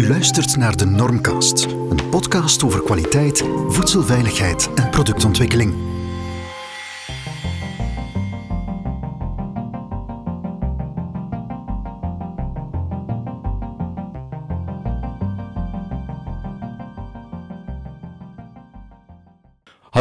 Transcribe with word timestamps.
U 0.00 0.08
luistert 0.08 0.56
naar 0.56 0.76
de 0.76 0.84
Normcast, 0.84 1.64
een 1.64 2.08
podcast 2.10 2.62
over 2.62 2.82
kwaliteit, 2.82 3.44
voedselveiligheid 3.68 4.74
en 4.74 4.90
productontwikkeling. 4.90 5.89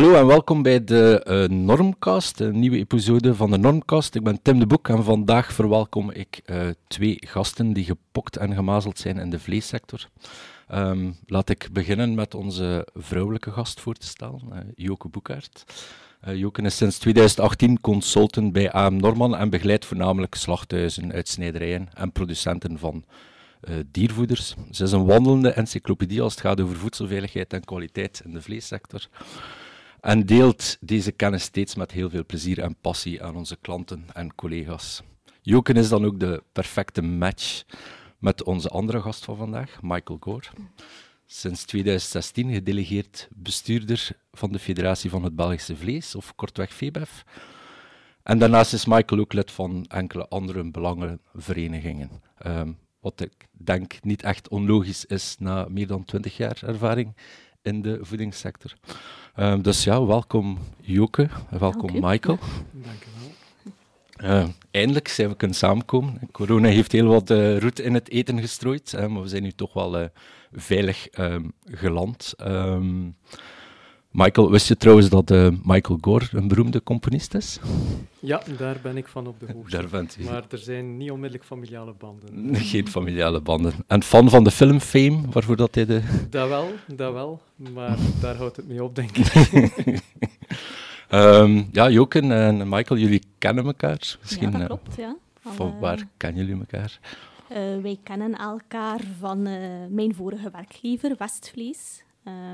Hallo 0.10 0.22
en 0.22 0.28
welkom 0.28 0.62
bij 0.62 0.84
de 0.84 1.26
uh, 1.28 1.58
Normcast, 1.58 2.40
een 2.40 2.60
nieuwe 2.60 2.78
episode 2.78 3.36
van 3.36 3.52
de 3.52 3.58
Normcast. 3.58 4.16
Ik 4.16 4.24
ben 4.24 4.42
Tim 4.42 4.60
de 4.60 4.68
Boek 4.68 4.88
en 4.88 5.04
vandaag 5.04 5.54
verwelkom 5.54 6.12
ik 6.12 6.42
uh, 6.46 6.68
twee 6.88 7.18
gasten 7.20 7.74
die 7.74 7.84
gepokt 7.84 8.38
en 8.38 8.54
gemazeld 8.56 9.00
zijn 9.00 9.18
in 9.18 9.30
de 9.30 9.40
vleessector. 9.40 10.10
Um, 10.74 11.16
laat 11.26 11.50
ik 11.50 11.70
beginnen 11.72 12.16
met 12.16 12.36
onze 12.36 12.88
vrouwelijke 12.94 13.52
gast 13.52 13.80
voor 13.80 13.96
te 13.96 14.08
stellen, 14.08 14.42
uh, 14.52 14.58
Joke 14.76 15.08
Boekaert. 15.08 15.64
Joke 16.34 16.62
is 16.62 16.78
sinds 16.78 16.98
2018 16.98 17.82
consultant 17.82 18.52
bij 18.52 18.72
AM 18.72 18.96
Norman 18.96 19.36
en 19.36 19.50
begeleidt 19.50 19.86
voornamelijk 19.86 20.36
slachthuizen, 20.36 21.14
uitsnijderijen 21.14 21.90
en 21.94 22.12
producenten 22.12 22.80
van 22.80 23.04
diervoeders. 23.92 24.56
Ze 24.72 24.84
is 24.84 24.92
een 24.92 25.06
wandelende 25.06 25.52
encyclopedie 25.52 26.22
als 26.22 26.34
het 26.34 26.42
gaat 26.42 26.62
over 26.62 26.76
voedselveiligheid 26.76 27.54
en 27.54 27.64
kwaliteit 27.66 28.22
in 28.26 28.34
de 28.34 28.42
vleessector 28.42 29.08
en 30.02 30.26
deelt 30.26 30.78
deze 30.80 31.12
kennis 31.12 31.44
steeds 31.44 31.76
met 31.76 31.92
heel 31.92 32.10
veel 32.10 32.26
plezier 32.26 32.60
en 32.60 32.76
passie 32.82 33.24
aan 33.24 33.36
onze 33.36 33.58
klanten 33.62 34.06
en 34.14 34.36
collega's. 34.36 35.02
Joken 35.42 35.76
is 35.76 35.90
dan 35.90 36.06
ook 36.06 36.20
de 36.20 36.44
perfecte 36.52 37.02
match 37.02 37.64
met 38.18 38.44
onze 38.44 38.70
andere 38.70 39.02
gast 39.02 39.26
van 39.26 39.38
vandaag, 39.38 39.80
Michael 39.82 40.20
Gore. 40.22 40.48
Sinds 41.26 41.66
2016 41.66 42.54
gedelegeerd 42.54 43.28
bestuurder 43.32 44.10
van 44.32 44.52
de 44.52 44.60
Federatie 44.60 45.10
van 45.10 45.24
het 45.24 45.36
Belgische 45.36 45.76
Vlees, 45.76 46.16
of 46.16 46.36
kortweg 46.36 46.74
FEBEF. 46.74 47.24
En 48.24 48.40
daarnaast 48.40 48.74
is 48.74 48.86
Michael 48.86 49.22
ook 49.22 49.34
lid 49.34 49.52
van 49.52 49.86
enkele 49.88 50.28
andere 50.28 50.72
belangenverenigingen. 50.72 52.10
Um, 52.46 52.78
wat 53.00 53.22
ik 53.22 53.48
denk 53.52 54.04
niet 54.04 54.24
echt 54.24 54.50
onlogisch 54.50 55.06
is 55.06 55.36
na 55.40 55.66
meer 55.70 55.88
dan 55.88 56.04
20 56.04 56.38
jaar 56.38 56.64
ervaring 56.66 57.16
in 57.62 57.82
de 57.82 58.00
voedingssector. 58.02 58.74
Um, 59.40 59.62
dus 59.62 59.84
ja, 59.84 60.06
welkom 60.06 60.58
Joke, 60.82 61.30
welkom 61.50 61.92
Michael. 61.94 62.38
Dank 62.72 63.04
u 63.04 63.08
wel. 64.20 64.42
Uh, 64.44 64.48
eindelijk 64.72 65.08
zijn 65.08 65.30
we 65.30 65.36
kunnen 65.36 65.58
samenkomen. 65.58 66.20
Corona 66.32 66.68
heeft 66.68 66.92
heel 66.92 67.08
wat 67.08 67.30
uh, 67.30 67.58
roet 67.58 67.80
in 67.80 67.94
het 67.94 68.10
eten 68.10 68.40
gestrooid, 68.40 68.94
uh, 68.96 69.06
maar 69.06 69.22
we 69.22 69.28
zijn 69.28 69.44
nu 69.44 69.52
toch 69.52 69.74
wel 69.74 70.00
uh, 70.00 70.06
veilig 70.52 71.08
um, 71.20 71.52
geland. 71.66 72.34
Um, 72.42 73.16
Michael, 74.12 74.52
wist 74.52 74.68
je 74.68 74.78
trouwens 74.78 75.10
dat 75.10 75.32
uh, 75.32 75.48
Michael 75.64 75.98
Gore 76.02 76.26
een 76.32 76.48
beroemde 76.48 76.84
componist 76.84 77.34
is? 77.34 77.60
Ja, 78.20 78.42
daar 78.58 78.78
ben 78.82 78.98
ik 78.98 79.08
van 79.08 79.28
op 79.28 79.40
de 79.40 79.46
hoogte. 79.54 79.70
daar 79.70 79.88
bent 79.88 80.18
u. 80.20 80.24
Maar 80.24 80.44
er 80.50 80.58
zijn 80.58 80.98
niet 80.98 81.12
onmiddellijk 81.12 81.48
familiale 81.48 81.94
banden. 81.98 82.56
Geen 82.72 82.88
familiale 82.88 83.42
banden. 83.42 83.74
En 83.88 84.04
fan 84.04 84.30
van 84.30 84.44
de 84.44 84.52
film 84.52 84.80
Fame, 84.80 85.22
waarvoor 85.32 85.56
dat 85.56 85.76
hij 85.76 85.86
de... 85.86 86.02
Dat 86.30 86.48
wel, 86.48 86.72
dat 86.96 87.14
wel. 87.14 87.42
Maar 87.56 87.98
daar 88.22 88.36
houdt 88.36 88.56
het 88.56 88.68
mee 88.68 88.84
op, 88.84 88.96
denk 88.96 89.18
ik. 89.18 89.34
um, 91.12 91.70
ja, 91.72 91.90
Joken 91.90 92.32
en 92.32 92.70
Michael, 92.70 93.00
jullie 93.00 93.24
kennen 93.38 93.66
elkaar. 93.66 94.18
Misschien, 94.22 94.52
ja, 94.52 94.58
dat 94.58 94.68
klopt, 94.68 94.96
ja. 94.96 95.16
Van, 95.40 95.54
van 95.56 95.80
waar 95.80 96.08
kennen 96.18 96.46
jullie 96.46 96.60
elkaar? 96.60 97.00
Uh, 97.52 97.82
wij 97.82 98.00
kennen 98.04 98.38
elkaar 98.38 99.00
van 99.20 99.48
uh, 99.48 99.58
mijn 99.90 100.16
vorige 100.16 100.50
werkgever, 100.52 101.16
Westvlees. 101.18 102.04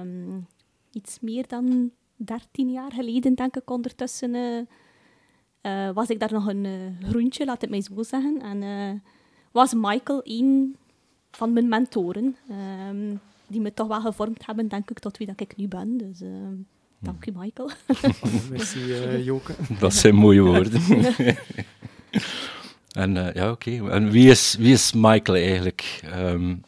Um, 0.01 0.47
iets 0.95 1.17
meer 1.21 1.47
dan 1.47 1.91
13 2.15 2.71
jaar 2.71 2.91
geleden, 2.91 3.35
denk 3.35 3.55
ik, 3.55 3.69
ondertussen 3.69 4.35
uh, 4.35 4.61
uh, 5.61 5.91
was 5.93 6.09
ik 6.09 6.19
daar 6.19 6.33
nog 6.33 6.47
een 6.47 6.63
uh, 6.63 7.09
groentje, 7.09 7.45
laat 7.45 7.61
het 7.61 7.69
mij 7.69 7.81
zo 7.81 8.03
zeggen. 8.03 8.41
En 8.41 9.01
was 9.51 9.73
Michael 9.73 10.21
een 10.23 10.75
van 11.31 11.53
mijn 11.53 11.67
mentoren, 11.67 12.35
um, 12.89 13.19
die 13.47 13.61
me 13.61 13.73
toch 13.73 13.87
wel 13.87 14.01
gevormd 14.01 14.45
hebben, 14.45 14.67
denk 14.67 14.89
ik, 14.89 14.99
tot 14.99 15.17
wie 15.17 15.27
dat 15.27 15.39
ik 15.39 15.55
nu 15.55 15.67
ben. 15.67 15.97
Dus 15.97 16.19
dank 16.99 17.25
u, 17.25 17.31
Michael. 17.35 17.69
Merci, 18.51 18.79
Joke. 19.23 19.55
Dat 19.79 19.93
zijn 19.93 20.15
mooie 20.15 20.41
woorden. 20.41 20.81
en 22.91 23.13
ja, 23.13 23.51
oké. 23.51 23.71
Okay. 23.71 23.89
En 23.89 24.11
wie 24.11 24.29
is, 24.29 24.55
wie 24.59 24.73
is 24.73 24.93
Michael 24.93 25.37
eigenlijk? 25.37 26.01
Um, 26.15 26.63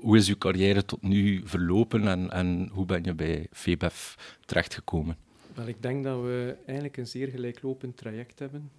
hoe 0.00 0.16
is 0.16 0.28
uw 0.28 0.38
carrière 0.38 0.84
tot 0.84 1.02
nu 1.02 1.40
verlopen 1.44 2.08
en, 2.08 2.30
en 2.30 2.68
hoe 2.72 2.86
ben 2.86 3.04
je 3.04 3.14
bij 3.14 3.46
VBF 3.50 4.16
terechtgekomen? 4.44 5.16
Wel, 5.54 5.66
ik 5.66 5.82
denk 5.82 6.04
dat 6.04 6.20
we 6.22 6.56
eigenlijk 6.64 6.96
een 6.96 7.06
zeer 7.06 7.28
gelijklopend 7.28 7.96
traject 7.96 8.38
hebben. 8.38 8.70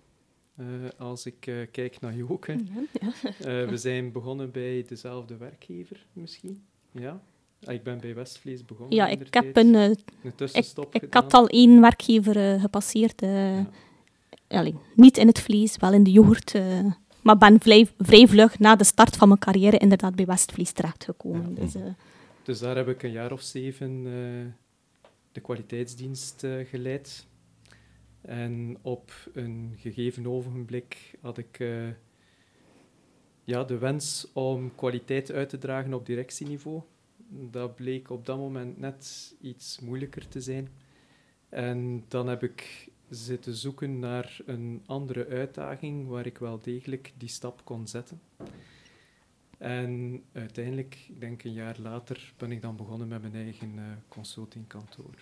Uh, 0.57 0.65
als 0.97 1.25
ik 1.25 1.45
uh, 1.47 1.67
kijk 1.71 1.99
naar 1.99 2.15
Joke. 2.15 2.51
Ja, 2.51 2.83
ja. 3.01 3.63
uh, 3.63 3.69
we 3.69 3.77
zijn 3.77 4.11
begonnen 4.11 4.51
bij 4.51 4.85
dezelfde 4.87 5.37
werkgever 5.37 6.05
misschien. 6.13 6.63
Ja. 6.91 7.21
Ik 7.59 7.83
ben 7.83 7.99
bij 7.99 8.15
Westvlees 8.15 8.65
begonnen. 8.65 8.95
Ja, 8.95 9.07
ik 9.07 9.33
heb 9.33 9.57
een, 9.57 9.73
een 9.73 9.97
tussenstop 10.35 10.95
ik, 10.95 11.01
ik 11.01 11.13
had 11.13 11.33
al 11.33 11.47
één 11.47 11.81
werkgever 11.81 12.59
gepasseerd. 12.59 13.21
Ja. 13.21 13.69
Allee, 14.47 14.75
niet 14.95 15.17
in 15.17 15.27
het 15.27 15.39
vlees, 15.39 15.77
wel 15.77 15.93
in 15.93 16.03
de 16.03 16.11
yoghurt 16.11 16.53
maar 17.23 17.37
ben 17.37 17.59
vrij, 17.59 17.87
vrij 17.97 18.27
vlug 18.27 18.59
na 18.59 18.75
de 18.75 18.83
start 18.83 19.15
van 19.15 19.27
mijn 19.27 19.39
carrière 19.39 19.77
inderdaad 19.77 20.15
bij 20.15 20.25
Westvlies 20.25 20.71
terechtgekomen. 20.71 21.53
Ja. 21.55 21.61
Dus, 21.61 21.75
uh... 21.75 21.83
dus 22.43 22.59
daar 22.59 22.75
heb 22.75 22.87
ik 22.87 23.03
een 23.03 23.11
jaar 23.11 23.31
of 23.31 23.41
zeven 23.41 24.05
uh, 24.05 24.45
de 25.31 25.41
kwaliteitsdienst 25.41 26.43
uh, 26.43 26.67
geleid. 26.67 27.25
En 28.21 28.77
op 28.81 29.11
een 29.33 29.73
gegeven 29.77 30.27
ogenblik 30.27 31.17
had 31.21 31.37
ik 31.37 31.63
ja, 33.43 33.63
de 33.63 33.77
wens 33.77 34.27
om 34.33 34.75
kwaliteit 34.75 35.31
uit 35.31 35.49
te 35.49 35.57
dragen 35.57 35.93
op 35.93 36.05
directieniveau. 36.05 36.81
Dat 37.29 37.75
bleek 37.75 38.09
op 38.09 38.25
dat 38.25 38.37
moment 38.37 38.79
net 38.79 39.35
iets 39.41 39.79
moeilijker 39.79 40.27
te 40.27 40.41
zijn. 40.41 40.69
En 41.49 42.03
dan 42.07 42.27
heb 42.27 42.43
ik 42.43 42.89
zitten 43.13 43.53
zoeken 43.53 43.99
naar 43.99 44.39
een 44.45 44.81
andere 44.85 45.27
uitdaging 45.27 46.07
waar 46.07 46.25
ik 46.25 46.37
wel 46.37 46.59
degelijk 46.59 47.13
die 47.17 47.29
stap 47.29 47.61
kon 47.63 47.87
zetten. 47.87 48.21
En 49.57 50.23
uiteindelijk, 50.31 51.05
ik 51.09 51.19
denk 51.19 51.43
een 51.43 51.53
jaar 51.53 51.79
later, 51.79 52.33
ben 52.37 52.51
ik 52.51 52.61
dan 52.61 52.75
begonnen 52.75 53.07
met 53.07 53.21
mijn 53.21 53.35
eigen 53.35 53.75
uh, 53.75 53.83
consultingkantoor. 54.07 55.15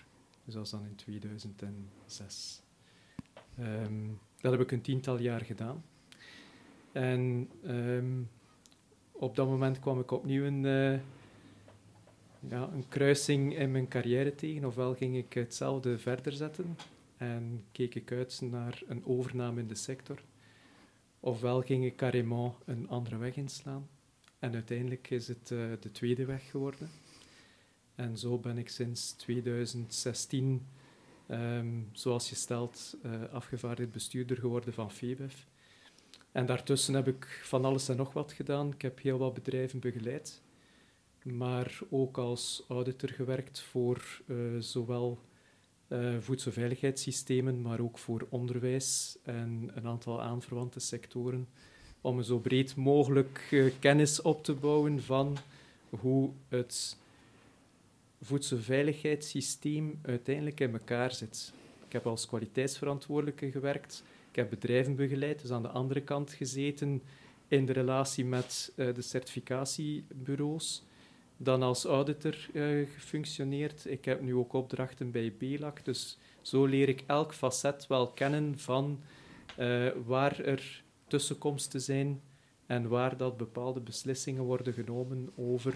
Dus 0.44 0.54
dat 0.54 0.54
was 0.54 0.70
dan 0.70 0.84
in 0.84 0.94
2006. 0.94 2.62
Um, 3.58 3.64
ehm, 3.64 4.06
dat 4.40 4.52
heb 4.52 4.60
ik 4.60 4.72
een 4.72 4.80
tiental 4.80 5.18
jaar 5.18 5.40
gedaan. 5.40 5.84
En 6.92 7.50
um, 7.66 8.28
op 9.12 9.36
dat 9.36 9.48
moment 9.48 9.78
kwam 9.78 10.00
ik 10.00 10.10
opnieuw 10.10 10.44
een, 10.44 10.64
uh, 10.64 10.98
ja, 12.48 12.68
een 12.72 12.88
kruising 12.88 13.58
in 13.58 13.70
mijn 13.70 13.88
carrière 13.88 14.34
tegen. 14.34 14.64
Ofwel 14.64 14.94
ging 14.94 15.16
ik 15.16 15.32
hetzelfde 15.32 15.98
verder 15.98 16.32
zetten, 16.32 16.76
en 17.22 17.64
keek 17.72 17.94
ik 17.94 18.12
uit 18.12 18.40
naar 18.40 18.82
een 18.86 19.04
overname 19.04 19.60
in 19.60 19.66
de 19.66 19.74
sector. 19.74 20.22
Ofwel 21.20 21.60
ging 21.60 21.84
ik 21.84 21.96
carrément 21.96 22.54
een 22.64 22.88
andere 22.88 23.16
weg 23.16 23.36
inslaan. 23.36 23.88
En 24.38 24.54
uiteindelijk 24.54 25.10
is 25.10 25.28
het 25.28 25.50
uh, 25.50 25.72
de 25.80 25.90
tweede 25.90 26.24
weg 26.24 26.50
geworden. 26.50 26.90
En 27.94 28.18
zo 28.18 28.38
ben 28.38 28.58
ik 28.58 28.68
sinds 28.68 29.12
2016, 29.12 30.46
um, 30.46 30.62
ehm, 31.26 31.80
zoals 31.92 32.28
je 32.28 32.34
stelt, 32.34 32.96
uh, 33.04 33.12
afgevaardigd 33.32 33.92
bestuurder 33.92 34.36
geworden 34.36 34.72
van 34.72 34.90
FEBEF. 34.90 35.46
En 36.32 36.46
daartussen 36.46 36.94
heb 36.94 37.08
ik 37.08 37.40
van 37.44 37.64
alles 37.64 37.88
en 37.88 37.96
nog 37.96 38.12
wat 38.12 38.32
gedaan. 38.32 38.72
Ik 38.72 38.82
heb 38.82 39.00
heel 39.00 39.18
wat 39.18 39.34
bedrijven 39.34 39.80
begeleid, 39.80 40.42
maar 41.22 41.78
ook 41.90 42.18
als 42.18 42.64
auditor 42.68 43.08
gewerkt 43.08 43.60
voor 43.60 44.22
uh, 44.26 44.36
zowel 44.58 45.18
uh, 45.92 46.16
voedselveiligheidssystemen, 46.20 47.62
maar 47.62 47.80
ook 47.80 47.98
voor 47.98 48.26
onderwijs 48.28 49.18
en 49.22 49.70
een 49.74 49.86
aantal 49.86 50.22
aanverwante 50.22 50.80
sectoren, 50.80 51.48
om 52.00 52.18
een 52.18 52.24
zo 52.24 52.38
breed 52.38 52.76
mogelijk 52.76 53.48
uh, 53.50 53.72
kennis 53.78 54.22
op 54.22 54.44
te 54.44 54.54
bouwen 54.54 55.02
van 55.02 55.36
hoe 55.90 56.30
het 56.48 56.96
voedselveiligheidssysteem 58.20 59.98
uiteindelijk 60.02 60.60
in 60.60 60.72
elkaar 60.72 61.12
zit. 61.12 61.52
Ik 61.86 61.92
heb 61.92 62.06
als 62.06 62.26
kwaliteitsverantwoordelijke 62.26 63.50
gewerkt, 63.50 64.04
ik 64.30 64.36
heb 64.36 64.50
bedrijven 64.50 64.96
begeleid, 64.96 65.40
dus 65.40 65.50
aan 65.50 65.62
de 65.62 65.68
andere 65.68 66.00
kant 66.00 66.32
gezeten 66.32 67.02
in 67.48 67.66
de 67.66 67.72
relatie 67.72 68.24
met 68.24 68.72
uh, 68.76 68.94
de 68.94 69.02
certificatiebureaus 69.02 70.82
dan 71.42 71.62
als 71.62 71.84
auditor 71.84 72.36
uh, 72.52 72.88
gefunctioneerd. 72.94 73.84
Ik 73.86 74.04
heb 74.04 74.20
nu 74.20 74.34
ook 74.34 74.52
opdrachten 74.52 75.10
bij 75.10 75.34
BELAC, 75.38 75.84
dus 75.84 76.18
zo 76.42 76.64
leer 76.64 76.88
ik 76.88 77.04
elk 77.06 77.34
facet 77.34 77.86
wel 77.86 78.08
kennen 78.08 78.58
van 78.58 79.00
uh, 79.58 79.90
waar 80.06 80.40
er 80.40 80.82
tussenkomsten 81.06 81.80
zijn 81.80 82.20
en 82.66 82.88
waar 82.88 83.16
dat 83.16 83.36
bepaalde 83.36 83.80
beslissingen 83.80 84.42
worden 84.42 84.72
genomen 84.72 85.30
over 85.36 85.74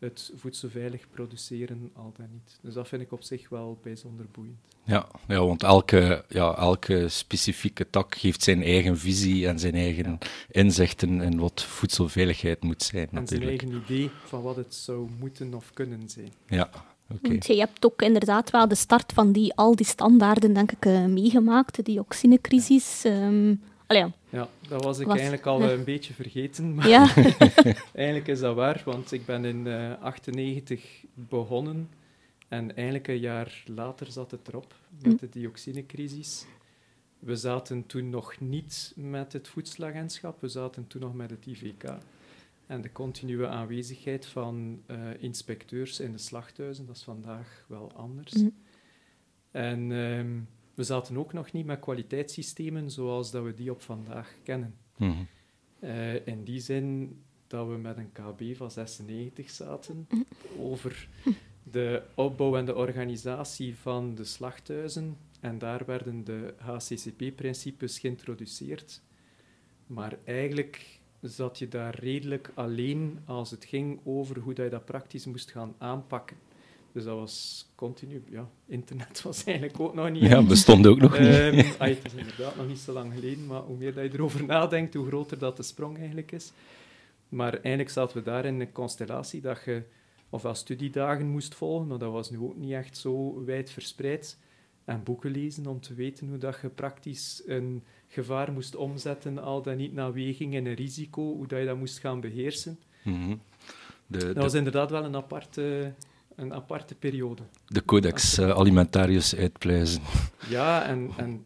het 0.00 0.32
voedselveilig 0.36 1.08
produceren, 1.10 1.90
al 1.94 2.12
dan 2.16 2.26
niet. 2.32 2.58
Dus 2.60 2.74
dat 2.74 2.88
vind 2.88 3.02
ik 3.02 3.12
op 3.12 3.22
zich 3.22 3.48
wel 3.48 3.78
bijzonder 3.82 4.26
boeiend. 4.32 4.58
Ja, 4.84 5.08
ja 5.28 5.46
want 5.46 5.62
elke, 5.62 6.24
ja, 6.28 6.56
elke 6.56 7.08
specifieke 7.08 7.90
tak 7.90 8.14
geeft 8.14 8.42
zijn 8.42 8.62
eigen 8.62 8.98
visie 8.98 9.46
en 9.46 9.58
zijn 9.58 9.74
eigen 9.74 10.18
inzichten 10.50 11.20
in 11.20 11.38
wat 11.38 11.62
voedselveiligheid 11.62 12.62
moet 12.62 12.82
zijn. 12.82 13.08
En 13.12 13.26
zijn 13.26 13.42
eigen 13.42 13.72
idee 13.72 14.10
van 14.24 14.42
wat 14.42 14.56
het 14.56 14.74
zou 14.74 15.08
moeten 15.18 15.54
of 15.54 15.70
kunnen 15.72 16.08
zijn. 16.08 16.32
Ja, 16.46 16.70
oké. 17.10 17.28
Want 17.28 17.46
je 17.46 17.58
hebt 17.58 17.84
ook 17.84 18.02
inderdaad 18.02 18.50
wel 18.50 18.68
de 18.68 18.74
start 18.74 19.12
van 19.12 19.32
die, 19.32 19.54
al 19.54 19.76
die 19.76 19.86
standaarden, 19.86 20.52
denk 20.52 20.72
ik, 20.72 20.86
eh, 20.86 21.04
meegemaakt. 21.04 21.76
De 21.76 21.82
dioxinecrisis. 21.82 23.04
ehm 23.04 23.54
allee, 23.90 24.02
ja. 24.02 24.12
Ja, 24.28 24.48
dat 24.68 24.84
was 24.84 24.98
ik 24.98 25.06
Was- 25.06 25.14
eigenlijk 25.14 25.46
al 25.46 25.62
eh, 25.62 25.70
een 25.72 25.84
beetje 25.84 26.14
vergeten. 26.14 26.74
Maar 26.74 26.88
ja. 26.88 27.14
eigenlijk 27.94 28.28
is 28.28 28.40
dat 28.40 28.54
waar, 28.54 28.82
want 28.84 29.12
ik 29.12 29.24
ben 29.26 29.44
in 29.44 29.66
eh 29.66 29.92
98 30.00 31.04
begonnen 31.14 31.88
en 32.48 32.74
eigenlijk 32.76 33.08
een 33.08 33.18
jaar 33.18 33.62
later 33.66 34.06
zat 34.12 34.30
het 34.30 34.48
erop 34.48 34.74
met 35.02 35.12
Hm. 35.12 35.16
de 35.18 35.28
dioxinecrisis. 35.28 36.46
We 37.18 37.36
zaten 37.36 37.86
toen 37.86 38.10
nog 38.10 38.40
niet 38.40 38.92
met 38.96 39.32
het 39.32 39.48
voedselagentschap, 39.48 40.40
we 40.40 40.48
zaten 40.48 40.86
toen 40.86 41.00
nog 41.00 41.14
met 41.14 41.30
het 41.30 41.46
IVK. 41.46 41.84
En 42.66 42.80
de 42.80 42.92
continue 42.92 43.46
aanwezigheid 43.46 44.26
van 44.26 44.82
eh, 44.86 44.96
inspecteurs 45.18 46.00
in 46.00 46.12
de 46.12 46.18
slachthuizen, 46.18 46.86
dat 46.86 46.96
is 46.96 47.02
vandaag 47.02 47.64
wel 47.68 47.92
anders. 47.96 48.32
Hm. 48.32 48.48
En 49.50 49.92
ehm, 49.92 50.38
we 50.80 50.86
zaten 50.86 51.16
ook 51.16 51.32
nog 51.32 51.52
niet 51.52 51.66
met 51.66 51.80
kwaliteitssystemen 51.80 52.90
zoals 52.90 53.30
dat 53.30 53.44
we 53.44 53.54
die 53.54 53.70
op 53.70 53.82
vandaag 53.82 54.34
kennen. 54.42 54.74
Mhm. 54.96 55.22
Eh, 55.78 56.26
in 56.26 56.44
die 56.44 56.60
zin 56.60 57.18
dat 57.46 57.68
we 57.68 57.76
met 57.76 57.96
een 57.96 58.12
KB 58.12 58.56
van 58.56 58.70
96 58.70 59.50
zaten 59.50 60.08
over 60.58 61.08
de 61.62 62.02
opbouw 62.14 62.56
en 62.56 62.64
de 62.64 62.74
organisatie 62.74 63.76
van 63.76 64.14
de 64.14 64.24
slachthuizen. 64.24 65.16
En 65.40 65.58
daar 65.58 65.84
werden 65.86 66.24
de 66.24 66.54
HCCP-principes 66.56 67.98
geïntroduceerd. 67.98 69.02
Maar 69.86 70.18
eigenlijk 70.24 71.00
zat 71.20 71.58
je 71.58 71.68
daar 71.68 71.98
redelijk 71.98 72.50
alleen 72.54 73.18
als 73.24 73.50
het 73.50 73.64
ging 73.64 74.00
over 74.04 74.38
hoe 74.38 74.54
dat 74.54 74.64
je 74.64 74.70
dat 74.70 74.84
praktisch 74.84 75.26
moest 75.26 75.50
gaan 75.50 75.74
aanpakken. 75.78 76.36
Dus 76.92 77.04
dat 77.04 77.16
was 77.16 77.66
continu, 77.74 78.22
ja, 78.30 78.48
internet 78.66 79.22
was 79.22 79.44
eigenlijk 79.44 79.80
ook 79.80 79.94
nog 79.94 80.10
niet 80.10 80.22
Ja, 80.22 80.42
bestond 80.42 80.86
ook 80.86 80.98
nog 80.98 81.18
niet. 81.18 81.76
Ah, 81.78 81.88
het 81.88 82.04
is 82.04 82.14
inderdaad 82.14 82.56
nog 82.56 82.68
niet 82.68 82.78
zo 82.78 82.92
lang 82.92 83.12
geleden, 83.14 83.46
maar 83.46 83.60
hoe 83.60 83.76
meer 83.76 83.94
dat 83.94 84.04
je 84.04 84.10
erover 84.12 84.44
nadenkt, 84.44 84.94
hoe 84.94 85.06
groter 85.06 85.38
dat 85.38 85.56
de 85.56 85.62
sprong 85.62 85.98
eigenlijk 85.98 86.32
is. 86.32 86.52
Maar 87.28 87.52
eigenlijk 87.52 87.90
zaten 87.90 88.16
we 88.16 88.22
daar 88.22 88.44
in 88.44 88.60
een 88.60 88.72
constellatie 88.72 89.40
dat 89.40 89.62
je 89.64 89.82
ofwel 90.30 90.54
studiedagen 90.54 91.26
moest 91.26 91.54
volgen, 91.54 91.86
maar 91.86 91.98
dat 91.98 92.12
was 92.12 92.30
nu 92.30 92.38
ook 92.38 92.56
niet 92.56 92.72
echt 92.72 92.96
zo 92.96 93.44
wijd 93.44 93.70
verspreid, 93.70 94.38
en 94.84 95.02
boeken 95.02 95.30
lezen 95.30 95.66
om 95.66 95.80
te 95.80 95.94
weten 95.94 96.28
hoe 96.28 96.38
dat 96.38 96.58
je 96.62 96.68
praktisch 96.68 97.42
een 97.46 97.82
gevaar 98.08 98.52
moest 98.52 98.76
omzetten, 98.76 99.38
al 99.38 99.62
dan 99.62 99.76
niet 99.76 99.92
naar 99.92 100.12
weging 100.12 100.54
en 100.54 100.66
een 100.66 100.74
risico, 100.74 101.22
hoe 101.22 101.46
dat 101.46 101.58
je 101.58 101.64
dat 101.64 101.76
moest 101.76 101.98
gaan 101.98 102.20
beheersen. 102.20 102.78
Mhm. 103.04 103.36
de, 104.06 104.18
Dat 104.18 104.34
de, 104.34 104.40
was 104.40 104.54
inderdaad 104.54 104.90
wel 104.90 105.04
een 105.04 105.16
aparte, 105.16 105.94
een 106.40 106.54
aparte 106.54 106.94
periode. 106.94 107.42
de 107.66 107.84
codex 107.84 108.38
eh, 108.38 108.50
alimentarius 108.50 109.34
uitpluizen. 109.36 110.02
Ja, 110.48 110.84
en, 110.86 111.10
en 111.16 111.44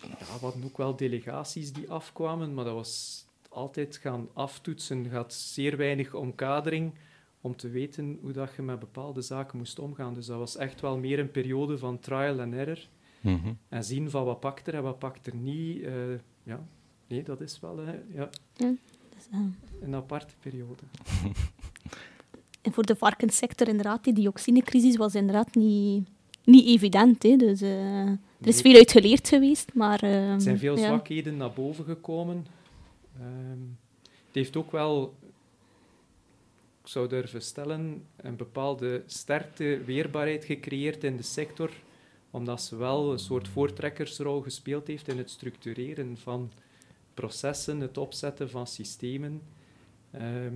ja, 0.00 0.08
we 0.18 0.38
hadden 0.40 0.64
ook 0.64 0.76
wel 0.76 0.96
delegaties 0.96 1.72
die 1.72 1.90
afkwamen, 1.90 2.54
maar 2.54 2.64
dat 2.64 2.74
was 2.74 3.24
altijd 3.48 3.96
gaan 3.96 4.28
aftoetsen. 4.32 5.02
Je 5.02 5.10
had 5.10 5.34
zeer 5.34 5.76
weinig 5.76 6.14
omkadering 6.14 6.92
om 7.40 7.56
te 7.56 7.68
weten 7.68 8.18
hoe 8.22 8.32
dat 8.32 8.54
je 8.56 8.62
met 8.62 8.78
bepaalde 8.78 9.20
zaken 9.20 9.58
moest 9.58 9.78
omgaan. 9.78 10.14
Dus 10.14 10.26
dat 10.26 10.38
was 10.38 10.56
echt 10.56 10.80
wel 10.80 10.98
meer 10.98 11.18
een 11.18 11.30
periode 11.30 11.78
van 11.78 11.98
trial 11.98 12.40
and 12.40 12.54
error. 12.54 12.78
Mhm. 13.20 13.52
En 13.68 13.84
zien 13.84 14.10
van 14.10 14.24
wat 14.24 14.40
pakt 14.40 14.66
er 14.66 14.74
en 14.74 14.82
wat 14.82 14.98
pakt 14.98 15.26
er 15.26 15.34
niet. 15.34 15.82
eh, 15.82 15.92
ja, 16.42 16.66
nee, 17.06 17.22
dat 17.22 17.40
is 17.40 17.60
wel 17.60 17.80
ja, 18.14 18.28
eh, 18.56 18.68
een 19.80 19.94
aparte 19.94 20.34
periode. 20.40 20.82
En 22.62 22.72
voor 22.72 22.86
de 22.86 22.96
varkenssector, 22.96 23.68
inderdaad, 23.68 24.04
die 24.04 24.12
dioxinecrisis 24.12 24.96
was 24.96 25.14
inderdaad 25.14 25.54
niet, 25.54 26.08
niet 26.44 26.66
evident. 26.66 27.22
Hè. 27.22 27.36
Dus, 27.36 27.60
eh, 27.60 28.06
er 28.06 28.48
is 28.48 28.60
veel 28.60 28.76
uit 28.76 28.90
geleerd 28.90 29.28
geweest, 29.28 29.74
maar... 29.74 30.02
ehm, 30.02 30.12
Er 30.12 30.40
zijn 30.40 30.58
veel 30.58 30.78
ja. 30.78 30.86
zwakheden 30.86 31.36
naar 31.36 31.52
boven 31.52 31.84
gekomen. 31.84 32.46
Ehm, 33.20 33.60
het 34.02 34.34
heeft 34.34 34.56
ook 34.56 34.72
wel, 34.72 35.14
ik 36.82 36.88
zou 36.88 37.08
durven 37.08 37.42
stellen, 37.42 38.06
een 38.16 38.36
bepaalde 38.36 39.02
sterkte, 39.06 39.80
weerbaarheid 39.84 40.44
gecreëerd 40.44 41.04
in 41.04 41.16
de 41.16 41.22
sector, 41.22 41.70
omdat 42.30 42.62
ze 42.62 42.76
wel 42.76 43.12
een 43.12 43.18
soort 43.18 43.48
voortrekkersrol 43.48 44.40
gespeeld 44.40 44.86
heeft 44.86 45.08
in 45.08 45.18
het 45.18 45.30
structureren 45.30 46.16
van 46.18 46.50
processen, 47.14 47.80
het 47.80 47.98
opzetten 47.98 48.50
van 48.50 48.66
systemen. 48.66 49.42
Ehm, 50.10 50.54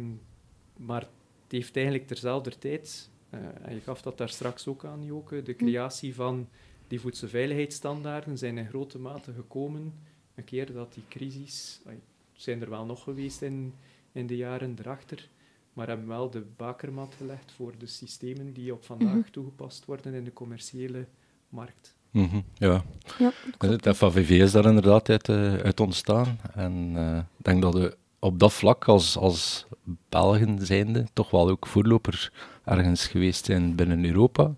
maar 0.76 1.08
het 1.46 1.52
heeft 1.52 1.76
eigenlijk 1.76 2.06
terzelfde 2.06 2.58
tijd, 2.58 3.10
eh, 3.30 3.40
en 3.62 3.74
je 3.74 3.80
gaf 3.80 4.02
dat 4.02 4.18
daar 4.18 4.28
straks 4.28 4.66
ook 4.66 4.84
aan, 4.84 5.04
Joke, 5.04 5.42
de 5.42 5.56
creatie 5.56 6.14
van 6.14 6.48
die 6.88 7.00
voedselveiligheidsstandaarden 7.00 8.38
zijn 8.38 8.58
in 8.58 8.66
grote 8.68 8.98
mate 8.98 9.32
gekomen 9.32 9.94
een 10.34 10.44
keer 10.44 10.72
dat 10.72 10.94
die 10.94 11.02
crisis, 11.08 11.80
ai, 11.86 12.00
zijn 12.32 12.60
er 12.60 12.70
wel 12.70 12.84
nog 12.84 13.02
geweest 13.02 13.42
in, 13.42 13.74
in 14.12 14.26
de 14.26 14.36
jaren 14.36 14.76
erachter, 14.78 15.28
maar 15.72 15.86
hebben 15.88 16.06
wel 16.06 16.30
de 16.30 16.44
bakermat 16.56 17.14
gelegd 17.16 17.52
voor 17.52 17.72
de 17.78 17.86
systemen 17.86 18.52
die 18.52 18.72
op 18.72 18.84
vandaag 18.84 19.14
Mhm. 19.14 19.30
toegepast 19.30 19.84
worden 19.84 20.14
in 20.14 20.24
de 20.24 20.32
commerciële 20.32 21.06
markt. 21.48 21.94
Mhm, 22.10 22.40
Ja, 22.54 22.84
Ja, 23.18 23.32
het 23.58 23.96
FAVV 23.96 24.30
is 24.30 24.52
daar 24.52 24.64
inderdaad 24.66 25.08
uit, 25.08 25.28
eh, 25.28 25.54
uit 25.56 25.80
ontstaan. 25.80 26.38
En 26.54 26.92
eh, 26.96 27.18
ik 27.38 27.44
denk 27.44 27.62
dat 27.62 27.74
we 27.74 27.96
op 28.18 28.38
dat 28.38 28.52
vlak 28.52 28.84
als, 28.88 29.16
als 29.16 29.66
Belgen 30.08 30.66
zijnde 30.66 31.06
toch 31.12 31.30
wel 31.30 31.48
ook 31.48 31.66
voorloper 31.66 32.32
ergens 32.64 33.06
geweest 33.06 33.44
zijn 33.44 33.74
binnen 33.74 34.04
Europa. 34.04 34.54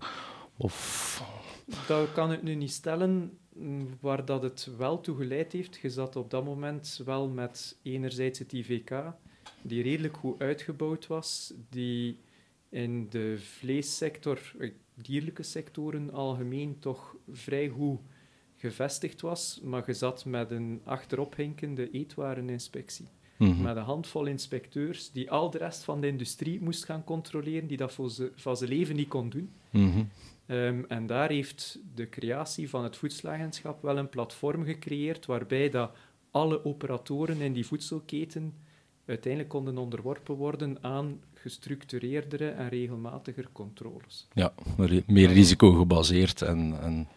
Of... 0.57 1.23
Dat 1.87 2.11
kan 2.11 2.31
ik 2.31 2.43
nu 2.43 2.55
niet 2.55 2.71
stellen. 2.71 3.37
Waar 3.99 4.25
dat 4.25 4.43
het 4.43 4.69
wel 4.77 5.01
toe 5.01 5.17
geleid 5.17 5.51
heeft, 5.51 5.79
je 5.81 5.89
zat 5.89 6.15
op 6.15 6.29
dat 6.29 6.45
moment 6.45 7.01
wel 7.05 7.27
met 7.27 7.77
enerzijds 7.83 8.39
het 8.39 8.53
IVK, 8.53 9.03
die 9.61 9.83
redelijk 9.83 10.17
goed 10.17 10.41
uitgebouwd 10.41 11.07
was, 11.07 11.53
die 11.69 12.19
in 12.69 13.09
de 13.09 13.37
vleessector, 13.39 14.39
eh, 14.59 14.71
dierlijke 14.95 15.43
sectoren 15.43 16.11
algemeen, 16.11 16.79
toch 16.79 17.15
vrij 17.31 17.67
goed 17.67 17.99
gevestigd 18.55 19.21
was. 19.21 19.59
Maar 19.63 19.83
je 19.85 19.93
zat 19.93 20.25
met 20.25 20.51
een 20.51 20.81
achterophinkende 20.83 21.91
eetwareninspectie. 21.91 23.07
Mhm. 23.39 23.61
Met 23.61 23.75
een 23.75 23.83
handvol 23.83 24.25
inspecteurs 24.25 25.11
die 25.11 25.31
al 25.31 25.49
de 25.49 25.57
rest 25.57 25.83
van 25.83 26.01
de 26.01 26.07
industrie 26.07 26.61
moest 26.61 26.85
gaan 26.85 27.03
controleren, 27.03 27.67
die 27.67 27.77
dat 27.77 27.93
voor 27.93 28.09
ze, 28.09 28.31
van 28.35 28.57
zijn 28.57 28.69
leven 28.69 28.95
niet 28.95 29.07
kon 29.07 29.29
doen. 29.29 29.49
Mhm. 29.69 30.03
Ehm, 30.45 30.83
en 30.87 31.07
daar 31.07 31.29
heeft 31.29 31.79
de 31.95 32.09
creatie 32.09 32.69
van 32.69 32.83
het 32.83 32.97
voedselagentschap 32.97 33.81
wel 33.81 33.97
een 33.97 34.09
platform 34.09 34.65
gecreëerd 34.65 35.25
waarbij 35.25 35.69
dat 35.69 35.91
alle 36.31 36.65
operatoren 36.65 37.41
in 37.41 37.53
die 37.53 37.65
voedselketen 37.65 38.53
uiteindelijk 39.05 39.51
konden 39.51 39.77
onderworpen 39.77 40.35
worden 40.35 40.77
aan 40.81 41.19
gestructureerdere 41.33 42.49
en 42.49 42.69
regelmatiger 42.69 43.47
controles. 43.51 44.27
Ja, 44.33 44.53
meer- 44.77 45.03
meer 45.07 45.31
risicogebaseerd 45.31 46.41
en, 46.41 46.81
en 46.81 47.07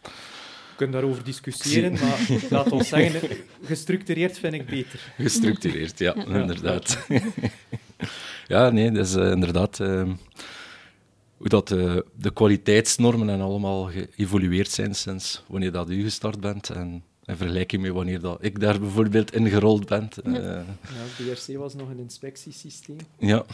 We 0.73 0.79
kunnen 0.89 1.01
daarover 1.01 1.25
discussiëren, 1.25 1.93
maar 1.93 2.29
laat 2.51 2.73
ons 2.73 2.89
zeggen, 2.89 3.29
gestructureerd 3.63 4.39
vind 4.39 4.55
ik 4.55 4.67
beter. 4.67 5.13
gestructureerd, 5.17 5.99
ja, 5.99 6.15
Ja. 6.17 6.41
inderdaad. 6.41 6.99
ja, 8.49 8.71
nee, 8.71 8.91
dat 8.91 9.07
is 9.07 9.15
eh, 9.15 9.31
inderdaad 9.31 9.81
ehm, 9.81 10.13
hoe 11.37 11.49
dat 11.49 11.71
eh, 11.71 11.97
de 12.19 12.33
kwaliteitsnormen 12.33 13.29
en 13.29 13.41
allemaal 13.41 13.91
geëvolueerd 13.91 14.71
zijn 14.71 14.95
sinds 14.95 15.43
wanneer 15.49 15.73
dat 15.73 15.91
u 15.91 16.03
gestart 16.03 16.41
bent 16.41 16.71
en 16.71 17.03
in 17.25 17.37
vergelijking 17.37 17.83
met 17.83 17.93
wanneer 17.93 18.21
dat 18.21 18.39
ik 18.45 18.61
daar 18.61 18.81
bijvoorbeeld 18.81 19.35
ingerold 19.35 19.87
ben. 19.89 20.09
Eh, 20.25 20.33
Ja, 20.33 20.65
BRC 21.17 21.57
was 21.57 21.75
nog 21.75 21.89
een 21.91 21.99
inspectiesysteem. 21.99 22.97
ja. 23.19 23.45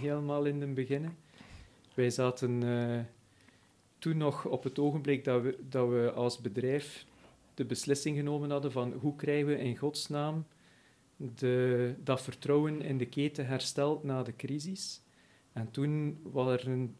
helemaal 0.00 0.44
in 0.44 0.60
het 0.60 0.74
begin. 0.74 1.08
Wij 1.94 2.10
zaten 2.10 2.62
eh, 2.62 2.98
toen 4.02 4.16
nog 4.16 4.44
op 4.44 4.62
het 4.62 4.78
ogenblik 4.78 5.24
dat 5.24 5.42
we, 5.42 5.58
dat 5.68 5.88
we 5.88 6.12
als 6.14 6.40
bedrijf 6.40 7.06
de 7.54 7.64
beslissing 7.64 8.16
genomen 8.16 8.50
hadden 8.50 8.72
van 8.72 8.92
hoe 8.92 9.16
krijgen 9.16 9.46
we 9.46 9.58
in 9.58 9.76
godsnaam 9.76 10.46
de, 11.16 11.94
dat 12.04 12.22
vertrouwen 12.22 12.80
in 12.80 12.98
de 12.98 13.06
keten 13.06 13.46
hersteld 13.46 14.04
na 14.04 14.22
de 14.22 14.36
crisis. 14.36 15.02
En 15.52 15.70
toen 15.70 16.18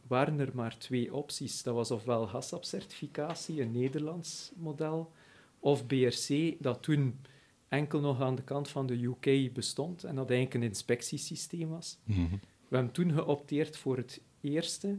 waren, 0.09 0.41
er 0.41 0.51
maar 0.55 0.79
twee 0.79 1.15
opties. 1.15 1.63
Dat 1.63 1.75
was 1.75 1.91
ofwel 1.91 2.29
HACCP-certificatie, 2.29 3.63
een 3.63 3.73
Nederlands 3.73 4.53
model, 4.57 5.13
of 5.59 5.87
BRC, 5.87 6.55
dat 6.59 6.83
toen 6.83 7.21
enkel 7.69 8.01
nog 8.01 8.21
aan 8.21 8.35
de 8.35 8.43
kant 8.45 8.69
van 8.69 8.87
de 8.87 9.05
UK 9.05 9.53
bestond 9.53 10.05
en 10.05 10.15
dat 10.15 10.31
eigenlijk 10.31 10.55
een 10.65 10.71
inspectiesysteem 10.71 11.69
was. 11.69 11.99
Mhm. 12.05 12.37
we 12.69 12.77
hebben 12.77 12.93
toen 12.93 13.13
geopteerd 13.13 13.77
voor 13.77 13.97
het 13.97 14.21
eerste, 14.41 14.99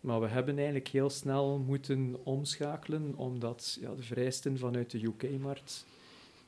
maar 0.00 0.20
we 0.20 0.26
hebben 0.28 0.56
eigenlijk 0.56 0.88
heel 0.88 1.10
snel 1.10 1.58
moeten 1.66 2.16
omschakelen, 2.22 3.12
omdat 3.16 3.78
ja, 3.80 3.94
de 3.94 4.02
vereisten 4.02 4.58
vanuit 4.58 4.90
de 4.90 5.02
UK-markt 5.04 5.84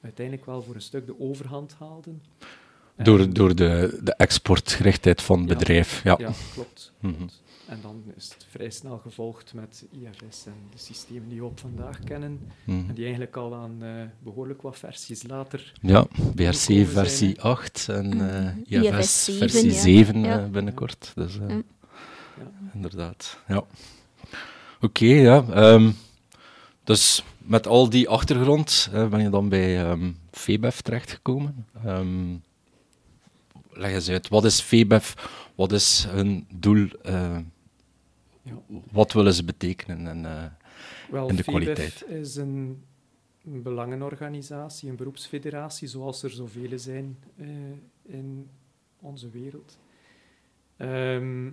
uiteindelijk 0.01 0.47
wel 0.47 0.63
voor 0.63 0.75
een 0.75 0.81
stuk 0.81 1.07
de 1.07 1.21
overhand 1.21 1.75
haalden. 1.79 2.23
Door, 2.97 3.33
door 3.33 3.55
de, 3.55 3.99
de 4.03 4.15
exportgerichtheid 4.15 5.23
van 5.23 5.41
het 5.41 5.49
Ja. 5.51 5.57
bedrijf. 5.57 6.03
Ja. 6.03 6.15
Ja, 6.19 6.31
klopt. 6.55 6.93
Mhm. 7.01 7.15
klopt. 7.17 7.43
En 7.67 7.79
dan 7.83 8.03
is 8.17 8.25
het 8.35 8.47
vrij 8.51 8.71
snel 8.71 8.99
gevolgd 8.99 9.55
met 9.55 9.85
IFS 9.91 10.47
en 10.47 10.53
de 10.71 10.79
systemen 10.79 11.29
die 11.29 11.39
we 11.41 11.45
op 11.47 11.59
vandaag 11.61 11.99
kennen. 12.05 12.41
Mhm. 12.65 12.89
En 12.89 12.95
die 12.95 13.03
eigenlijk 13.05 13.37
al 13.37 13.55
aan 13.55 13.77
eh, 13.83 13.91
behoorlijk 14.19 14.63
wat 14.63 14.79
versies 14.79 15.23
later. 15.23 15.73
Ja, 15.81 16.07
BRC 16.35 16.87
versie 16.87 17.35
hè. 17.35 17.41
8 17.43 17.89
en 17.89 18.31
eh, 18.69 18.81
IFS 18.83 18.99
IFS 18.99 19.25
7, 19.25 19.39
versie 19.49 19.73
ja. 19.73 19.81
7 19.81 20.21
Ja. 20.21 20.39
eh, 20.45 20.49
binnenkort. 20.51 21.13
Dus, 21.15 21.39
eh. 21.39 21.57
Inderdaad, 22.75 23.39
ja. 23.49 23.65
Oké, 24.81 25.05
ja. 25.05 25.45
ehm, 25.51 25.91
dus 26.85 27.25
met 27.39 27.67
al 27.67 27.89
die 27.91 28.09
achtergrond 28.09 28.89
ben 28.93 29.21
je 29.23 29.31
dan 29.31 29.49
bij 29.49 29.85
ehm 29.85 30.13
VBEF 30.31 30.81
terechtgekomen. 30.81 31.67
Ehm 31.85 32.35
leg 33.75 33.93
eens 33.93 34.09
uit, 34.09 34.29
wat 34.29 34.45
is 34.45 34.63
VBEF? 34.63 35.15
Wat 35.55 35.73
is 35.73 36.05
hun 36.09 36.47
doel? 36.55 36.89
eh, 37.03 37.39
Ja. 38.43 38.53
Wat 38.91 39.13
willen 39.13 39.35
ze 39.35 39.45
betekenen? 39.45 40.07
En, 40.07 40.25
eh, 40.27 40.45
Wel, 41.11 41.29
En 41.29 41.37
de 41.37 41.43
VBEF 41.43 41.55
kwaliteit. 41.55 42.05
is 42.09 42.37
een, 42.37 42.83
belangenorganisatie, 43.43 44.91
een 44.91 44.97
beroepsfederatie, 44.97 45.89
zoals 45.89 46.23
er 46.23 46.31
zoveel 46.31 46.79
zijn 46.79 47.19
eh, 47.37 47.47
in 48.03 48.49
onze 49.01 49.31
wereld. 49.31 49.79
Ehm, 50.77 51.51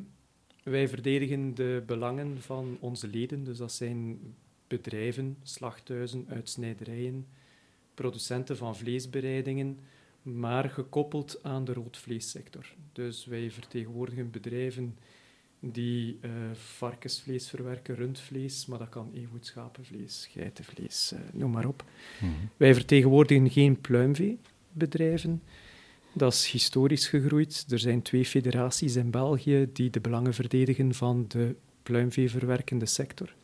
wij 0.69 0.87
verdedigen 0.87 1.55
de 1.55 1.83
belangen 1.85 2.41
van 2.41 2.77
onze 2.79 3.07
leden, 3.07 3.43
dus 3.43 3.57
dat 3.57 3.71
zijn 3.71 4.19
bedrijven, 4.67 5.37
slachthuizen, 5.43 6.25
uitsnijderijen, 6.29 7.25
producenten 7.93 8.57
van 8.57 8.75
vleesbereidingen, 8.75 9.79
maar 10.21 10.69
gekoppeld 10.69 11.43
aan 11.43 11.65
de 11.65 11.73
roodvleessector. 11.73 12.73
Dus 12.93 13.25
wij 13.25 13.51
vertegenwoordigen 13.51 14.31
bedrijven 14.31 14.97
die 15.59 16.17
eh, 16.21 16.31
varkensvlees 16.53 17.49
verwerken, 17.49 17.95
rundvlees, 17.95 18.65
maar 18.65 18.79
dat 18.79 18.89
kan 18.89 19.11
evengoed 19.13 19.45
schapenvlees, 19.45 20.27
geitenvlees, 20.31 21.11
eh, 21.11 21.19
noem 21.33 21.51
maar 21.51 21.67
op. 21.67 21.83
mhm. 22.19 22.31
Wij 22.57 22.73
vertegenwoordigen 22.73 23.49
geen 23.49 23.81
pluimveebedrijven. 23.81 25.41
Dat 26.13 26.33
is 26.33 26.51
historisch 26.51 27.07
gegroeid. 27.07 27.65
Er 27.69 27.79
zijn 27.79 28.01
twee 28.01 28.25
federaties 28.25 28.95
in 28.95 29.11
België 29.11 29.69
die 29.73 29.89
de 29.89 29.99
belangen 29.99 30.33
verdedigen 30.33 30.93
van 30.93 31.25
de 31.27 31.55
pluimveeverwerkende 31.83 32.85
sector. 32.85 33.35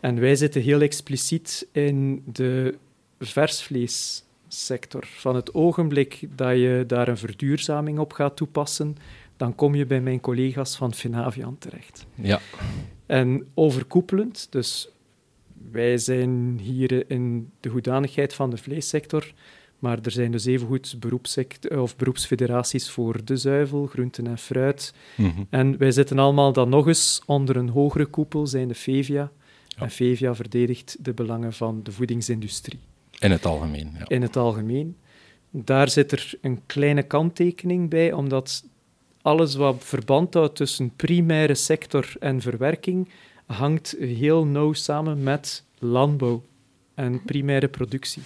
En 0.00 0.20
wij 0.20 0.36
zitten 0.36 0.62
heel 0.62 0.80
expliciet 0.80 1.66
in 1.72 2.22
de 2.32 2.74
versvleessector. 3.20 5.06
Van 5.06 5.34
het 5.36 5.54
ogenblik 5.54 6.26
dat 6.36 6.56
je 6.56 6.84
daar 6.86 7.08
een 7.08 7.18
verduurzaming 7.18 7.98
op 7.98 8.12
gaat 8.12 8.36
toepassen, 8.36 8.96
dan 9.36 9.54
kom 9.54 9.74
je 9.74 9.86
bij 9.86 10.00
mijn 10.00 10.20
collega's 10.20 10.76
van 10.76 10.94
Finavian 10.94 11.58
terecht. 11.58 12.06
Ja, 12.14 12.40
En 13.06 13.46
overkoepelend, 13.54 14.46
dus 14.50 14.88
wij 15.70 15.98
zijn 15.98 16.58
hier 16.62 17.10
in 17.10 17.50
de 17.60 17.68
hoedanigheid 17.68 18.34
van 18.34 18.50
de 18.50 18.56
vleessector, 18.56 19.32
maar 19.84 19.98
er 20.02 20.10
zijn 20.10 20.30
dus 20.30 20.44
evengoed 20.44 20.96
beroepssect- 20.98 21.76
of 21.76 21.96
beroepsfederaties 21.96 22.90
voor 22.90 23.24
de 23.24 23.36
zuivel, 23.36 23.86
groenten 23.86 24.26
en 24.26 24.38
fruit. 24.38 24.94
mhm. 25.16 25.42
En 25.50 25.78
wij 25.78 25.90
zitten 25.90 26.18
allemaal 26.18 26.52
dan 26.52 26.68
nog 26.68 26.86
eens 26.86 27.22
onder 27.26 27.56
een 27.56 27.68
hogere 27.68 28.06
koepel, 28.06 28.46
zijn 28.46 28.68
de 28.68 28.74
FEVIA. 28.74 29.30
Ja. 29.66 29.82
En 29.82 29.90
FEVIA 29.90 30.34
verdedigt 30.34 30.96
de 31.00 31.12
belangen 31.12 31.52
van 31.52 31.80
de 31.82 31.92
voedingsindustrie 31.92 32.78
in 33.18 33.30
het 33.30 33.46
algemeen. 33.46 33.90
Ja. 33.98 34.08
in 34.08 34.22
het 34.22 34.36
algemeen. 34.36 34.96
Daar 35.50 35.88
zit 35.88 36.12
er 36.12 36.34
een 36.40 36.60
kleine 36.66 37.02
kanttekening 37.02 37.90
bij, 37.90 38.12
omdat 38.12 38.64
alles 39.22 39.54
wat 39.54 39.76
verband 39.78 40.34
houdt 40.34 40.56
tussen 40.56 40.92
primaire 40.96 41.54
sector 41.54 42.12
en 42.20 42.40
verwerking 42.40 43.08
hangt 43.46 43.96
heel 43.98 44.46
nauw 44.46 44.72
samen 44.72 45.22
met 45.22 45.64
landbouw 45.78 46.42
en 46.94 47.22
primaire 47.24 47.68
productie. 47.68 48.22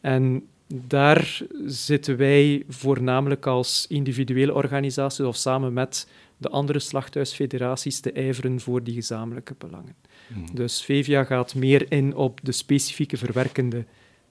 En 0.00 0.46
daar 0.66 1.40
zitten 1.64 2.16
wij 2.16 2.64
voornamelijk 2.68 3.46
als 3.46 3.86
individuele 3.88 4.54
organisaties 4.54 5.24
of 5.24 5.36
samen 5.36 5.72
met 5.72 6.08
de 6.36 6.48
andere 6.48 6.78
slachthuisfederaties 6.78 8.00
te 8.00 8.12
ijveren 8.12 8.60
voor 8.60 8.82
die 8.82 8.94
gezamenlijke 8.94 9.54
belangen. 9.58 9.94
Mhm. 10.28 10.54
Dus 10.54 10.82
VEVIA 10.82 11.24
gaat 11.24 11.54
meer 11.54 11.92
in 11.92 12.14
op 12.14 12.40
de 12.42 12.52
specifieke 12.52 13.16
verwerkende 13.16 13.84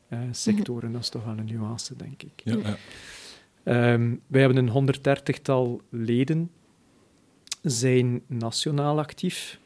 eh, 0.08 0.20
sectoren. 0.32 0.92
Dat 0.92 1.02
is 1.02 1.10
toch 1.10 1.26
wel 1.26 1.38
een 1.38 1.46
nuance, 1.46 1.96
denk 1.96 2.24
ik. 2.24 2.42
Ja, 2.44 2.58
ja. 2.64 2.78
Ehm, 3.64 4.16
wij 4.28 4.42
hebben 4.42 4.68
een 4.68 4.96
130-tal 4.96 5.82
leden, 5.90 6.52
zijn 7.62 8.22
nationaal 8.28 9.00
actief. 9.00 9.60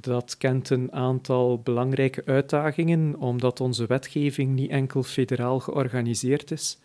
Dat 0.00 0.36
kent 0.36 0.70
een 0.70 0.92
aantal 0.92 1.58
belangrijke 1.58 2.22
uitdagingen, 2.24 3.16
omdat 3.18 3.60
onze 3.60 3.86
wetgeving 3.86 4.54
niet 4.54 4.70
enkel 4.70 5.02
federaal 5.02 5.60
georganiseerd 5.60 6.50
is. 6.50 6.78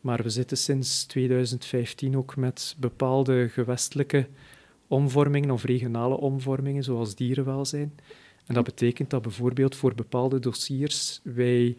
Maar 0.00 0.22
we 0.22 0.30
zitten 0.30 0.56
sinds 0.56 1.04
2015 1.04 2.16
ook 2.16 2.36
met 2.36 2.76
bepaalde 2.78 3.48
gewestelijke 3.48 4.26
omvormingen 4.88 5.50
of 5.50 5.64
regionale 5.64 6.16
omvormingen, 6.16 6.84
zoals 6.84 7.14
dierenwelzijn. 7.14 7.92
En 8.46 8.54
dat 8.54 8.64
betekent 8.64 9.10
dat 9.10 9.22
bijvoorbeeld 9.22 9.76
voor 9.76 9.94
bepaalde 9.94 10.38
dossiers 10.38 11.20
wij 11.22 11.76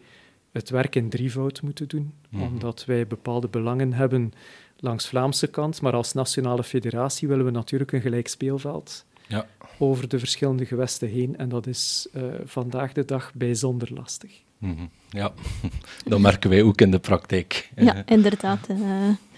het 0.52 0.70
werk 0.70 0.94
in 0.94 1.08
drievoud 1.08 1.62
moeten 1.62 1.88
doen, 1.88 2.12
Mhm. 2.30 2.42
omdat 2.42 2.84
wij 2.84 3.06
bepaalde 3.06 3.48
belangen 3.48 3.92
hebben 3.92 4.32
langs 4.76 5.08
Vlaamse 5.08 5.46
kant, 5.46 5.80
maar 5.80 5.92
als 5.92 6.12
nationale 6.12 6.64
federatie 6.64 7.28
willen 7.28 7.44
we 7.44 7.50
natuurlijk 7.50 7.92
een 7.92 8.00
gelijk 8.00 8.28
speelveld 8.28 9.04
Ja. 9.28 9.46
over 9.78 10.08
de 10.08 10.18
verschillende 10.18 10.64
gewesten 10.66 11.08
heen 11.08 11.36
en 11.36 11.48
dat 11.48 11.66
is 11.66 12.06
eh, 12.12 12.22
vandaag 12.44 12.92
de 12.92 13.04
dag 13.04 13.32
bijzonder 13.34 13.88
lastig. 13.94 14.30
Mhm. 14.58 14.86
ja, 15.10 15.32
dat 16.08 16.18
merken 16.20 16.50
wij 16.50 16.62
ook 16.62 16.80
in 16.80 16.90
de 16.90 16.98
praktijk. 16.98 17.70
Ja, 17.76 18.02
inderdaad. 18.06 18.66
eh. 18.68 18.76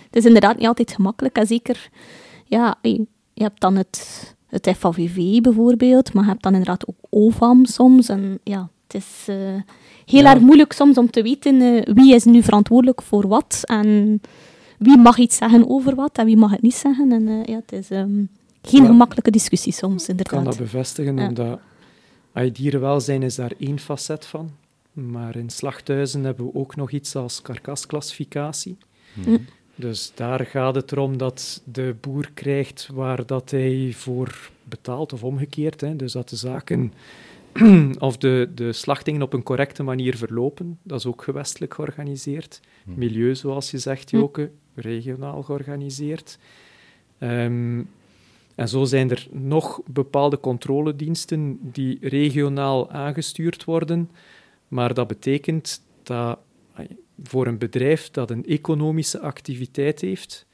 het 0.07 0.17
is 0.17 0.25
inderdaad 0.25 0.57
niet 0.59 0.67
altijd 0.67 0.93
gemakkelijk. 0.93 1.37
En 1.37 1.47
zeker, 1.47 1.89
ja, 2.45 2.79
je, 2.83 3.07
je 3.35 3.43
hebt 3.43 3.61
dan 3.61 3.77
het, 3.77 4.35
het 4.49 4.71
FAVV 4.79 5.41
bijvoorbeeld, 5.41 6.13
maar 6.13 6.25
je 6.25 6.31
hebt 6.31 6.43
dan 6.43 6.53
inderdaad 6.53 6.87
ook 6.89 6.97
OVAM 7.11 7.65
soms. 7.65 8.09
En 8.09 8.39
ja, 8.45 8.69
het 8.87 8.95
is 9.03 9.25
eh, 9.29 9.37
heel 10.07 10.23
Ja. 10.23 10.31
erg 10.35 10.41
moeilijk 10.41 10.73
soms 10.73 10.99
om 10.99 11.11
te 11.11 11.23
weten 11.23 11.85
wie 11.95 12.15
is 12.15 12.25
nu 12.25 12.43
verantwoordelijk 12.43 13.03
voor 13.03 13.29
wat 13.29 13.61
en 13.65 14.21
wie 14.79 14.97
mag 14.99 15.19
iets 15.19 15.37
zeggen 15.37 15.69
over 15.69 15.95
wat 15.95 16.19
en 16.19 16.25
wie 16.25 16.37
mag 16.37 16.51
het 16.51 16.63
niet 16.63 16.75
zeggen. 16.75 17.13
En 17.13 17.29
eh, 17.29 17.45
ja, 17.45 17.55
het 17.67 17.73
is 17.73 17.91
ehm, 17.91 18.23
geen 18.63 18.83
Ja. 18.83 18.87
gemakkelijke 18.89 19.31
discussie 19.31 19.73
soms, 19.73 20.09
Ik 20.09 20.17
kan 20.17 20.17
inderdaad. 20.17 20.45
dat 20.45 20.57
bevestigen, 20.57 21.17
Ja. 21.17 21.29
omdat 21.29 21.61
ay, 22.33 22.53
dierenwelzijn 22.53 23.23
is 23.23 23.35
daar 23.35 23.53
één 23.59 23.79
facet 23.79 24.27
van. 24.27 24.51
Maar 24.93 25.37
in 25.37 25.51
slachthuizen 25.51 26.25
hebben 26.25 26.45
we 26.47 26.55
ook 26.55 26.77
nog 26.77 26.91
iets 26.91 27.17
als 27.17 27.43
karkasklassificatie. 27.43 28.77
Mhm. 29.15 29.37
Dus 29.75 30.13
daar 30.15 30.47
gaat 30.47 30.75
het 30.75 30.93
erom 30.93 31.17
dat 31.17 31.63
de 31.65 31.95
boer 32.01 32.31
krijgt 32.35 32.89
waar 32.93 33.27
dat 33.27 33.51
hij 33.51 33.93
voor 33.97 34.51
betaalt, 34.65 35.13
of 35.13 35.25
omgekeerd. 35.25 35.81
Hè. 35.81 35.97
Dus 35.97 36.13
dat 36.13 36.29
de 36.29 36.37
zaken 36.37 36.93
of 37.99 38.17
de, 38.17 38.49
de 38.55 38.73
slachtingen 38.73 39.23
op 39.23 39.33
een 39.33 39.43
correcte 39.43 39.83
manier 39.83 40.17
verlopen. 40.17 40.79
Dat 40.83 40.99
is 40.99 41.07
ook 41.07 41.23
gewestelijk 41.23 41.75
georganiseerd. 41.75 42.61
Mhm. 42.85 42.99
Milieu, 42.99 43.35
zoals 43.35 43.71
je 43.71 43.79
zegt, 43.79 44.11
Hm. 44.11 44.17
Joke, 44.17 44.51
regionaal 44.75 45.43
georganiseerd. 45.43 46.39
Ehm, 47.19 47.83
en 48.61 48.69
zo 48.69 48.85
zijn 48.85 49.11
er 49.11 49.27
nog 49.31 49.81
bepaalde 49.87 50.41
controlediensten 50.41 51.59
die 51.63 51.99
regionaal 52.01 52.91
aangestuurd 52.91 53.65
worden. 53.65 54.11
Maar 54.69 54.95
dat 54.95 55.07
betekent 55.07 55.83
dat 56.03 56.39
voor 57.23 57.47
een 57.47 57.59
bedrijf 57.59 58.11
dat 58.11 58.31
een 58.31 58.45
economische 58.45 59.21
activiteit 59.21 60.01
heeft 60.01 60.47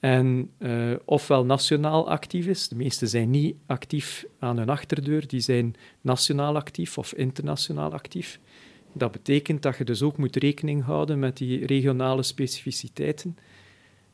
en 0.00 0.50
eh, 0.58 0.92
ofwel 1.04 1.44
nationaal 1.44 2.08
actief 2.08 2.46
is, 2.46 2.68
de 2.68 2.76
meeste 2.76 3.06
zijn 3.06 3.30
niet 3.30 3.56
actief 3.66 4.26
aan 4.38 4.58
hun 4.58 4.68
achterdeur, 4.68 5.26
die 5.28 5.40
zijn 5.40 5.74
nationaal 6.00 6.56
actief 6.56 6.98
of 6.98 7.14
internationaal 7.14 7.92
actief. 7.92 8.40
Dat 8.92 9.12
betekent 9.12 9.62
dat 9.62 9.76
je 9.76 9.84
dus 9.84 10.02
ook 10.02 10.16
moet 10.16 10.36
rekening 10.36 10.84
houden 10.84 11.18
met 11.18 11.36
die 11.36 11.66
regionale 11.66 12.22
specificiteiten. 12.22 13.36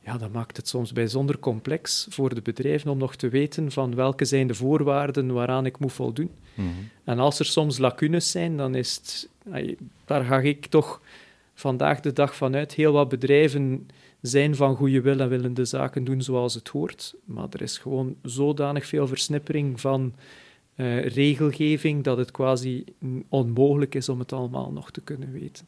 Ja, 0.05 0.17
dat 0.17 0.31
maakt 0.31 0.57
het 0.57 0.67
soms 0.67 0.91
bijzonder 0.91 1.39
complex 1.39 2.07
voor 2.09 2.35
de 2.35 2.41
bedrijven 2.41 2.91
om 2.91 2.97
nog 2.97 3.15
te 3.15 3.29
weten 3.29 3.71
van 3.71 3.95
welke 3.95 4.25
zijn 4.25 4.47
de 4.47 4.53
voorwaarden 4.53 5.33
waaraan 5.33 5.65
ik 5.65 5.79
moet 5.79 5.93
voldoen. 5.93 6.31
Mhm. 6.53 6.67
En 7.03 7.19
als 7.19 7.39
er 7.39 7.45
soms 7.45 7.77
lacunes 7.77 8.31
zijn, 8.31 8.57
dan 8.57 8.75
is 8.75 8.95
het... 8.95 9.29
Daar 10.05 10.23
ga 10.23 10.39
ik 10.39 10.65
toch 10.65 11.01
vandaag 11.53 11.99
de 11.99 12.13
dag 12.13 12.35
vanuit. 12.35 12.73
Heel 12.73 12.91
wat 12.91 13.09
bedrijven 13.09 13.87
zijn 14.21 14.55
van 14.55 14.75
goede 14.75 15.01
wil 15.01 15.19
en 15.19 15.29
willen 15.29 15.53
de 15.53 15.65
zaken 15.65 16.03
doen 16.03 16.21
zoals 16.21 16.53
het 16.53 16.67
hoort. 16.67 17.15
Maar 17.25 17.47
er 17.49 17.61
is 17.61 17.77
gewoon 17.77 18.15
zodanig 18.23 18.85
veel 18.85 19.07
versnippering 19.07 19.81
van 19.81 20.13
uh, 20.75 21.05
regelgeving 21.05 22.03
dat 22.03 22.17
het 22.17 22.31
quasi 22.31 22.83
onmogelijk 23.29 23.95
is 23.95 24.09
om 24.09 24.19
het 24.19 24.33
allemaal 24.33 24.71
nog 24.71 24.91
te 24.91 25.01
kunnen 25.01 25.31
weten. 25.31 25.65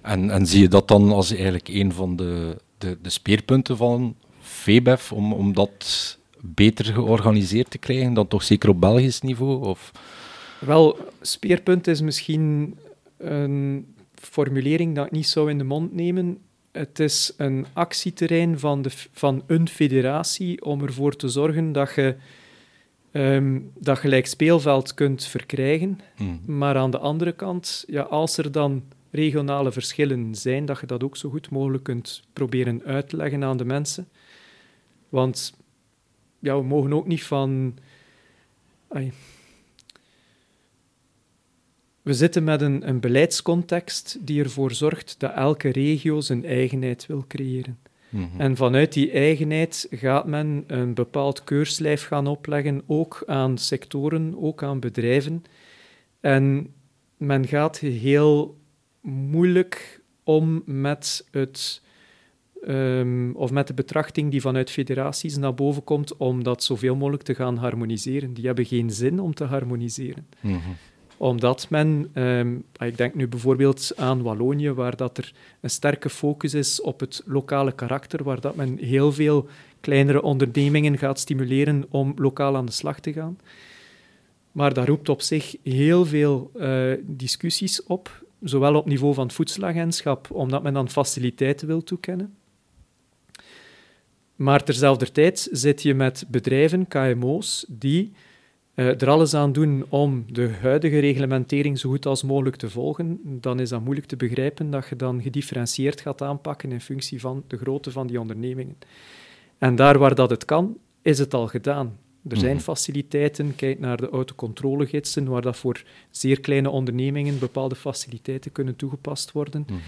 En, 0.00 0.30
en 0.30 0.46
zie 0.46 0.60
je 0.60 0.68
dat 0.68 0.88
dan 0.88 1.12
als 1.12 1.30
eigenlijk 1.30 1.68
een 1.68 1.92
van 1.92 2.16
de, 2.16 2.56
de, 2.78 2.98
de 3.02 3.10
speerpunten 3.10 3.76
van 3.76 4.16
VBEF, 4.40 5.12
om, 5.12 5.32
om 5.32 5.52
dat 5.52 6.18
beter 6.40 6.84
georganiseerd 6.84 7.70
te 7.70 7.78
krijgen 7.78 8.14
dan 8.14 8.28
toch 8.28 8.42
zeker 8.42 8.68
op 8.68 8.80
Belgisch 8.80 9.20
niveau? 9.20 9.64
Of? 9.64 9.92
Wel, 10.60 10.98
speerpunt 11.20 11.86
is 11.86 12.00
misschien 12.00 12.78
een 13.16 13.86
formulering 14.14 14.94
dat 14.94 15.06
ik 15.06 15.12
niet 15.12 15.28
zou 15.28 15.50
in 15.50 15.58
de 15.58 15.64
mond 15.64 15.94
nemen. 15.94 16.38
Het 16.72 16.98
is 16.98 17.32
een 17.36 17.66
actieterrein 17.72 18.58
van, 18.58 18.82
de, 18.82 18.90
van 19.12 19.42
een 19.46 19.68
federatie 19.68 20.64
om 20.64 20.82
ervoor 20.82 21.16
te 21.16 21.28
zorgen 21.28 21.72
dat 21.72 21.94
je 21.94 22.16
um, 23.12 23.70
dat 23.78 23.98
gelijk 23.98 24.26
speelveld 24.26 24.94
kunt 24.94 25.24
verkrijgen. 25.24 26.00
Hmm. 26.16 26.40
Maar 26.46 26.76
aan 26.76 26.90
de 26.90 26.98
andere 26.98 27.32
kant, 27.32 27.84
ja, 27.86 28.02
als 28.02 28.38
er 28.38 28.52
dan 28.52 28.82
regionale 29.10 29.72
verschillen 29.72 30.34
zijn, 30.34 30.66
dat 30.66 30.80
je 30.80 30.86
dat 30.86 31.02
ook 31.02 31.16
zo 31.16 31.30
goed 31.30 31.50
mogelijk 31.50 31.84
kunt 31.84 32.22
proberen 32.32 32.82
uit 32.84 33.08
te 33.08 33.16
leggen 33.16 33.44
aan 33.44 33.56
de 33.56 33.64
mensen. 33.64 34.08
Want 35.08 35.56
ja, 36.38 36.56
we 36.56 36.64
mogen 36.64 36.92
ook 36.92 37.06
niet 37.06 37.24
van. 37.24 37.78
We 42.02 42.14
zitten 42.14 42.44
met 42.44 42.60
een, 42.60 42.88
een 42.88 43.00
beleidscontext 43.00 44.18
die 44.20 44.42
ervoor 44.42 44.72
zorgt 44.72 45.14
dat 45.18 45.34
elke 45.34 45.68
regio 45.68 46.20
zijn 46.20 46.44
eigenheid 46.44 47.06
wil 47.06 47.24
creëren. 47.28 47.78
Mhm. 48.08 48.40
En 48.40 48.56
vanuit 48.56 48.92
die 48.92 49.10
eigenheid 49.10 49.86
gaat 49.90 50.26
men 50.26 50.64
een 50.66 50.94
bepaald 50.94 51.44
keurslijf 51.44 52.06
gaan 52.06 52.26
opleggen, 52.26 52.82
ook 52.86 53.22
aan 53.26 53.58
sectoren, 53.58 54.34
ook 54.42 54.62
aan 54.62 54.80
bedrijven. 54.80 55.42
En 56.20 56.72
men 57.16 57.46
gaat 57.46 57.78
heel 57.78 58.57
moeilijk 59.10 60.00
om 60.22 60.62
met, 60.66 61.26
het, 61.30 61.82
um, 62.68 63.34
of 63.34 63.50
met 63.50 63.66
de 63.66 63.74
betrachting 63.74 64.30
die 64.30 64.40
vanuit 64.40 64.70
federaties 64.70 65.36
naar 65.36 65.54
boven 65.54 65.84
komt, 65.84 66.16
om 66.16 66.42
dat 66.42 66.62
zoveel 66.62 66.96
mogelijk 66.96 67.22
te 67.22 67.34
gaan 67.34 67.56
harmoniseren. 67.56 68.34
Die 68.34 68.46
hebben 68.46 68.64
geen 68.64 68.90
zin 68.90 69.20
om 69.20 69.34
te 69.34 69.44
harmoniseren. 69.44 70.26
Mm 70.40 70.60
omdat 71.18 71.66
men, 71.70 72.10
ehm, 72.12 72.56
ik 72.78 72.96
denk 72.96 73.14
nu 73.14 73.28
bijvoorbeeld 73.28 73.92
aan 73.96 74.22
Wallonië, 74.22 74.72
waar 74.72 74.96
dat 74.96 75.18
er 75.18 75.32
een 75.60 75.70
sterke 75.70 76.10
focus 76.10 76.54
is 76.54 76.80
op 76.80 77.00
het 77.00 77.22
lokale 77.26 77.72
karakter, 77.72 78.24
waar 78.24 78.40
dat 78.40 78.56
men 78.56 78.78
heel 78.78 79.12
veel 79.12 79.46
kleinere 79.80 80.22
ondernemingen 80.22 80.98
gaat 80.98 81.18
stimuleren 81.18 81.84
om 81.88 82.12
lokaal 82.16 82.56
aan 82.56 82.66
de 82.66 82.72
slag 82.72 83.00
te 83.00 83.12
gaan. 83.12 83.38
Maar 84.52 84.74
dat 84.74 84.86
roept 84.86 85.08
op 85.08 85.20
zich 85.20 85.56
heel 85.62 86.06
veel 86.06 86.50
uh, 86.56 86.92
discussies 87.02 87.82
op, 87.82 88.24
zowel 88.40 88.74
op 88.74 88.86
niveau 88.86 89.14
van 89.14 89.24
het 89.24 89.34
voedselagentschap, 89.34 90.30
omdat 90.30 90.62
men 90.62 90.72
dan 90.72 90.90
faciliteiten 90.90 91.66
wil 91.66 91.82
toekennen. 91.82 92.34
Maar 94.36 94.64
terzelfde 94.64 95.12
tijd 95.12 95.48
zit 95.52 95.82
je 95.82 95.94
met 95.94 96.24
bedrijven, 96.28 96.88
KMO's, 96.88 97.64
die 97.68 98.12
uh, 98.74 99.02
er 99.02 99.08
alles 99.08 99.34
aan 99.34 99.52
doen 99.52 99.84
om 99.88 100.24
de 100.32 100.48
huidige 100.48 100.98
reglementering 100.98 101.78
zo 101.78 101.90
goed 101.90 102.06
als 102.06 102.22
mogelijk 102.22 102.56
te 102.56 102.70
volgen, 102.70 103.20
dan 103.22 103.60
is 103.60 103.68
dat 103.68 103.80
moeilijk 103.80 104.06
te 104.06 104.16
begrijpen 104.16 104.70
dat 104.70 104.88
je 104.88 104.96
dan 104.96 105.22
gedifferentieerd 105.22 106.00
gaat 106.00 106.22
aanpakken 106.22 106.72
in 106.72 106.80
functie 106.80 107.20
van 107.20 107.44
de 107.46 107.56
grootte 107.56 107.90
van 107.90 108.06
die 108.06 108.20
ondernemingen. 108.20 108.78
En 109.58 109.76
daar 109.76 109.98
waar 109.98 110.14
dat 110.14 110.30
het 110.30 110.44
kan, 110.44 110.78
is 111.02 111.18
het 111.18 111.34
al 111.34 111.46
gedaan. 111.46 111.98
Er 112.28 112.36
zijn 112.36 112.54
mhm. 112.54 112.62
faciliteiten, 112.62 113.56
kijk 113.56 113.78
naar 113.78 113.96
de 113.96 114.08
autocontrolegidsen, 114.08 115.28
waar 115.28 115.42
dat 115.42 115.56
voor 115.56 115.82
zeer 116.10 116.40
kleine 116.40 116.70
ondernemingen 116.70 117.38
bepaalde 117.38 117.74
faciliteiten 117.74 118.52
kunnen 118.52 118.76
toegepast 118.76 119.32
worden. 119.32 119.64
Mhm. 119.66 119.78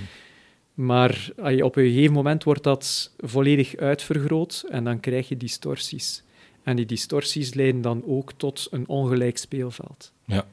Maar 0.74 1.31
op 1.61 1.76
een 1.76 1.88
gegeven 1.88 2.12
moment 2.12 2.44
wordt 2.44 2.62
dat 2.62 3.12
volledig 3.18 3.76
uitvergroot 3.76 4.64
en 4.70 4.85
dan 4.85 5.00
krijg 5.00 5.28
je 5.28 5.37
distorties. 5.37 6.22
En 6.62 6.76
die 6.76 6.87
distorties 6.87 7.55
leiden 7.55 7.81
dan 7.81 8.02
ook 8.07 8.33
tot 8.37 8.68
een 8.70 8.88
ongelijk 8.88 9.38
speelveld. 9.38 10.12
Ja. 10.24 10.46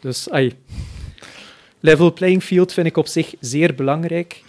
Dus, 0.00 0.30
ay, 0.30 0.52
level 1.80 2.12
playing 2.12 2.42
field 2.42 2.72
vind 2.72 2.86
ik 2.86 2.96
op 2.96 3.06
zich 3.06 3.34
zeer 3.40 3.74
belangrijk, 3.74 4.42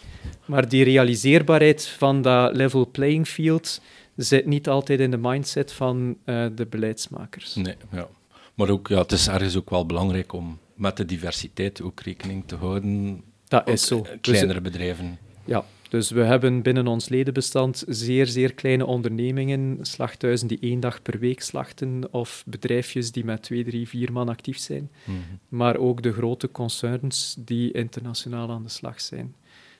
maar 0.45 0.69
die 0.69 0.83
realiseerbaarheid 0.83 1.87
van 1.87 2.21
dat 2.21 2.55
level 2.55 2.87
playing 2.91 3.27
field 3.27 3.81
zit 4.15 4.45
niet 4.45 4.69
altijd 4.69 4.99
in 4.99 5.11
de 5.11 5.17
mindset 5.17 5.73
van 5.73 6.17
uh, 6.25 6.45
de 6.55 6.65
beleidsmakers. 6.65 7.55
Nee, 7.55 7.75
ja. 7.91 8.07
Maar 8.53 8.69
ook, 8.69 8.87
ja, 8.87 8.97
het 8.97 9.11
is 9.11 9.27
ergens 9.27 9.57
ook 9.57 9.69
wel 9.69 9.85
belangrijk 9.85 10.33
om 10.33 10.59
met 10.75 10.97
de 10.97 11.05
diversiteit 11.05 11.81
ook 11.81 11.99
rekening 11.99 12.43
te 12.45 12.55
houden. 12.55 13.21
Dat 13.47 13.67
is 13.67 13.87
zo. 13.87 14.05
Kleinere 14.21 14.61
bedrijven. 14.61 15.17
Ja, 15.45 15.65
dus 15.89 16.11
we 16.11 16.21
hebben 16.21 16.61
binnen 16.61 16.87
ons 16.87 17.09
ledenbestand 17.09 17.83
zeer, 17.87 18.25
zeer 18.27 18.53
kleine 18.53 18.85
ondernemingen, 18.85 19.77
slachthuizen 19.81 20.47
die 20.47 20.57
één 20.61 20.79
dag 20.79 21.01
per 21.01 21.19
week 21.19 21.41
slachten, 21.41 22.03
of 22.11 22.43
bedrijfjes 22.45 23.11
die 23.11 23.25
met 23.25 23.43
twee, 23.43 23.63
drie, 23.63 23.87
vier 23.87 24.11
man 24.11 24.29
actief 24.29 24.57
zijn. 24.57 24.91
Mhm. 25.03 25.17
Maar 25.49 25.77
ook 25.77 26.01
de 26.01 26.13
grote 26.13 26.51
concerns 26.51 27.35
die 27.39 27.71
internationaal 27.71 28.51
aan 28.51 28.63
de 28.63 28.69
slag 28.69 29.01
zijn. 29.01 29.35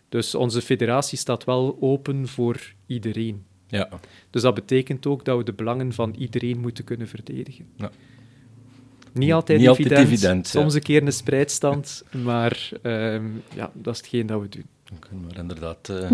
Dus 0.10 0.36
onze 0.36 0.62
federatie 0.62 1.17
staat 1.17 1.43
wel 1.43 1.78
open 1.80 2.28
voor 2.28 2.74
iedereen. 2.86 3.43
Ja. 3.78 3.90
Dus 4.30 4.42
dat 4.42 4.54
betekent 4.54 5.06
ook 5.06 5.26
dat 5.26 5.38
we 5.38 5.44
de 5.44 5.54
belangen 5.54 5.94
van 5.94 6.16
iedereen 6.18 6.60
moeten 6.60 6.84
kunnen 6.84 7.08
verdedigen. 7.08 7.66
Ja. 7.76 7.92
Niet 9.14 9.34
altijd 9.34 9.60
Niet 9.60 9.92
evident, 9.92 10.48
soms 10.48 10.74
een 10.74 10.82
keer 10.82 11.04
een 11.04 11.14
spreidstand, 11.14 12.04
maar 12.24 12.70
um, 12.84 13.42
ja, 13.56 13.72
dat 13.74 13.94
is 13.94 14.00
hetgeen 14.00 14.28
dat 14.28 14.42
we 14.42 14.50
doen. 14.50 14.66
Maar 15.22 15.38
inderdaad... 15.38 15.90
Uh... 15.90 16.12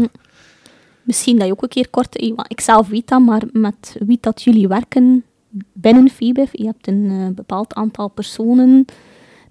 Misschien 1.03 1.37
dat 1.37 1.45
je 1.45 1.51
ook 1.51 1.61
een 1.63 1.69
keer 1.69 1.89
kort... 1.89 2.21
Ik 2.47 2.61
zelf 2.61 2.87
weet 2.87 3.07
dat, 3.07 3.21
maar 3.21 3.43
met 3.51 3.95
wie 4.05 4.17
dat 4.21 4.41
jullie 4.41 4.67
werken 4.67 5.23
binnen 5.73 6.09
FIBEF, 6.09 6.49
je 6.51 6.65
hebt 6.65 6.87
een 6.87 7.03
uh, 7.03 7.27
bepaald 7.27 7.73
aantal 7.73 8.07
personen. 8.07 8.85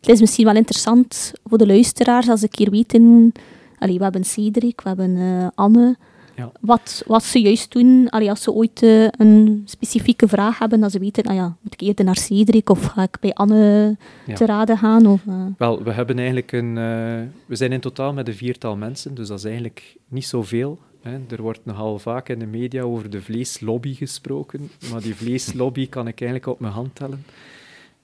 Het 0.01 0.09
is 0.09 0.21
misschien 0.21 0.45
wel 0.45 0.57
interessant 0.57 1.33
voor 1.45 1.59
de 1.59 1.67
luisteraars 1.67 2.29
als 2.29 2.43
ik 2.43 2.55
hier 2.55 2.71
weten... 2.71 3.33
Allee, 3.79 3.97
we 3.97 4.03
hebben 4.03 4.25
Cedric, 4.25 4.81
we 4.81 4.89
hebben 4.89 5.17
uh, 5.17 5.49
Anne... 5.55 5.97
Ja. 6.39 6.53
Wat, 6.61 7.03
wat 7.07 7.25
ze 7.25 7.41
juist 7.41 7.73
doen, 7.73 8.09
allee, 8.09 8.31
als 8.31 8.43
ze 8.43 8.53
ooit 8.53 8.83
uh, 8.83 9.09
een 9.11 9.63
specifieke 9.65 10.29
vraag 10.29 10.59
hebben, 10.59 10.81
dat 10.81 10.93
ze 10.93 10.99
weten, 10.99 11.25
ah 11.25 11.35
ja, 11.35 11.57
moet 11.61 11.73
ik 11.73 11.81
eerder 11.81 12.05
naar 12.05 12.17
Cedric 12.17 12.71
of 12.71 12.85
ga 12.85 13.03
ik 13.03 13.17
bij 13.21 13.33
Anne 13.33 13.97
te 14.35 14.47
raden 14.47 14.79
gaan? 14.79 15.07
Of, 15.07 15.25
uh... 15.29 15.47
Wel, 15.57 15.83
we 15.83 15.93
hebben 15.93 16.17
eigenlijk 16.17 16.53
een... 16.53 16.69
Uh, 16.69 17.29
we 17.47 17.57
zijn 17.57 17.73
in 17.73 17.81
totaal 17.81 18.13
met 18.13 18.29
een 18.29 18.35
viertal 18.35 18.77
mensen, 18.77 19.15
dus 19.15 19.29
dat 19.29 19.39
is 19.39 19.45
eigenlijk 19.45 19.97
niet 20.09 20.27
zoveel. 20.27 20.79
Hè. 21.03 21.19
Er 21.29 21.43
wordt 21.43 21.65
nogal 21.65 21.99
vaak 21.99 22.29
in 22.29 22.39
de 22.39 22.47
media 22.47 22.83
over 22.83 23.11
de 23.11 23.23
vleeslobby 23.23 23.95
gesproken, 23.95 24.71
maar 24.91 25.01
die 25.01 25.15
vleeslobby 25.15 25.89
kan 25.89 26.07
ik 26.09 26.21
eigenlijk 26.21 26.51
op 26.51 26.61
mijn 26.61 26.73
hand 26.73 26.95
tellen. 26.95 27.25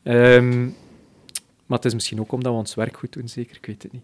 Um, 0.02 0.74
maar 1.66 1.78
het 1.78 1.86
is 1.86 1.94
misschien 1.94 2.20
ook 2.20 2.32
omdat 2.32 2.52
we 2.52 2.58
ons 2.58 2.74
werk 2.74 2.96
goed 2.96 3.12
doen, 3.12 3.28
zeker, 3.28 3.56
ik 3.56 3.66
weet 3.66 3.82
het 3.82 3.92
niet. 3.92 4.02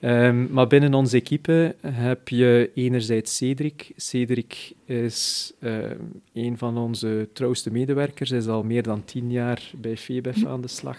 Um, 0.00 0.52
maar 0.52 0.66
binnen 0.66 0.94
onze 0.94 1.16
equipe 1.16 1.74
heb 1.86 2.28
je 2.28 2.70
enerzijds 2.74 3.36
Cedric. 3.36 3.92
Cedric 3.96 4.72
is 4.84 5.52
um, 5.60 6.22
een 6.32 6.58
van 6.58 6.78
onze 6.78 7.28
trouwste 7.32 7.70
medewerkers. 7.70 8.30
Hij 8.30 8.38
is 8.38 8.46
al 8.46 8.62
meer 8.62 8.82
dan 8.82 9.04
tien 9.04 9.30
jaar 9.30 9.70
bij 9.76 9.96
FEBEF 9.96 10.46
aan 10.46 10.60
de 10.60 10.68
slag. 10.68 10.98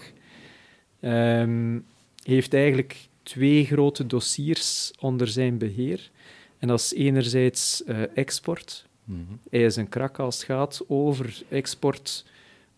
Um, 1.02 1.86
heeft 2.24 2.54
eigenlijk 2.54 2.96
twee 3.24 3.66
grote 3.66 4.06
dossiers 4.06 4.94
onder 5.00 5.28
zijn 5.28 5.58
beheer. 5.58 6.10
En 6.58 6.68
dat 6.68 6.80
is 6.80 6.94
enerzijds 6.94 7.84
uh, 7.88 7.98
export. 8.14 8.86
Mm 9.04 9.26
-hmm. 9.28 9.40
Hij 9.50 9.64
is 9.64 9.76
een 9.76 9.90
krak 9.90 10.20
als 10.20 10.36
het 10.36 10.46
gaat 10.46 10.82
over 10.88 11.42
export 11.50 12.26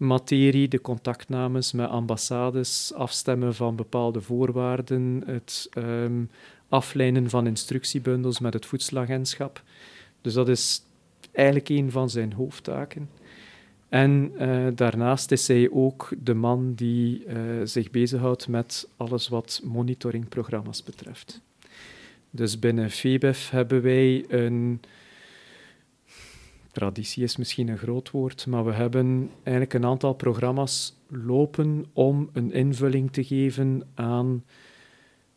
materie, 0.02 0.68
de 0.68 0.82
contactnames 0.82 1.72
met 1.72 1.90
ambassades, 1.90 2.94
afstemmen 2.94 3.56
van 3.56 3.76
bepaalde 3.76 4.22
voorwaarden, 4.22 5.24
het 5.26 5.70
um, 5.78 6.30
aflijnen 6.70 7.30
van 7.30 7.48
instructiebundels 7.48 8.40
met 8.40 8.54
het 8.54 8.66
voedselagentschap. 8.66 9.64
Dus 10.22 10.34
dat 10.34 10.50
is 10.50 10.84
eigenlijk 11.32 11.70
een 11.70 11.92
van 11.92 12.10
zijn 12.10 12.34
hoofdtaken. 12.34 13.10
En 13.90 14.32
uh, 14.40 14.68
daarnaast 14.76 15.32
is 15.32 15.48
hij 15.48 15.70
ook 15.72 16.10
de 16.24 16.34
man 16.34 16.74
die 16.74 17.26
uh, 17.26 17.36
zich 17.64 17.92
bezighoudt 17.92 18.48
met 18.48 18.88
alles 18.98 19.28
wat 19.28 19.62
monitoringprogramma's 19.64 20.84
betreft. 20.84 21.42
Dus 22.30 22.60
binnen 22.60 22.90
FEBEF 22.90 23.50
hebben 23.50 23.82
wij 23.82 24.26
een 24.28 24.82
traditie 26.72 27.24
is 27.24 27.38
misschien 27.38 27.68
een 27.68 27.78
groot 27.78 28.12
woord, 28.12 28.48
maar 28.48 28.66
we 28.66 28.74
hebben 28.74 29.30
eigenlijk 29.44 29.74
een 29.74 29.86
aantal 29.86 30.14
programma's 30.14 30.96
lopen 31.08 31.86
om 31.94 32.30
een 32.34 32.52
invulling 32.52 33.12
te 33.12 33.24
geven 33.24 33.84
aan 33.94 34.44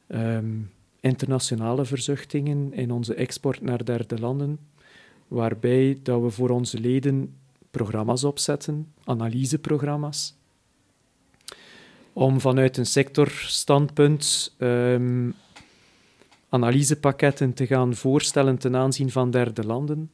um, 0.08 0.70
internationale 1.00 1.84
verzuchtingen 1.84 2.72
in 2.72 2.90
onze 2.90 3.14
export 3.14 3.60
naar 3.60 3.84
derde 3.84 4.18
landen, 4.18 4.58
waarbij 5.28 5.98
dat 6.02 6.22
we 6.22 6.30
voor 6.30 6.50
onze 6.50 6.80
leden 6.80 7.34
programma's 7.70 8.24
opzetten, 8.24 8.92
analyseprogramma's, 9.04 10.34
om 12.12 12.40
vanuit 12.40 12.76
een 12.76 12.86
sectorstandpunt 12.86 14.54
um, 14.58 15.34
analysepakketten 16.48 17.54
te 17.54 17.66
gaan 17.66 17.94
voorstellen 17.94 18.58
ten 18.58 18.76
aanzien 18.76 19.10
van 19.10 19.30
derde 19.30 19.66
landen, 19.66 20.10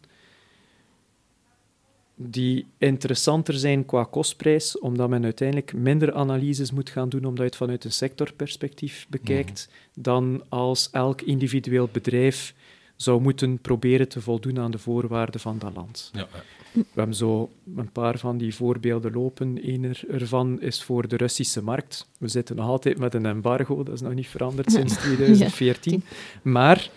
die 2.22 2.66
interessanter 2.78 3.54
zijn 3.54 3.84
qua 3.84 4.04
kostprijs, 4.04 4.78
omdat 4.78 5.08
men 5.08 5.24
uiteindelijk 5.24 5.72
minder 5.72 6.12
analyses 6.14 6.72
moet 6.72 6.90
gaan 6.90 7.08
doen, 7.08 7.24
omdat 7.24 7.38
je 7.38 7.44
het 7.44 7.56
vanuit 7.56 7.84
een 7.84 7.92
sectorperspectief 7.92 9.06
bekijkt, 9.08 9.68
mhm. 9.70 10.02
dan 10.02 10.42
als 10.48 10.88
elk 10.90 11.20
individueel 11.20 11.88
bedrijf 11.92 12.54
zou 12.96 13.20
moeten 13.20 13.58
proberen 13.58 14.08
te 14.08 14.20
voldoen 14.20 14.58
aan 14.58 14.70
de 14.70 14.78
voorwaarden 14.78 15.40
van 15.40 15.58
dat 15.58 15.74
land. 15.74 16.10
Ja. 16.12 16.28
We 16.72 16.84
hebben 16.94 17.14
zo 17.14 17.50
een 17.76 17.92
paar 17.92 18.18
van 18.18 18.38
die 18.38 18.54
voorbeelden 18.54 19.12
lopen. 19.12 19.58
Een 19.62 19.94
ervan 20.08 20.60
is 20.60 20.82
voor 20.82 21.08
de 21.08 21.16
Russische 21.16 21.62
markt. 21.62 22.08
We 22.18 22.28
zitten 22.28 22.56
nog 22.56 22.66
altijd 22.66 22.98
met 22.98 23.14
een 23.14 23.26
embargo, 23.26 23.82
dat 23.82 23.94
is 23.94 24.00
nog 24.00 24.14
niet 24.14 24.28
veranderd 24.28 24.72
sinds 24.78 24.96
2014. 24.96 26.02
Maar 26.42 26.90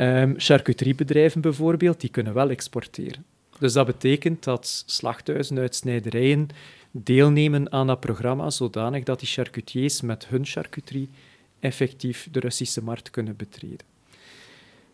um, 0.00 0.34
charcuteriebedrijven 0.36 1.40
bijvoorbeeld, 1.40 2.00
die 2.00 2.10
kunnen 2.10 2.34
wel 2.34 2.50
exporteren. 2.50 3.24
Dus 3.58 3.72
dat 3.72 3.86
betekent 3.86 4.44
dat 4.44 4.82
slachthuizen 4.86 5.58
uit 5.58 5.74
snijderijen 5.74 6.48
deelnemen 6.90 7.72
aan 7.72 7.86
dat 7.86 8.00
programma, 8.00 8.50
zodanig 8.50 9.04
dat 9.04 9.20
die 9.20 9.28
charcutiers 9.28 10.00
met 10.00 10.26
hun 10.26 10.44
charcuterie 10.44 11.08
effectief 11.60 12.28
de 12.30 12.40
Russische 12.40 12.82
markt 12.82 13.10
kunnen 13.10 13.36
betreden. 13.36 13.86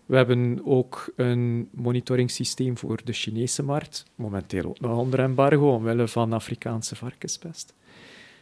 We 0.07 0.17
hebben 0.17 0.61
ook 0.65 1.13
een 1.17 1.69
monitoringssysteem 1.71 2.79
voor 2.79 3.01
de 3.05 3.13
Chinese 3.13 3.63
markt. 3.63 4.05
Momenteel 4.15 4.65
ook 4.65 4.81
nog 4.81 4.99
onder 4.99 5.21
embargo, 5.21 5.75
omwille 5.75 6.09
van 6.09 6.33
Afrikaanse 6.33 6.97
varkenspest. 6.97 7.75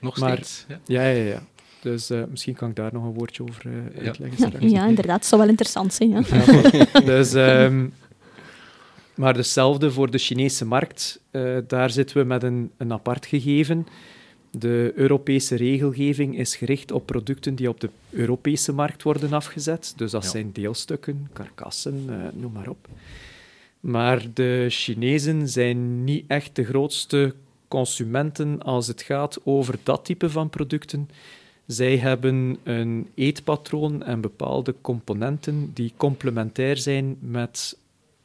Nog 0.00 0.16
steeds? 0.16 0.66
Ja, 0.68 0.80
ja, 0.86 1.08
ja. 1.08 1.24
ja. 1.24 1.42
Dus 1.80 2.10
uh, 2.10 2.22
misschien 2.30 2.54
kan 2.54 2.68
ik 2.70 2.76
daar 2.76 2.92
nog 2.92 3.04
een 3.04 3.12
woordje 3.12 3.42
over 3.42 3.66
uh, 3.66 4.06
uitleggen. 4.06 4.52
Ja. 4.60 4.68
ja, 4.80 4.86
inderdaad. 4.86 5.18
Dat 5.18 5.26
zou 5.26 5.40
wel 5.40 5.50
interessant 5.50 5.94
zijn. 5.94 6.10
Ja. 6.10 7.00
dus, 7.12 7.32
um, 7.32 7.92
maar 9.14 9.36
hetzelfde 9.36 9.90
voor 9.90 10.10
de 10.10 10.18
Chinese 10.18 10.64
markt. 10.64 11.20
Uh, 11.30 11.58
daar 11.66 11.90
zitten 11.90 12.16
we 12.16 12.24
met 12.24 12.42
een, 12.42 12.70
een 12.76 12.92
apart 12.92 13.26
gegeven. 13.26 13.86
De 14.50 14.92
Europese 14.94 15.56
regelgeving 15.56 16.38
is 16.38 16.56
gericht 16.56 16.92
op 16.92 17.06
producten 17.06 17.54
die 17.54 17.68
op 17.68 17.80
de 17.80 17.90
Europese 18.10 18.72
markt 18.72 19.02
worden 19.02 19.32
afgezet. 19.32 19.92
Dus 19.96 20.10
dat 20.10 20.26
zijn 20.26 20.52
deelstukken, 20.52 21.30
karkassen, 21.32 22.04
uh, 22.08 22.14
noem 22.32 22.52
maar 22.52 22.68
op. 22.68 22.88
Maar 23.80 24.26
de 24.34 24.66
Chinezen 24.68 25.48
zijn 25.48 26.04
niet 26.04 26.24
echt 26.26 26.56
de 26.56 26.64
grootste 26.64 27.34
consumenten 27.68 28.62
als 28.62 28.86
het 28.86 29.02
gaat 29.02 29.38
over 29.44 29.78
dat 29.82 30.04
type 30.04 30.30
van 30.30 30.50
producten. 30.50 31.08
Zij 31.66 31.96
hebben 31.96 32.56
een 32.62 33.08
eetpatroon 33.14 34.02
en 34.02 34.20
bepaalde 34.20 34.74
componenten 34.80 35.70
die 35.74 35.92
complementair 35.96 36.76
zijn 36.76 37.16
met 37.20 37.76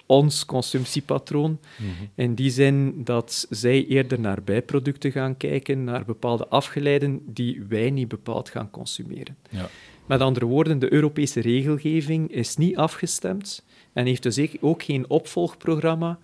ons 0.08 0.46
consumptiepatroon. 0.46 1.60
Mhm. 1.78 1.90
In 2.16 2.34
die 2.36 2.50
zin 2.50 3.04
dat 3.04 3.48
zij 3.50 3.86
eerder 3.86 4.20
naar 4.20 4.44
bijproducten 4.44 5.12
gaan 5.12 5.38
kijken, 5.38 5.84
naar 5.84 6.06
bepaalde 6.06 6.48
afgeleiden 6.48 7.22
die 7.26 7.64
wij 7.70 7.90
niet 7.90 8.08
bepaald 8.08 8.50
gaan 8.50 8.70
consumeren. 8.70 9.38
Ja. 9.50 9.70
Met 10.06 10.22
andere 10.22 10.46
woorden, 10.46 10.80
de 10.80 10.94
Europese 10.94 11.40
regelgeving 11.40 12.32
is 12.32 12.58
niet 12.58 12.78
afgestemd 12.78 13.66
en 13.94 14.06
heeft 14.06 14.24
dus 14.24 14.62
ook 14.62 14.84
geen 14.84 15.10
opvolgprogramma 15.10 16.20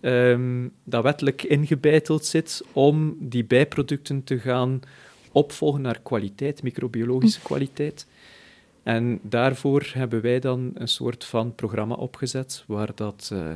um, 0.00 0.72
dat 0.84 1.02
wettelijk 1.02 1.42
ingebeiteld 1.42 2.24
zit 2.24 2.62
om 2.72 3.16
die 3.18 3.44
bijproducten 3.44 4.24
te 4.24 4.38
gaan 4.38 4.80
opvolgen 5.32 5.80
naar 5.80 6.00
kwaliteit, 6.02 6.62
microbiologische 6.62 7.40
hm. 7.40 7.46
kwaliteit. 7.46 8.06
En 8.82 9.20
daarvoor 9.22 9.90
hebben 9.92 10.20
wij 10.20 10.40
dan 10.40 10.70
een 10.74 10.88
soort 10.88 11.24
van 11.24 11.54
programma 11.54 11.94
opgezet 11.94 12.64
waar 12.66 12.94
dat 12.94 13.30
uh, 13.32 13.50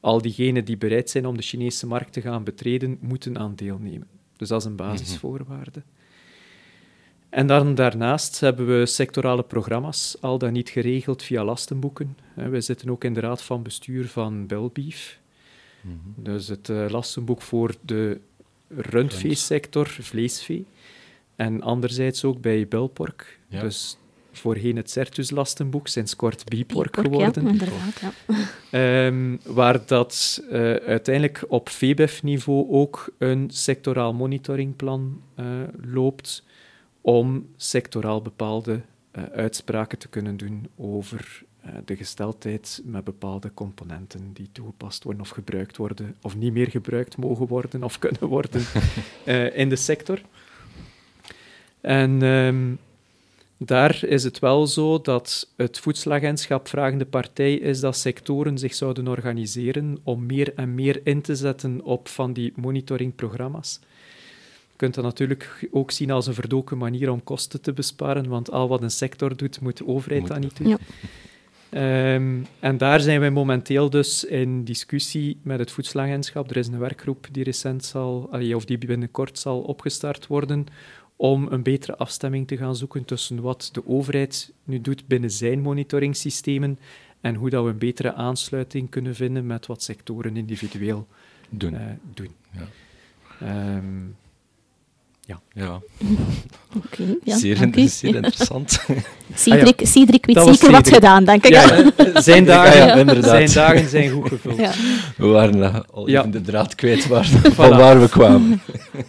al 0.00 0.22
diegenen 0.22 0.64
die 0.64 0.76
bereid 0.76 1.10
zijn 1.10 1.26
om 1.26 1.36
de 1.36 1.42
Chinese 1.42 1.86
markt 1.86 2.12
te 2.12 2.20
gaan 2.20 2.44
betreden, 2.44 2.98
moeten 3.00 3.38
aan 3.38 3.54
deelnemen. 3.54 4.06
Dus 4.36 4.48
dat 4.48 4.60
is 4.60 4.66
een 4.66 4.76
basisvoorwaarde. 4.76 5.82
En 7.28 7.46
dan 7.46 7.74
daarnaast 7.74 8.40
hebben 8.40 8.78
we 8.78 8.86
sectorale 8.86 9.42
programma's, 9.42 10.16
al 10.20 10.38
dan 10.38 10.52
niet 10.52 10.68
geregeld 10.68 11.22
via 11.22 11.44
lastenboeken. 11.44 12.16
We 12.34 12.60
zitten 12.60 12.90
ook 12.90 13.04
in 13.04 13.14
de 13.14 13.20
raad 13.20 13.42
van 13.42 13.62
bestuur 13.62 14.08
van 14.08 14.46
Belbeef. 14.46 15.20
Mhm. 15.80 15.96
Dus 16.16 16.48
het 16.48 16.68
uh, 16.68 16.88
lastenboek 16.88 17.42
voor 17.42 17.74
de 17.80 18.20
rundveesector, 18.68 19.86
vleesvee. 19.86 20.66
En 21.36 21.62
anderzijds 21.62 22.24
ook 22.24 22.40
bij 22.40 22.68
Belpork. 22.68 23.38
Dus 23.48 23.98
voorheen 24.38 24.76
het 24.76 24.90
Certus-lastenboek, 24.90 25.88
sinds 25.88 26.16
kort 26.16 26.44
Bipork 26.44 26.96
geworden. 26.96 27.44
Ja, 27.44 27.50
inderdaad, 27.50 28.02
ja. 28.70 29.06
Um, 29.06 29.40
waar 29.44 29.86
dat 29.86 30.42
uh, 30.44 30.52
uiteindelijk 30.74 31.44
op 31.48 31.68
VBEF-niveau 31.68 32.70
ook 32.70 33.12
een 33.18 33.50
sectoraal 33.50 34.14
monitoringplan 34.14 35.22
uh, 35.36 35.46
loopt 35.82 36.44
om 37.00 37.46
sectoraal 37.56 38.22
bepaalde 38.22 38.80
uh, 39.12 39.22
uitspraken 39.32 39.98
te 39.98 40.08
kunnen 40.08 40.36
doen 40.36 40.68
over 40.76 41.46
de 41.84 41.96
gesteldheid 41.96 42.82
met 42.84 43.04
bepaalde 43.04 43.54
componenten 43.54 44.30
die 44.32 44.48
toegepast 44.52 45.04
worden 45.04 45.22
of 45.22 45.28
gebruikt 45.28 45.76
worden, 45.76 46.16
of 46.22 46.36
niet 46.36 46.52
meer 46.52 46.70
gebruikt 46.70 47.16
mogen 47.16 47.46
worden 47.46 47.82
of 47.82 47.98
kunnen 48.04 48.28
worden 48.28 48.62
in 49.62 49.68
de 49.68 49.76
sector. 49.76 50.20
En 51.80 52.22
um, 52.22 52.78
daar 53.58 54.04
is 54.04 54.24
het 54.24 54.38
wel 54.38 54.66
zo 54.66 55.00
dat 55.00 55.48
het 55.56 55.78
voedselagentschap 55.78 56.68
vragende 56.68 57.06
partij 57.06 57.54
is 57.54 57.80
dat 57.80 57.96
sectoren 57.96 58.58
zich 58.58 58.74
zouden 58.74 59.08
organiseren 59.08 59.98
om 60.02 60.26
meer 60.26 60.52
en 60.54 60.74
meer 60.74 61.00
in 61.04 61.20
te 61.20 61.36
zetten 61.36 61.84
op 61.84 62.08
van 62.08 62.32
die 62.32 62.52
monitoringprogramma's. 62.56 63.80
Je 64.70 64.76
kunt 64.76 64.94
dat 64.94 65.04
natuurlijk 65.04 65.68
ook 65.70 65.90
zien 65.90 66.10
als 66.10 66.26
een 66.26 66.34
verdoken 66.34 66.78
manier 66.78 67.10
om 67.10 67.24
kosten 67.24 67.60
te 67.60 67.72
besparen, 67.72 68.28
want 68.28 68.50
al 68.50 68.68
wat 68.68 68.82
een 68.82 68.90
sector 68.90 69.36
doet, 69.36 69.60
moet 69.60 69.76
de 69.76 69.86
overheid 69.86 70.20
moet. 70.20 70.30
dat 70.30 70.40
niet 70.40 70.56
doen. 70.56 70.68
Ja. 70.68 70.78
Um, 71.70 72.46
en 72.60 72.78
daar 72.78 73.00
zijn 73.00 73.20
wij 73.20 73.30
momenteel 73.30 73.90
dus 73.90 74.24
in 74.24 74.64
discussie 74.64 75.38
met 75.42 75.58
het 75.58 75.70
voedselagentschap. 75.70 76.50
Er 76.50 76.56
is 76.56 76.66
een 76.66 76.78
werkgroep 76.78 77.26
die 77.32 77.44
recent 77.44 77.84
zal, 77.84 78.30
of 78.54 78.64
die 78.64 78.78
binnenkort 78.78 79.38
zal 79.38 79.60
opgestart 79.60 80.26
worden, 80.26 80.66
om 81.20 81.46
een 81.50 81.62
betere 81.62 81.96
afstemming 81.96 82.46
te 82.46 82.56
gaan 82.56 82.76
zoeken 82.76 83.04
tussen 83.04 83.40
wat 83.40 83.68
de 83.72 83.86
overheid 83.86 84.52
nu 84.64 84.80
doet 84.80 85.06
binnen 85.06 85.30
zijn 85.30 85.60
monitoringssystemen 85.60 86.78
en 87.20 87.34
hoe 87.34 87.50
dat 87.50 87.64
we 87.64 87.70
een 87.70 87.78
betere 87.78 88.14
aansluiting 88.14 88.90
kunnen 88.90 89.14
vinden 89.14 89.46
met 89.46 89.66
wat 89.66 89.82
sectoren 89.82 90.36
individueel 90.36 91.06
doen. 91.48 91.72
Uh, 91.72 91.80
doen. 92.14 92.30
Ja. 92.50 93.76
Um, 93.76 94.16
ja. 95.28 95.40
ja. 95.54 95.80
Okay, 96.84 97.18
ja. 97.24 97.36
Zeer, 97.36 97.66
okay. 97.66 97.86
zeer 97.86 98.14
interessant. 98.14 98.80
Cedric, 99.34 99.80
ah, 99.80 99.86
Cedric 99.86 100.26
weet 100.26 100.36
zeker 100.36 100.54
Cedric. 100.54 100.70
wat 100.70 100.88
gedaan, 100.88 101.24
denk 101.24 101.44
ik. 101.44 101.52
Ja, 101.58 102.20
zijn, 102.20 102.44
dagen, 102.44 103.22
zijn 103.22 103.52
dagen 103.52 103.88
zijn 103.88 104.10
goed 104.10 104.28
gevuld. 104.28 104.60
We 105.16 105.26
waren 105.26 105.56
uh, 105.56 105.80
al 105.90 106.30
draad 106.42 106.74
kwijt 106.74 107.06
waar, 107.06 107.24
van 107.24 107.70
waar 107.70 108.00
we 108.00 108.08
kwamen. 108.08 108.60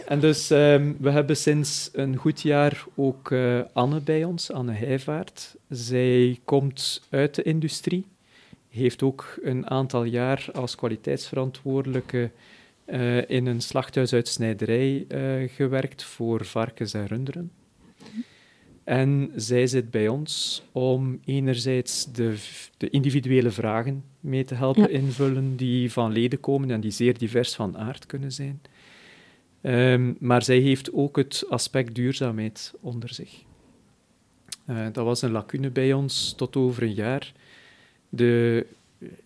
En 0.07 0.19
dus 0.19 0.49
um, 0.49 0.97
we 0.99 1.09
hebben 1.09 1.37
sinds 1.37 1.89
een 1.93 2.15
goed 2.15 2.41
jaar 2.41 2.83
ook 2.95 3.31
uh, 3.31 3.59
Anne 3.73 3.99
bij 3.99 4.23
ons, 4.23 4.51
Anne 4.51 4.73
Heijvaart. 4.73 5.55
Zij 5.69 6.39
komt 6.45 7.01
uit 7.09 7.35
de 7.35 7.43
industrie, 7.43 8.05
heeft 8.69 9.03
ook 9.03 9.39
een 9.43 9.69
aantal 9.69 10.03
jaar 10.03 10.45
als 10.53 10.75
kwaliteitsverantwoordelijke 10.75 12.31
uh, 12.91 13.29
in 13.29 13.45
een 13.45 13.61
slachthuis 13.61 14.13
uit 14.13 14.27
snijderij 14.27 15.05
uh, 15.07 15.49
gewerkt 15.49 16.03
voor 16.03 16.45
varkens 16.45 16.93
en 16.93 17.07
runderen. 17.07 17.51
En 18.83 19.31
zij 19.35 19.67
zit 19.67 19.91
bij 19.91 20.07
ons 20.07 20.63
om 20.71 21.19
enerzijds 21.25 22.11
de, 22.11 22.35
de 22.77 22.89
individuele 22.89 23.51
vragen 23.51 24.03
mee 24.19 24.45
te 24.45 24.55
helpen 24.55 24.91
invullen 24.91 25.55
die 25.55 25.91
van 25.91 26.11
leden 26.11 26.39
komen 26.39 26.71
en 26.71 26.81
die 26.81 26.91
zeer 26.91 27.17
divers 27.17 27.55
van 27.55 27.77
aard 27.77 28.05
kunnen 28.05 28.31
zijn. 28.31 28.61
Um, 29.61 30.15
maar 30.19 30.43
zij 30.43 30.57
heeft 30.57 30.93
ook 30.93 31.15
het 31.15 31.45
aspect 31.49 31.95
duurzaamheid 31.95 32.73
onder 32.79 33.13
zich. 33.13 33.43
Uh, 34.69 34.85
dat 34.91 35.05
was 35.05 35.21
een 35.21 35.31
lacune 35.31 35.69
bij 35.69 35.93
ons 35.93 36.33
tot 36.37 36.55
over 36.55 36.83
een 36.83 36.93
jaar. 36.93 37.33
De 38.09 38.65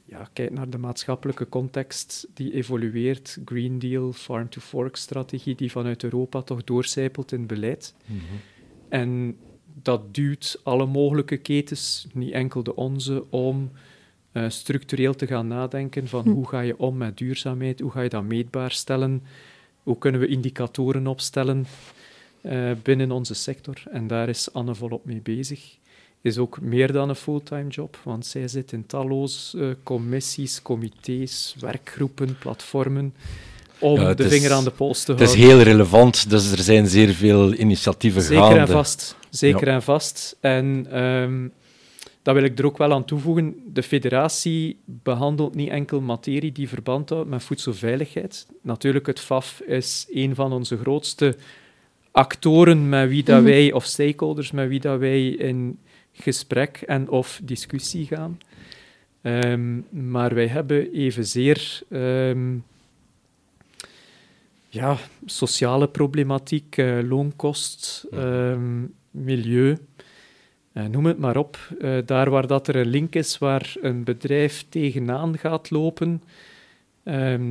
ja, 0.06 0.30
kijk 0.34 0.52
naar 0.52 0.70
de 0.70 0.78
maatschappelijke 0.78 1.50
context 1.50 2.28
die 2.34 2.54
evolueert, 2.54 3.40
Green 3.46 3.80
Deal, 3.80 4.14
Farm-to-Fork-strategie 4.14 5.56
die 5.56 5.72
vanuit 5.72 6.04
Europa 6.04 6.42
toch 6.42 6.64
doorcijpelt 6.64 7.32
in 7.32 7.46
beleid. 7.46 7.96
Mhm. 8.06 8.20
En 8.90 9.38
dat 9.82 10.14
duwt 10.16 10.60
alle 10.64 10.86
mogelijke 10.86 11.38
ketens, 11.38 12.08
niet 12.14 12.32
enkel 12.32 12.64
de 12.64 12.76
onze, 12.76 13.24
om 13.30 13.72
uh, 14.34 14.50
structureel 14.50 15.16
te 15.16 15.28
gaan 15.28 15.48
nadenken 15.48 16.08
van 16.08 16.24
Hm. 16.24 16.30
hoe 16.30 16.48
ga 16.48 16.60
je 16.60 16.78
om 16.78 16.98
met 16.98 17.18
duurzaamheid, 17.18 17.80
hoe 17.80 17.92
ga 17.92 18.02
je 18.02 18.10
dat 18.10 18.24
meetbaar 18.24 18.72
stellen, 18.72 19.24
hoe 19.84 19.98
kunnen 19.98 20.22
we 20.22 20.28
indicatoren 20.28 21.08
opstellen 21.08 21.66
uh, 22.42 22.72
binnen 22.84 23.12
onze 23.12 23.34
sector. 23.34 23.84
En 23.92 24.08
daar 24.08 24.30
is 24.30 24.54
Anne 24.54 24.76
volop 24.76 25.06
mee 25.06 25.22
bezig. 25.22 25.78
Is 26.24 26.38
ook 26.38 26.62
meer 26.62 26.92
dan 26.92 27.10
een 27.10 27.16
fulltime 27.16 27.68
job, 27.68 27.98
want 28.04 28.26
zij 28.26 28.48
zit 28.48 28.72
in 28.72 28.86
talloze 28.86 29.58
uh, 29.58 29.68
commissies, 29.84 30.62
comité's, 30.62 31.56
werkgroepen, 31.60 32.38
platformen 32.38 33.14
om 33.80 34.00
Ja, 34.00 34.14
de 34.14 34.30
vinger 34.30 34.52
aan 34.52 34.64
de 34.64 34.72
pols 34.72 35.04
te 35.04 35.12
Het 35.12 35.22
is 35.22 35.28
houden. 35.36 35.48
heel 35.48 35.62
relevant, 35.62 36.30
dus 36.30 36.52
er 36.52 36.58
zijn 36.64 36.88
zeer 36.88 37.10
veel 37.14 37.54
initiatieven 37.54 38.22
Zeker 38.22 38.44
gaande. 38.44 38.60
en 38.60 38.68
vast. 38.68 39.16
Zeker 39.30 39.68
en 39.68 39.82
vast. 39.84 40.38
En 40.40 40.88
ehm 40.92 41.48
dat 42.22 42.36
wil 42.36 42.44
ik 42.44 42.60
er 42.60 42.66
ook 42.66 42.78
wel 42.78 42.94
aan 42.94 43.06
toevoegen. 43.06 43.56
De 43.74 43.84
federatie 43.84 44.78
behandelt 44.86 45.56
niet 45.56 45.70
enkel 45.70 46.02
materie 46.02 46.52
die 46.52 46.70
verband 46.70 47.10
houdt 47.10 47.30
met 47.30 47.44
voedselveiligheid. 47.44 48.48
Natuurlijk, 48.62 49.06
het 49.06 49.20
FAF 49.20 49.60
is 49.66 50.06
een 50.14 50.36
van 50.36 50.54
onze 50.54 50.78
grootste 50.78 51.36
actoren 52.12 52.90
met 52.90 53.10
wie 53.10 53.24
dat 53.24 53.36
Mhm. 53.42 53.50
wij, 53.50 53.72
of 53.72 53.86
stakeholders 53.86 54.52
met 54.52 54.68
wie 54.68 54.80
dat 54.80 55.00
wij 55.00 55.28
in 55.28 55.80
gesprek 56.14 56.84
en 56.88 57.10
of 57.10 57.40
discussie 57.44 58.06
gaan. 58.06 58.38
Ehm, 59.22 59.80
maar 59.90 60.34
wij 60.34 60.48
hebben 60.48 60.92
evenzeer 60.92 61.82
ehm, 61.90 62.56
ja, 64.70 64.98
sociale 65.26 65.88
problematiek, 65.88 66.78
eh, 66.78 67.00
loonkost, 67.10 68.06
ehm, 68.12 68.82
milieu, 69.12 69.78
eh, 70.72 70.86
noem 70.86 71.06
het 71.06 71.18
maar 71.18 71.38
op. 71.38 71.58
Eh, 71.80 71.98
daar 72.06 72.30
waar 72.30 72.48
dat 72.48 72.68
er 72.68 72.76
een 72.76 72.88
link 72.88 73.16
is 73.16 73.38
waar 73.38 73.76
een 73.82 74.04
bedrijf 74.04 74.66
tegenaan 74.70 75.38
gaat 75.38 75.70
lopen, 75.70 76.24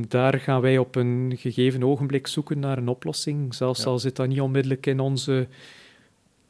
daar 0.07 0.39
gaan 0.39 0.61
wij 0.61 0.77
op 0.77 0.95
een 0.95 1.33
gegeven 1.37 1.83
ogenblik 1.83 2.27
zoeken 2.27 2.59
naar 2.59 2.77
een 2.77 2.87
oplossing. 2.87 3.53
Zelfs 3.53 3.83
Ja. 3.83 3.89
al 3.89 3.99
zit 3.99 4.15
dat 4.15 4.27
niet 4.27 4.41
onmiddellijk 4.41 4.85
in 4.85 4.99
onze 4.99 5.47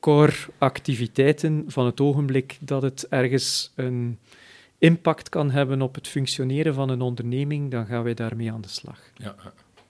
core-activiteiten, 0.03 1.63
van 1.67 1.85
het 1.85 1.99
ogenblik 2.01 2.57
dat 2.59 2.81
het 2.81 3.07
ergens 3.09 3.71
een 3.75 4.17
impact 4.77 5.29
kan 5.29 5.51
hebben 5.51 5.81
op 5.81 5.95
het 5.95 6.07
functioneren 6.07 6.73
van 6.73 6.89
een 6.89 7.01
onderneming, 7.01 7.71
dan 7.71 7.85
gaan 7.85 8.03
wij 8.03 8.13
daarmee 8.13 8.51
aan 8.51 8.61
de 8.61 8.67
slag. 8.67 8.99
Ja, 9.15 9.35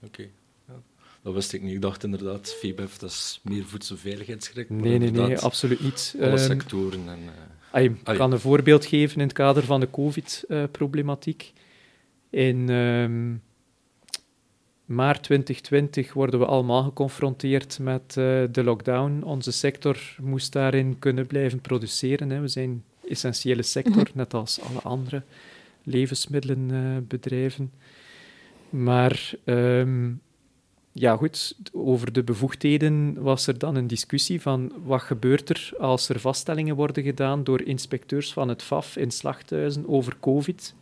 oké. 0.03 0.21
Ja. 0.67 0.73
Dat 1.21 1.33
wist 1.33 1.53
ik 1.53 1.61
niet. 1.61 1.73
Ik 1.73 1.81
dacht 1.81 2.03
inderdaad, 2.03 2.55
VBF, 2.59 2.97
dat 2.97 3.09
is 3.09 3.39
meer 3.43 3.65
voedselveiligheidsgericht. 3.65 4.69
Nee, 4.69 4.97
nee, 4.97 5.11
nee, 5.11 5.37
absoluut 5.39 5.79
niet. 5.83 6.15
Alle 6.19 6.27
Ehm, 6.29 6.37
sectoren. 6.37 7.09
En, 7.09 7.19
eh, 7.71 7.83
Ik 7.83 8.03
kan 8.03 8.31
een 8.31 8.39
voorbeeld 8.39 8.85
geven 8.85 9.19
in 9.19 9.23
het 9.27 9.33
kader 9.33 9.63
van 9.63 9.79
de 9.79 9.89
COVID-problematiek. 9.89 11.53
in 12.29 12.69
ehm, 12.69 13.33
maart 14.95 15.23
2020 15.23 16.13
worden 16.13 16.39
we 16.39 16.45
allemaal 16.45 16.83
geconfronteerd 16.83 17.79
met 17.79 18.01
eh, 18.07 18.43
de 18.51 18.63
lockdown. 18.63 19.21
Onze 19.23 19.51
sector 19.51 20.15
moest 20.21 20.51
daarin 20.51 20.99
kunnen 20.99 21.27
blijven 21.27 21.59
produceren. 21.59 22.29
Hè. 22.29 22.39
We 22.39 22.47
zijn 22.47 22.69
een 22.69 22.83
essentiële 23.09 23.63
sector, 23.63 24.09
net 24.13 24.33
als 24.33 24.61
alle 24.61 24.81
andere 24.81 25.23
levensmiddelenbedrijven. 25.83 27.71
maar 28.69 29.33
ehm, 29.43 30.11
ja, 30.91 31.15
goed, 31.15 31.55
over 31.71 32.13
de 32.13 32.23
bevoegdheden 32.23 33.21
was 33.21 33.47
er 33.47 33.57
dan 33.57 33.75
een 33.75 33.87
discussie 33.87 34.41
van 34.41 34.71
wat 34.83 35.01
gebeurt 35.01 35.49
er 35.49 35.71
als 35.79 36.09
er 36.09 36.19
vaststellingen 36.19 36.75
worden 36.75 37.03
gedaan 37.03 37.43
door 37.43 37.61
inspecteurs 37.61 38.33
van 38.33 38.49
het 38.49 38.63
FAF 38.63 38.97
in 38.97 39.11
slachthuizen 39.11 39.87
over 39.87 40.15
COVID. 40.19 40.73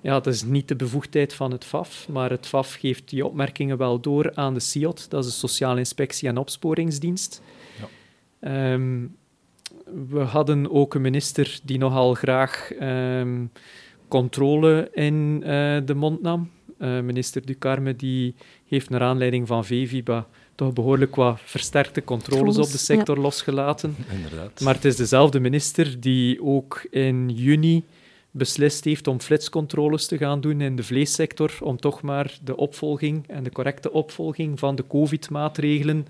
Ja, 0.00 0.12
dat 0.12 0.26
is 0.26 0.42
niet 0.42 0.68
de 0.68 0.76
bevoegdheid 0.76 1.34
van 1.34 1.50
het 1.50 1.64
FAF, 1.64 2.08
maar 2.08 2.30
het 2.30 2.46
FAF 2.46 2.74
geeft 2.74 3.08
die 3.08 3.26
opmerkingen 3.26 3.76
wel 3.76 4.00
door 4.00 4.34
aan 4.34 4.54
de 4.54 4.60
SIOT, 4.60 5.10
dat 5.10 5.24
is 5.24 5.30
de 5.30 5.36
Sociale 5.36 5.78
Inspectie 5.78 6.28
en 6.28 6.36
Opsporingsdienst. 6.36 7.42
Ja. 7.80 7.88
Ehm, 8.40 9.06
we 10.08 10.20
hadden 10.20 10.70
ook 10.70 10.94
een 10.94 11.00
minister 11.00 11.58
die 11.62 11.78
nogal 11.78 12.14
graag 12.14 12.72
ehm, 12.72 13.44
controle 14.08 14.88
in 14.92 15.40
eh, 15.42 15.78
de 15.84 15.94
mond 15.94 16.22
nam. 16.22 16.50
Eh, 16.78 17.00
minister 17.00 17.46
Ducarme 17.46 17.96
die 17.96 18.34
heeft 18.66 18.90
naar 18.90 19.02
aanleiding 19.02 19.46
van 19.46 19.64
VVIBA 19.64 20.26
toch 20.54 20.72
behoorlijk 20.72 21.16
wat 21.16 21.40
versterkte 21.44 22.04
controles 22.04 22.58
op 22.58 22.70
de 22.70 22.78
sector 22.78 23.18
losgelaten. 23.18 23.96
Inderdaad. 24.12 24.60
Maar 24.60 24.74
het 24.74 24.84
is 24.84 24.96
dezelfde 24.96 25.40
minister 25.40 26.00
die 26.00 26.42
ook 26.42 26.86
in 26.90 27.28
juni 27.28 27.84
beslist 28.30 28.84
heeft 28.84 29.06
om 29.06 29.20
flitscontroles 29.20 30.06
te 30.06 30.18
gaan 30.18 30.40
doen 30.40 30.60
in 30.60 30.76
de 30.76 30.82
vleessector, 30.82 31.58
om 31.60 31.76
toch 31.76 32.02
maar 32.02 32.38
de 32.44 32.56
opvolging 32.56 33.28
en 33.28 33.42
de 33.42 33.50
correcte 33.50 33.92
opvolging 33.92 34.58
van 34.58 34.74
de 34.74 34.86
COVID-maatregelen 34.86 36.06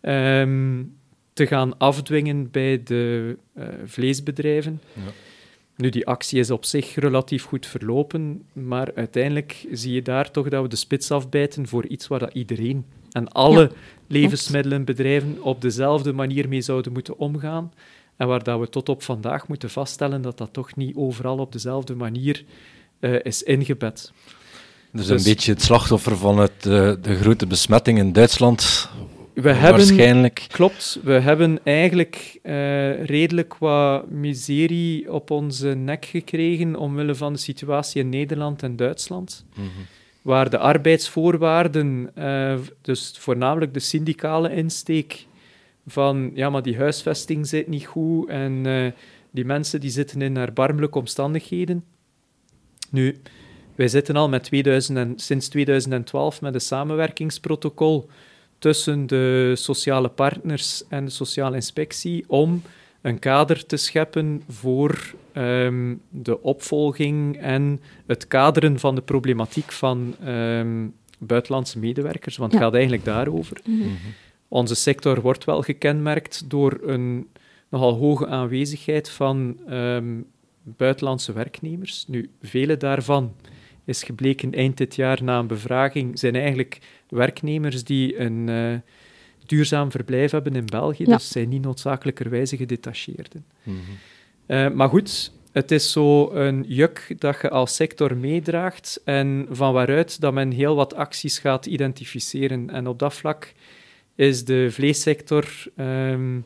ehm, 0.00 0.82
te 1.32 1.46
gaan 1.46 1.78
afdwingen 1.78 2.50
bij 2.50 2.82
de 2.82 3.36
eh, 3.54 3.66
vleesbedrijven. 3.84 4.80
Ja. 4.92 5.02
Nu, 5.76 5.88
die 5.88 6.06
actie 6.06 6.38
is 6.38 6.50
op 6.50 6.64
zich 6.64 6.94
relatief 6.94 7.44
goed 7.44 7.66
verlopen, 7.66 8.42
maar 8.52 8.94
uiteindelijk 8.94 9.66
zie 9.72 9.92
je 9.92 10.02
daar 10.02 10.30
toch 10.30 10.48
dat 10.48 10.62
we 10.62 10.68
de 10.68 10.76
spits 10.76 11.10
afbijten 11.10 11.66
voor 11.66 11.86
iets 11.86 12.06
waar 12.06 12.18
dat 12.18 12.34
iedereen 12.34 12.84
en 13.10 13.28
alle 13.28 13.60
Ja, 13.60 13.70
levensmiddelenbedrijven 14.06 15.42
op 15.42 15.60
dezelfde 15.60 16.12
manier 16.12 16.48
mee 16.48 16.60
zouden 16.60 16.92
moeten 16.92 17.18
omgaan. 17.18 17.72
En 18.16 18.26
waar 18.26 18.42
dat 18.42 18.60
we 18.60 18.68
tot 18.68 18.88
op 18.88 19.02
vandaag 19.02 19.48
moeten 19.48 19.70
vaststellen 19.70 20.22
dat 20.22 20.38
dat 20.38 20.52
toch 20.52 20.76
niet 20.76 20.96
overal 20.96 21.38
op 21.38 21.52
dezelfde 21.52 21.94
manier 21.94 22.44
eh, 23.00 23.14
is 23.22 23.42
ingebed. 23.42 24.12
Dus, 24.92 25.06
Dus- 25.06 25.24
een 25.24 25.32
beetje 25.32 25.52
het 25.52 25.62
slachtoffer 25.62 26.16
van 26.16 26.38
het, 26.38 26.66
eh, 26.66 26.92
de 27.02 27.16
grote 27.20 27.46
besmetting 27.46 27.98
in 27.98 28.12
Duitsland. 28.12 28.88
We 29.34 29.52
hebben, 29.52 29.86
Waarschijnlijk. 29.86 30.46
klopt, 30.48 30.98
we 31.02 31.12
hebben 31.12 31.58
eigenlijk 31.64 32.38
eh, 32.42 33.04
redelijk 33.04 33.54
wat 33.58 34.10
miserie 34.10 35.12
op 35.12 35.30
onze 35.30 35.68
nek 35.68 36.04
gekregen 36.04 36.76
omwille 36.76 37.14
van 37.14 37.32
de 37.32 37.38
situatie 37.38 38.00
in 38.02 38.08
Nederland 38.08 38.62
en 38.62 38.76
Duitsland. 38.76 39.44
Mhm. 39.54 39.66
waar 40.22 40.50
de 40.50 40.58
arbeidsvoorwaarden, 40.58 42.10
dus 42.82 43.14
voornamelijk 43.18 43.74
de 43.74 43.80
syndicale 43.80 44.54
insteek 44.54 45.26
van 45.86 46.30
ja, 46.34 46.50
maar 46.50 46.62
die 46.62 46.76
huisvesting 46.76 47.46
zit 47.46 47.68
niet 47.68 47.86
goed 47.86 48.28
en 48.28 48.66
eh, 48.66 48.90
die 49.30 49.44
mensen 49.44 49.80
die 49.80 49.90
zitten 49.90 50.22
in 50.22 50.36
erbarmelijke 50.36 50.98
omstandigheden. 50.98 51.84
Nu, 52.90 53.16
wij 53.74 53.88
zitten 53.88 54.16
al 54.16 54.28
met 54.28 54.42
2000 54.42 54.98
en, 54.98 55.12
sinds 55.16 55.48
2012 55.48 56.40
met 56.40 56.54
een 56.54 56.60
samenwerkingsprotocol 56.60 58.08
tussen 58.58 59.06
de 59.06 59.52
sociale 59.56 60.08
partners 60.08 60.84
en 60.88 61.04
de 61.04 61.10
sociale 61.10 61.54
inspectie 61.54 62.24
om 62.26 62.62
een 63.00 63.18
kader 63.18 63.66
te 63.66 63.76
scheppen 63.76 64.42
voor 64.48 65.14
ehm, 65.32 65.94
de 66.08 66.42
opvolging 66.42 67.36
en 67.38 67.80
het 68.06 68.28
kaderen 68.28 68.78
van 68.78 68.94
de 68.94 69.00
problematiek 69.02 69.72
van 69.72 70.14
ehm, 70.24 70.86
buitenlandse 71.18 71.78
medewerkers, 71.78 72.36
want 72.36 72.50
het 72.52 72.60
Ja. 72.60 72.66
gaat 72.66 72.74
eigenlijk 72.74 73.04
daarover. 73.04 73.60
Mhm. 73.64 73.78
Mhm. 73.78 73.90
Onze 74.54 74.74
sector 74.74 75.20
wordt 75.20 75.44
wel 75.44 75.62
gekenmerkt 75.62 76.50
door 76.50 76.80
een 76.82 77.28
nogal 77.68 77.92
hoge 77.94 78.26
aanwezigheid 78.26 79.10
van 79.10 79.58
ehm, 79.68 80.20
buitenlandse 80.62 81.32
werknemers. 81.32 82.04
Nu, 82.08 82.30
vele 82.42 82.76
daarvan 82.76 83.34
is 83.84 84.02
gebleken 84.02 84.52
eind 84.52 84.76
dit 84.76 84.94
jaar 84.94 85.22
na 85.22 85.38
een 85.38 85.46
bevraging, 85.46 86.18
zijn 86.18 86.34
eigenlijk 86.34 86.78
werknemers 87.08 87.84
die 87.84 88.18
een 88.18 88.48
eh, 88.48 88.74
duurzaam 89.46 89.90
verblijf 89.90 90.30
hebben 90.30 90.54
in 90.54 90.66
België, 90.66 91.04
Ja. 91.06 91.16
dus 91.16 91.28
zijn 91.28 91.48
niet 91.48 91.62
noodzakelijkerwijze 91.62 92.56
gedetacheerden. 92.56 93.44
Eh, 94.46 94.70
maar 94.70 94.88
goed, 94.88 95.32
het 95.52 95.70
is 95.70 95.92
zo 95.92 96.30
een 96.30 96.64
juk 96.68 97.14
dat 97.18 97.38
je 97.42 97.50
als 97.50 97.74
sector 97.74 98.16
meedraagt 98.16 99.00
en 99.04 99.46
van 99.50 99.72
waaruit 99.72 100.20
dat 100.20 100.32
men 100.32 100.50
heel 100.50 100.74
wat 100.74 100.94
acties 100.94 101.38
gaat 101.38 101.66
identificeren. 101.66 102.70
En 102.70 102.86
op 102.86 102.98
dat 102.98 103.14
vlak 103.14 103.52
is 104.14 104.44
de 104.44 104.68
vleessector 104.70 105.66
ehm, 105.76 106.38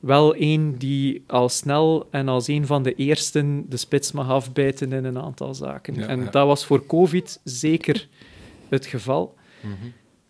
wel 0.00 0.36
een 0.36 0.78
die 0.78 1.22
al 1.26 1.48
snel 1.48 2.06
en 2.10 2.28
als 2.28 2.48
een 2.48 2.66
van 2.66 2.82
de 2.82 2.94
eersten 2.94 3.66
de 3.68 3.76
spits 3.76 4.12
mag 4.12 4.28
afbijten 4.28 4.92
in 4.92 5.04
een 5.04 5.18
aantal 5.18 5.54
zaken. 5.54 5.94
Ja, 5.94 6.06
en 6.06 6.24
ja. 6.24 6.30
dat 6.30 6.46
was 6.46 6.64
voor 6.64 6.86
COVID 6.86 7.40
zeker 7.44 8.08
het 8.68 8.86
geval. 8.86 9.34
Mhm. 9.60 9.72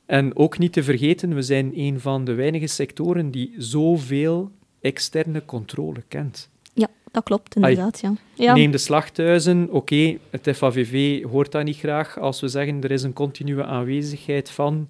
En 0.06 0.36
ook 0.36 0.58
niet 0.58 0.72
te 0.72 0.82
vergeten, 0.82 1.34
we 1.34 1.42
zijn 1.42 1.72
een 1.74 2.00
van 2.00 2.24
de 2.24 2.34
weinige 2.34 2.66
sectoren 2.66 3.30
die 3.30 3.54
zoveel 3.58 4.50
externe 4.80 5.44
controle 5.44 6.02
kent. 6.08 6.50
Ja, 6.72 6.88
dat 7.10 7.22
klopt 7.22 7.56
inderdaad. 7.56 8.00
Ja. 8.00 8.12
Ja. 8.34 8.54
Neem 8.54 8.70
de 8.70 8.78
slachthuizen. 8.78 9.70
Oké, 9.70 10.16
het 10.30 10.56
FAVV 10.56 11.22
hoort 11.24 11.52
dat 11.52 11.64
niet 11.64 11.76
graag 11.76 12.18
als 12.18 12.40
we 12.40 12.48
zeggen 12.48 12.82
er 12.82 12.90
is 12.90 13.02
een 13.02 13.12
continue 13.12 13.64
aanwezigheid 13.64 14.50
van 14.50 14.88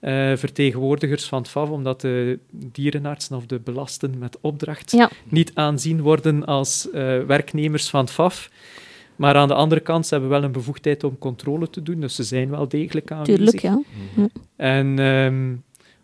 eh, 0.00 0.32
vertegenwoordigers 0.36 1.24
van 1.24 1.38
het 1.38 1.48
FAF, 1.48 1.70
omdat 1.70 2.00
de 2.00 2.38
dierenartsen 2.50 3.36
of 3.36 3.46
de 3.46 3.58
belasten 3.58 4.18
met 4.18 4.38
opdracht 4.40 4.90
Ja. 4.90 5.10
niet 5.28 5.50
aanzien 5.54 6.00
worden 6.00 6.44
als 6.44 6.90
eh, 6.90 7.20
werknemers 7.20 7.88
van 7.90 8.00
het 8.00 8.10
FAF. 8.10 8.50
Maar 9.16 9.34
aan 9.34 9.48
de 9.48 9.54
andere 9.54 9.80
kant, 9.80 10.06
ze 10.06 10.12
hebben 10.14 10.30
wel 10.30 10.42
een 10.42 10.52
bevoegdheid 10.52 11.04
om 11.04 11.18
controle 11.18 11.70
te 11.70 11.82
doen, 11.82 12.00
dus 12.00 12.14
ze 12.14 12.22
zijn 12.22 12.50
wel 12.50 12.68
degelijk 12.68 13.10
aanwezig. 13.12 13.36
Tuurlijk, 13.36 13.60
ja. 13.60 13.80
En 14.56 14.98
ehm, 14.98 15.54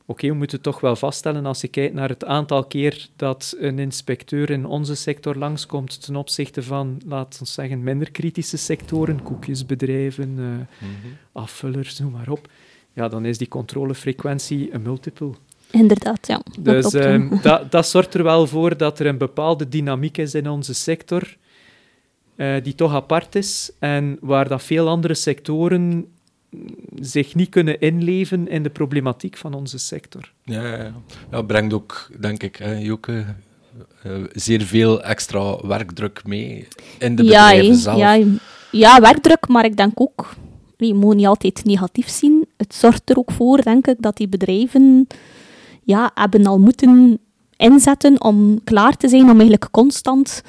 oké, 0.06 0.26
we 0.28 0.34
moeten 0.34 0.60
toch 0.60 0.80
wel 0.80 0.96
vaststellen, 0.96 1.46
als 1.46 1.60
je 1.60 1.68
kijkt 1.68 1.94
naar 1.94 2.08
het 2.08 2.24
aantal 2.24 2.64
keer 2.64 3.08
dat 3.16 3.56
een 3.58 3.78
inspecteur 3.78 4.50
in 4.50 4.66
onze 4.66 4.94
sector 4.94 5.36
langskomt 5.36 6.04
ten 6.04 6.16
opzichte 6.16 6.62
van, 6.62 7.00
laten 7.06 7.42
we 7.42 7.48
zeggen, 7.48 7.82
minder 7.82 8.10
kritische 8.10 8.56
sectoren, 8.56 9.22
koekjesbedrijven, 9.22 10.34
eh, 10.38 10.86
afvullers, 11.32 11.98
noem 11.98 12.12
maar 12.12 12.30
op, 12.30 12.48
ja, 12.94 13.08
dan 13.08 13.24
is 13.24 13.38
die 13.38 13.48
controlefrequentie 13.48 14.74
een 14.74 14.82
multiple. 14.82 15.30
Inderdaad, 15.70 16.26
ja. 16.26 16.40
Dat 16.60 16.82
Dus 16.82 16.94
ehm, 16.94 17.40
dat, 17.42 17.70
dat 17.70 17.86
zorgt 17.86 18.14
er 18.14 18.22
wel 18.22 18.46
voor 18.46 18.76
dat 18.76 18.98
er 18.98 19.06
een 19.06 19.18
bepaalde 19.18 19.68
dynamiek 19.68 20.18
is 20.18 20.34
in 20.34 20.48
onze 20.48 20.74
sector, 20.74 21.36
eh, 22.36 22.62
die 22.62 22.74
toch 22.74 22.92
apart 22.92 23.34
is 23.34 23.70
en 23.78 24.18
waar 24.20 24.48
dat 24.48 24.62
veel 24.62 24.88
andere 24.88 25.14
sectoren 25.14 26.06
zich 27.00 27.34
niet 27.34 27.48
kunnen 27.48 27.80
inleven 27.80 28.48
in 28.48 28.62
de 28.62 28.70
problematiek 28.70 29.36
van 29.36 29.54
onze 29.54 29.78
sector. 29.78 30.32
Ja, 30.44 30.66
ja, 30.66 30.76
ja. 30.76 30.92
ja 31.30 31.42
brengt 31.42 31.74
ook, 31.74 32.10
denk 32.20 32.42
ik, 32.42 32.56
hè, 32.56 32.74
Joke, 32.74 33.24
eh, 34.02 34.12
zeer 34.32 34.62
veel 34.62 35.02
extra 35.02 35.66
werkdruk 35.66 36.26
mee 36.26 36.68
in 36.98 37.16
de 37.16 37.24
ja, 37.24 37.48
bedrijven 37.48 37.76
zelf. 37.76 37.98
Ja, 37.98 38.20
ja, 38.70 39.00
werkdruk, 39.00 39.48
maar 39.48 39.64
ik 39.64 39.76
denk 39.76 40.00
ook, 40.00 40.34
je 40.76 40.94
moet 40.94 41.16
niet 41.16 41.26
altijd 41.26 41.64
negatief 41.64 42.08
zien. 42.08 42.43
Het 42.56 42.74
zorgt 42.74 43.10
er 43.10 43.18
ook 43.18 43.30
voor, 43.30 43.62
denk 43.62 43.86
ik, 43.86 43.96
dat 43.98 44.16
die 44.16 44.28
bedrijven 44.28 45.06
ja, 45.82 46.10
hebben 46.14 46.46
al 46.46 46.58
moeten 46.58 47.18
inzetten 47.56 48.22
om 48.22 48.64
klaar 48.64 48.96
te 48.96 49.08
zijn 49.08 49.22
om 49.22 49.40
eigenlijk 49.40 49.68
constant 49.70 50.42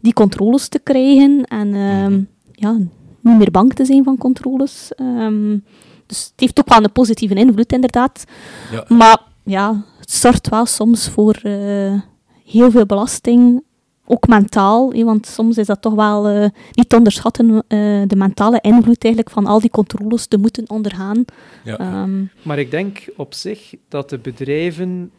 die 0.00 0.12
controles 0.12 0.68
te 0.68 0.78
krijgen 0.78 1.44
en 1.44 1.74
ehm, 1.74 2.20
ja, 2.52 2.76
niet 3.20 3.38
meer 3.38 3.50
bang 3.50 3.72
te 3.74 3.84
zijn 3.84 4.04
van 4.04 4.18
controles. 4.18 4.92
Ehm, 4.94 5.58
dus 6.06 6.22
het 6.22 6.40
heeft 6.40 6.58
ook 6.60 6.68
wel 6.68 6.84
een 6.84 6.92
positieve 6.92 7.34
invloed, 7.34 7.72
inderdaad. 7.72 8.24
Ja. 8.72 8.84
Maar 8.88 9.22
ja, 9.44 9.84
het 9.98 10.10
zorgt 10.12 10.48
wel 10.48 10.66
soms 10.66 11.08
voor 11.08 11.38
eh, 11.42 12.00
heel 12.44 12.70
veel 12.70 12.86
belasting, 12.86 13.62
ook 14.10 14.28
mentaal. 14.28 14.92
hè, 14.92 15.04
want 15.04 15.26
soms 15.26 15.58
is 15.58 15.66
dat 15.66 15.82
toch 15.82 15.94
wel 15.94 16.28
eh, 16.28 16.48
niet 16.72 16.88
te 16.88 16.96
onderschatten, 16.96 17.50
eh, 17.50 18.02
de 18.06 18.16
mentale 18.16 18.58
invloed 18.60 19.04
eigenlijk 19.04 19.34
van 19.34 19.46
al 19.46 19.60
die 19.60 19.70
controles 19.70 20.26
te 20.26 20.38
moeten 20.38 20.70
ondergaan. 20.70 21.24
Ja. 21.64 21.78
Ehm, 21.78 22.24
Maar 22.42 22.58
ik 22.58 22.70
denk 22.70 23.08
op 23.16 23.34
zich 23.34 23.74
dat 23.88 24.10
de 24.10 24.18
bedrijven, 24.18 25.10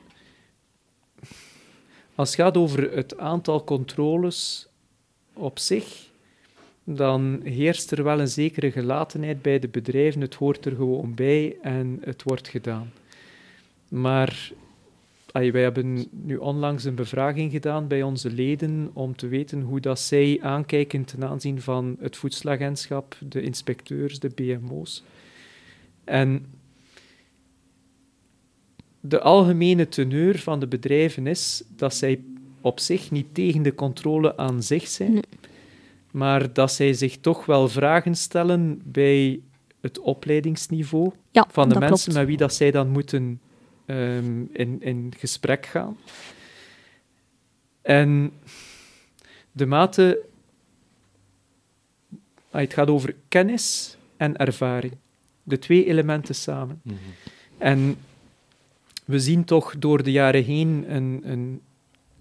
als 2.15 2.29
het 2.29 2.39
gaat 2.39 2.57
over 2.57 2.91
het 2.95 3.17
aantal 3.17 3.63
controles 3.63 4.67
op 5.33 5.59
zich, 5.59 6.09
dan 6.83 7.39
heerst 7.43 7.91
er 7.91 8.03
wel 8.03 8.19
een 8.19 8.27
zekere 8.27 8.71
gelatenheid 8.71 9.41
bij 9.41 9.59
de 9.59 9.67
bedrijven. 9.67 10.21
Het 10.21 10.35
hoort 10.35 10.65
er 10.65 10.75
gewoon 10.75 11.13
bij 11.15 11.55
en 11.61 11.97
het 12.01 12.23
wordt 12.23 12.47
gedaan. 12.47 12.91
Maar 13.87 14.51
wij 15.31 15.61
hebben 15.61 16.07
nu 16.11 16.37
onlangs 16.37 16.83
een 16.83 16.95
bevraging 16.95 17.51
gedaan 17.51 17.87
bij 17.87 18.03
onze 18.03 18.31
leden 18.31 18.89
om 18.93 19.15
te 19.15 19.27
weten 19.27 19.61
hoe 19.61 19.79
dat 19.79 19.99
zij 19.99 20.39
aankijken 20.41 21.05
ten 21.05 21.23
aanzien 21.23 21.61
van 21.61 21.97
het 21.99 22.17
voedselagentschap, 22.17 23.15
de 23.19 23.41
inspecteurs, 23.41 24.19
de 24.19 24.29
BMO's. 24.29 25.03
En 26.03 26.45
de 28.99 29.21
algemene 29.21 29.89
teneur 29.89 30.39
van 30.39 30.59
de 30.59 30.67
bedrijven 30.67 31.27
is 31.27 31.63
dat 31.75 31.95
zij 31.95 32.23
op 32.61 32.79
zich 32.79 33.11
niet 33.11 33.33
tegen 33.33 33.61
de 33.61 33.75
controle 33.75 34.37
aan 34.37 34.63
zich 34.63 34.87
zijn, 34.87 35.11
Nee. 35.11 35.23
maar 36.11 36.53
dat 36.53 36.71
zij 36.71 36.93
zich 36.93 37.17
toch 37.17 37.45
wel 37.45 37.67
vragen 37.67 38.15
stellen 38.15 38.81
bij 38.85 39.39
het 39.81 39.99
opleidingsniveau 39.99 41.11
ja, 41.31 41.47
van 41.51 41.69
de 41.69 41.79
mensen 41.79 41.97
klopt. 41.97 42.17
met 42.17 42.27
wie 42.27 42.37
dat 42.37 42.53
zij 42.53 42.71
dan 42.71 42.89
moeten 42.89 43.41
ehm, 43.85 44.41
in, 44.53 44.77
in 44.81 45.13
gesprek 45.17 45.65
gaan. 45.65 45.97
En 47.81 48.31
de 49.51 49.65
mate... 49.65 50.19
ah, 52.51 52.61
Het 52.61 52.73
gaat 52.73 52.87
over 52.87 53.15
kennis 53.27 53.97
en 54.17 54.37
ervaring. 54.37 54.93
De 55.43 55.59
twee 55.59 55.85
elementen 55.85 56.35
samen. 56.35 56.79
Mhm. 56.83 56.95
En 57.57 57.95
we 59.05 59.19
zien 59.19 59.43
toch 59.43 59.75
door 59.77 60.03
de 60.03 60.11
jaren 60.11 60.43
heen 60.43 60.85
een, 60.87 61.21
een 61.23 61.61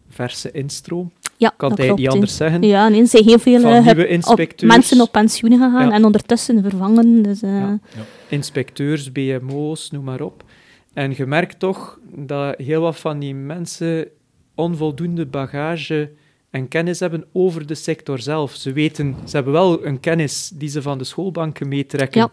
verse 0.09 0.51
instroom. 0.51 1.12
Ja, 1.37 1.53
kan 1.57 1.68
eigenlijk 1.68 1.99
niet 1.99 2.09
anders 2.09 2.37
zeggen. 2.37 2.62
Ja, 2.62 2.88
nee, 2.88 3.01
er 3.01 3.07
zijn 3.07 3.25
heel 3.25 3.38
veel 3.38 3.64
eh, 3.64 3.85
nieuwe 3.85 4.03
op- 4.03 4.09
inspecteurs. 4.11 4.73
mensen 4.73 5.01
op 5.01 5.12
pensioen 5.12 5.51
gegaan 5.51 5.88
Ja. 5.88 5.92
en 5.94 6.05
ondertussen 6.05 6.62
vervangen. 6.62 7.23
Dus, 7.23 7.42
eh, 7.42 7.51
Ja. 7.51 7.79
inspecteurs, 8.29 9.12
BMO's, 9.12 9.90
noem 9.90 10.05
maar 10.05 10.20
op. 10.20 10.44
En 10.92 11.14
je 11.16 11.26
merkt 11.26 11.59
toch 11.59 11.98
dat 12.14 12.59
heel 12.59 12.81
wat 12.81 12.96
van 12.96 13.18
die 13.18 13.35
mensen 13.35 14.09
onvoldoende 14.55 15.26
bagage 15.26 16.11
en 16.50 16.68
kennis 16.68 17.00
hebben 17.00 17.24
over 17.33 17.66
de 17.66 17.74
sector 17.74 18.18
zelf. 18.18 18.55
Ze 18.55 18.72
weten, 18.72 19.16
ze 19.24 19.37
hebben 19.37 19.53
wel 19.53 19.87
een 19.87 20.00
kennis 20.00 20.50
die 20.55 20.68
ze 20.68 20.83
van 20.83 20.98
de 20.98 21.05
schoolbanken 21.05 21.68
meetrekken. 21.68 22.20
Ja. 22.20 22.31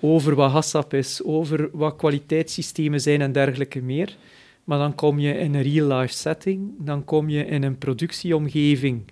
Over 0.00 0.34
wat 0.34 0.50
HACCP 0.50 0.94
is, 0.94 1.22
over 1.24 1.68
wat 1.72 1.96
kwaliteitssystemen 1.96 3.00
zijn 3.00 3.20
en 3.20 3.32
dergelijke 3.32 3.82
meer. 3.82 4.16
Maar 4.64 4.78
dan 4.78 4.94
kom 4.94 5.18
je 5.18 5.32
in 5.38 5.54
een 5.54 5.62
real-life 5.62 6.14
setting, 6.14 6.70
dan 6.78 7.04
kom 7.04 7.28
je 7.28 7.46
in 7.46 7.62
een 7.62 7.78
productieomgeving 7.78 9.04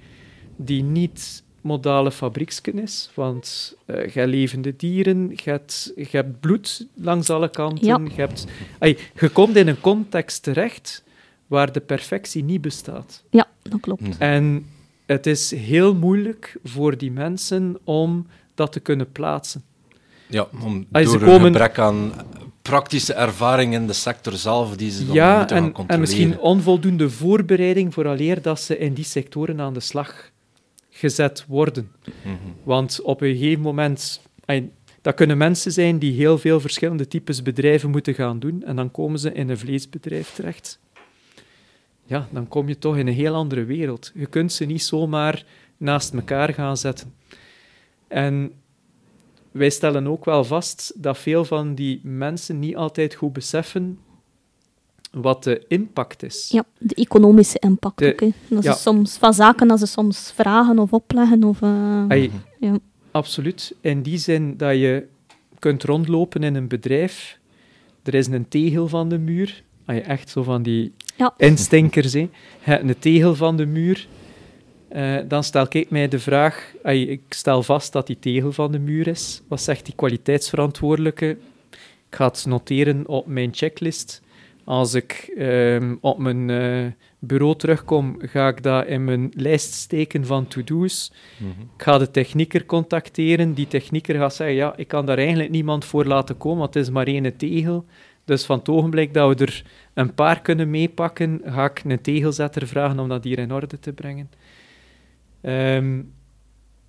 die 0.57 0.83
niet 0.83 1.43
modale 1.67 2.11
fabrieksken 2.13 2.79
is, 2.79 3.11
want 3.15 3.77
eh 3.87 4.05
je 4.13 4.19
hebt 4.19 4.31
levende 4.31 4.77
dieren, 4.77 5.31
je 5.31 5.51
hebt, 5.51 5.93
je 5.97 6.07
hebt 6.11 6.41
bloed 6.41 6.87
langs 6.95 7.31
alle 7.31 7.51
kanten, 7.51 7.87
Ja. 7.87 8.01
je, 8.15 8.21
hebt, 8.21 8.47
je 9.21 9.29
komt 9.29 9.57
in 9.57 9.69
een 9.69 9.81
context 9.81 10.43
terecht 10.43 11.05
waar 11.47 11.73
de 11.73 11.81
perfectie 11.81 12.45
niet 12.45 12.61
bestaat. 12.61 13.23
ja, 13.31 13.47
dat 13.63 13.81
klopt. 13.81 14.01
Mhm. 14.01 14.13
En 14.23 14.67
het 15.07 15.27
is 15.27 15.51
heel 15.51 15.95
moeilijk 15.95 16.57
voor 16.65 16.97
die 16.99 17.11
mensen 17.11 17.77
om 17.85 18.27
dat 18.55 18.73
te 18.73 18.81
kunnen 18.81 19.13
plaatsen. 19.13 19.63
Ja, 20.29 20.49
om, 20.63 20.87
ze 20.93 21.03
door 21.03 21.13
een 21.15 21.19
komen- 21.21 21.41
gebrek 21.53 21.79
aan 21.79 22.13
praktische 22.63 23.13
ervaring 23.15 23.75
in 23.75 23.87
de 23.87 23.93
sector 23.93 24.33
zelf, 24.33 24.77
die 24.77 24.91
ze 24.91 25.07
dan 25.07 25.15
Ja, 25.15 25.39
moeten 25.39 25.57
gaan 25.57 25.65
en, 25.67 25.73
controleren. 25.73 25.95
en 25.95 26.01
misschien 26.01 26.39
onvoldoende 26.39 27.11
voorbereiding 27.11 27.95
vooraleer 27.95 28.43
dat 28.43 28.61
ze 28.61 28.79
in 28.79 28.95
die 28.95 29.05
sectoren 29.05 29.61
aan 29.61 29.75
de 29.75 29.81
slag 29.81 30.31
gezet 30.97 31.45
worden. 31.49 31.91
Mhm. 32.23 32.35
Want 32.63 33.01
op 33.03 33.21
een 33.21 33.37
gegeven 33.37 33.63
moment, 33.63 34.21
dat 35.03 35.15
kunnen 35.15 35.39
mensen 35.39 35.73
zijn 35.73 35.99
die 35.99 36.13
heel 36.13 36.39
veel 36.39 36.61
verschillende 36.61 37.09
types 37.09 37.43
bedrijven 37.43 37.91
moeten 37.91 38.15
gaan 38.15 38.39
doen, 38.39 38.63
en 38.63 38.77
dan 38.77 38.91
komen 38.91 39.19
ze 39.19 39.33
in 39.33 39.49
een 39.49 39.59
vleesbedrijf 39.59 40.35
terecht. 40.35 40.79
Ja, 42.05 42.29
dan 42.31 42.49
kom 42.49 42.69
je 42.69 42.79
toch 42.79 42.97
in 42.97 43.07
een 43.07 43.15
heel 43.15 43.35
andere 43.35 43.65
wereld. 43.65 44.13
Je 44.15 44.27
kunt 44.27 44.53
ze 44.53 44.65
niet 44.65 44.83
zomaar 44.83 45.45
naast 45.77 46.15
elkaar 46.15 46.55
gaan 46.55 46.77
zetten. 46.77 47.15
En 48.09 48.53
wij 49.51 49.71
stellen 49.71 50.07
ook 50.07 50.25
wel 50.25 50.45
vast 50.45 50.93
dat 51.03 51.19
veel 51.19 51.45
van 51.45 51.75
die 51.75 52.01
mensen 52.03 52.59
niet 52.59 52.77
altijd 52.77 53.15
goed 53.15 53.33
beseffen 53.33 53.99
wat 55.21 55.45
de 55.45 55.65
impact 55.69 56.23
is. 56.23 56.49
Ja, 56.53 56.65
de 56.79 56.95
economische 56.95 57.59
impact 57.59 57.99
De- 57.99 58.13
ook. 58.13 58.21
Hè. 58.21 58.29
Dat 58.49 58.63
ja. 58.63 58.73
is 58.73 58.83
soms 58.83 59.17
van 59.17 59.35
zaken 59.35 59.69
dat 59.69 59.79
ze 59.79 59.87
soms 59.87 60.33
vragen 60.35 60.79
of 60.79 60.93
opleggen. 60.93 61.45
Of, 61.45 61.63
eh, 61.63 62.05
Ai, 62.09 62.31
ja. 62.61 62.79
Absoluut. 63.11 63.75
In 63.81 64.03
die 64.03 64.19
zin 64.19 64.57
dat 64.57 64.75
je 64.77 65.07
kunt 65.59 65.83
rondlopen 65.85 66.43
in 66.43 66.55
een 66.55 66.69
bedrijf. 66.69 67.39
Er 68.03 68.15
is 68.15 68.27
een 68.27 68.49
tegel 68.49 68.89
van 68.89 69.09
de 69.09 69.19
muur. 69.19 69.63
Ai, 69.85 69.99
echt 70.01 70.29
zo 70.31 70.43
van 70.43 70.63
die 70.63 70.93
Ja. 71.17 71.35
instinkers. 71.37 72.13
Hè. 72.13 72.29
Een 72.81 72.99
tegel 72.99 73.35
van 73.35 73.57
de 73.57 73.67
muur. 73.67 74.09
Eh, 74.89 75.17
dan 75.29 75.45
stel 75.45 75.67
ik 75.69 75.91
mij 75.91 76.09
de 76.09 76.19
vraag... 76.19 76.73
ai, 76.83 77.09
ik 77.09 77.21
stel 77.29 77.63
vast 77.63 77.93
dat 77.93 78.07
die 78.07 78.19
tegel 78.19 78.53
van 78.53 78.73
de 78.73 78.79
muur 78.79 79.07
is. 79.07 79.43
Wat 79.49 79.61
zegt 79.61 79.85
die 79.85 79.95
kwaliteitsverantwoordelijke? 79.95 81.29
Ik 82.09 82.17
ga 82.17 82.27
het 82.27 82.45
noteren 82.47 83.09
op 83.09 83.27
mijn 83.27 83.51
checklist. 83.55 84.23
Als 84.67 84.95
ik 84.95 85.33
ehm, 85.37 85.95
op 86.01 86.19
mijn 86.19 86.51
eh, 86.51 86.93
bureau 87.19 87.57
terugkom, 87.57 88.17
ga 88.19 88.49
ik 88.49 88.63
dat 88.63 88.87
in 88.87 89.05
mijn 89.05 89.31
lijst 89.35 89.73
steken 89.73 90.27
van 90.27 90.47
to-do's. 90.47 91.13
Mhm. 91.39 91.61
Ik 91.77 91.83
ga 91.83 91.99
de 91.99 92.11
technieker 92.11 92.67
contacteren. 92.67 93.55
Die 93.55 93.69
technieker 93.69 94.15
gaat 94.15 94.35
zeggen, 94.35 94.57
ja, 94.57 94.77
ik 94.77 94.89
kan 94.89 95.07
daar 95.07 95.19
eigenlijk 95.19 95.51
niemand 95.51 95.85
voor 95.85 96.05
laten 96.05 96.37
komen, 96.37 96.59
want 96.59 96.75
het 96.75 96.83
is 96.83 96.91
maar 96.91 97.07
één 97.07 97.37
tegel. 97.37 97.85
Dus 98.25 98.45
van 98.45 98.59
het 98.59 98.69
ogenblik 98.69 99.15
dat 99.15 99.39
we 99.39 99.45
er 99.45 99.65
een 99.95 100.15
paar 100.15 100.43
kunnen 100.43 100.71
meepakken, 100.71 101.41
ga 101.45 101.65
ik 101.65 101.83
een 101.85 102.01
tegelzetter 102.01 102.67
vragen 102.67 102.99
om 102.99 103.09
dat 103.09 103.25
hier 103.25 103.39
in 103.39 103.53
orde 103.53 103.79
te 103.79 103.93
brengen. 103.93 104.31
Ehm, 105.41 106.03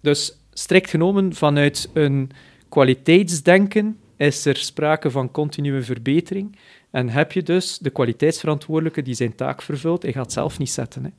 dus 0.02 0.42
strikt 0.54 0.90
genomen, 0.90 1.34
vanuit 1.34 1.90
een 1.94 2.32
kwaliteitsdenken 2.70 3.98
is 4.18 4.46
er 4.46 4.56
sprake 4.56 5.12
van 5.12 5.32
continue 5.32 5.82
verbetering. 5.82 6.58
En 6.98 7.10
heb 7.10 7.32
je 7.32 7.44
dus 7.44 7.78
de 7.78 7.90
kwaliteitsverantwoordelijke 7.90 9.02
die 9.02 9.14
zijn 9.14 9.36
taak 9.36 9.62
vervult, 9.62 10.04
hij 10.04 10.12
gaat 10.12 10.24
het 10.24 10.34
zelf 10.34 10.58
niet 10.58 10.70
zetten. 10.70 11.04
Hè. 11.04 11.10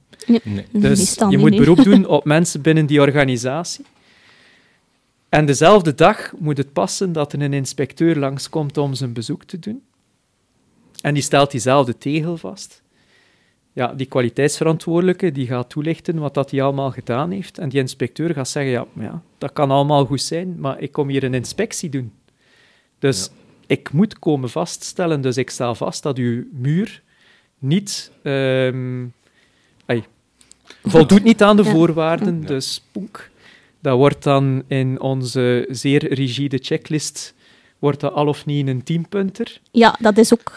Nee. 0.44 0.66
Dus 0.72 0.98
Meestal 0.98 1.30
je 1.30 1.36
niet, 1.36 1.44
moet 1.44 1.50
nee. 1.50 1.60
beroep 1.60 1.82
doen 1.84 2.06
op 2.16 2.24
mensen 2.24 2.62
binnen 2.62 2.86
die 2.86 3.00
organisatie. 3.00 3.84
En 5.28 5.46
dezelfde 5.46 5.94
dag 5.94 6.32
moet 6.38 6.56
het 6.56 6.72
passen 6.72 7.12
dat 7.12 7.32
er 7.32 7.42
een 7.42 7.52
inspecteur 7.52 8.16
langskomt 8.16 8.78
om 8.78 8.94
zijn 8.94 9.12
bezoek 9.12 9.44
te 9.44 9.58
doen. 9.58 9.82
En 11.00 11.14
die 11.14 11.22
stelt 11.22 11.50
diezelfde 11.50 11.98
tegel 11.98 12.36
vast. 12.36 12.82
Ja, 13.72 13.94
die 13.94 14.06
kwaliteitsverantwoordelijke 14.06 15.32
die 15.32 15.46
gaat 15.46 15.70
toelichten 15.70 16.18
wat 16.18 16.34
dat 16.34 16.50
hij 16.50 16.62
allemaal 16.62 16.90
gedaan 16.90 17.30
heeft. 17.30 17.58
En 17.58 17.68
die 17.68 17.80
inspecteur 17.80 18.34
gaat 18.34 18.48
zeggen, 18.48 18.72
ja, 18.72 18.86
maar 18.92 19.04
ja, 19.04 19.22
dat 19.38 19.52
kan 19.52 19.70
allemaal 19.70 20.04
goed 20.04 20.22
zijn, 20.22 20.60
maar 20.60 20.80
ik 20.80 20.92
kom 20.92 21.08
hier 21.08 21.24
een 21.24 21.34
inspectie 21.34 21.90
doen. 21.90 22.12
Dus 22.98 23.30
ik 23.68 23.92
moet 23.92 24.18
komen 24.18 24.50
vaststellen, 24.50 25.20
dus 25.20 25.36
ik 25.36 25.50
stel 25.50 25.74
vast 25.74 26.02
dat 26.02 26.16
uw 26.18 26.44
muur 26.52 27.02
niet... 27.58 28.10
ehm, 28.22 29.04
ai, 29.86 30.04
voldoet 30.84 31.22
niet 31.24 31.42
aan 31.42 31.56
de 31.56 31.62
Ja. 31.64 31.70
voorwaarden, 31.70 32.40
Ja. 32.40 32.46
dus 32.46 32.84
poek. 32.92 33.28
Dat 33.80 33.96
wordt 33.96 34.22
dan 34.22 34.62
in 34.66 35.00
onze 35.00 35.66
zeer 35.70 36.14
rigide 36.14 36.58
checklist 36.62 37.34
wordt 37.78 38.00
dat 38.00 38.12
al 38.12 38.26
of 38.26 38.46
niet 38.46 38.68
een 38.68 38.82
tienpunter. 38.82 39.60
Ja, 39.70 39.96
dat 40.00 40.18
is 40.18 40.32
ook 40.32 40.52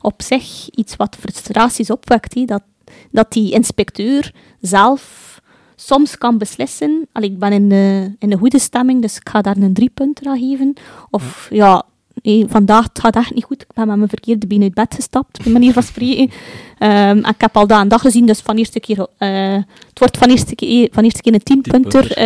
op 0.00 0.22
zich 0.22 0.70
iets 0.70 0.96
wat 0.96 1.16
frustraties 1.20 1.90
opwekt. 1.90 2.46
Dat, 2.46 2.62
dat 3.10 3.32
die 3.32 3.52
inspecteur 3.52 4.32
zelf 4.60 5.32
soms 5.76 6.18
kan 6.18 6.38
beslissen. 6.38 7.08
Allee, 7.12 7.30
ik 7.30 7.38
ben 7.38 7.52
in 7.52 7.68
de, 7.68 8.14
in 8.18 8.30
de 8.30 8.36
goede 8.36 8.58
stemming, 8.58 9.02
dus 9.02 9.16
ik 9.16 9.28
ga 9.28 9.42
daar 9.42 9.56
een 9.56 9.74
driepunter 9.74 10.26
aan 10.26 10.38
geven. 10.38 10.74
Of 11.10 11.48
ja, 11.50 11.84
hé, 12.24 12.44
vandaag 12.48 12.84
het 12.84 12.98
gaat 12.98 13.16
echt 13.16 13.34
niet 13.34 13.44
goed. 13.44 13.62
Ik 13.62 13.72
ben 13.74 13.86
met 13.86 13.96
mijn 13.96 14.08
verkeerde 14.08 14.46
been 14.46 14.62
uit 14.62 14.74
bed 14.74 14.94
gestapt, 14.94 15.42
bij 15.42 15.52
manier 15.52 15.72
van 15.72 15.82
spreken. 15.82 16.30
Ehm, 16.78 16.90
en 16.90 17.24
ik 17.24 17.40
heb 17.40 17.56
al 17.56 17.66
dat 17.66 17.80
een 17.80 17.88
dag 17.88 18.00
gezien, 18.00 18.26
dus 18.26 18.40
van 18.40 18.56
eerste 18.56 18.80
keer, 18.80 19.06
eh, 19.18 19.54
het 19.88 19.98
wordt 19.98 20.16
van 20.16 20.28
eerste 20.28 20.54
keer, 20.54 20.88
van 20.92 21.04
eerste 21.04 21.22
keer 21.22 21.34
een 21.34 21.42
tienpunter. 21.42 21.90
Tienpunter, 22.14 22.22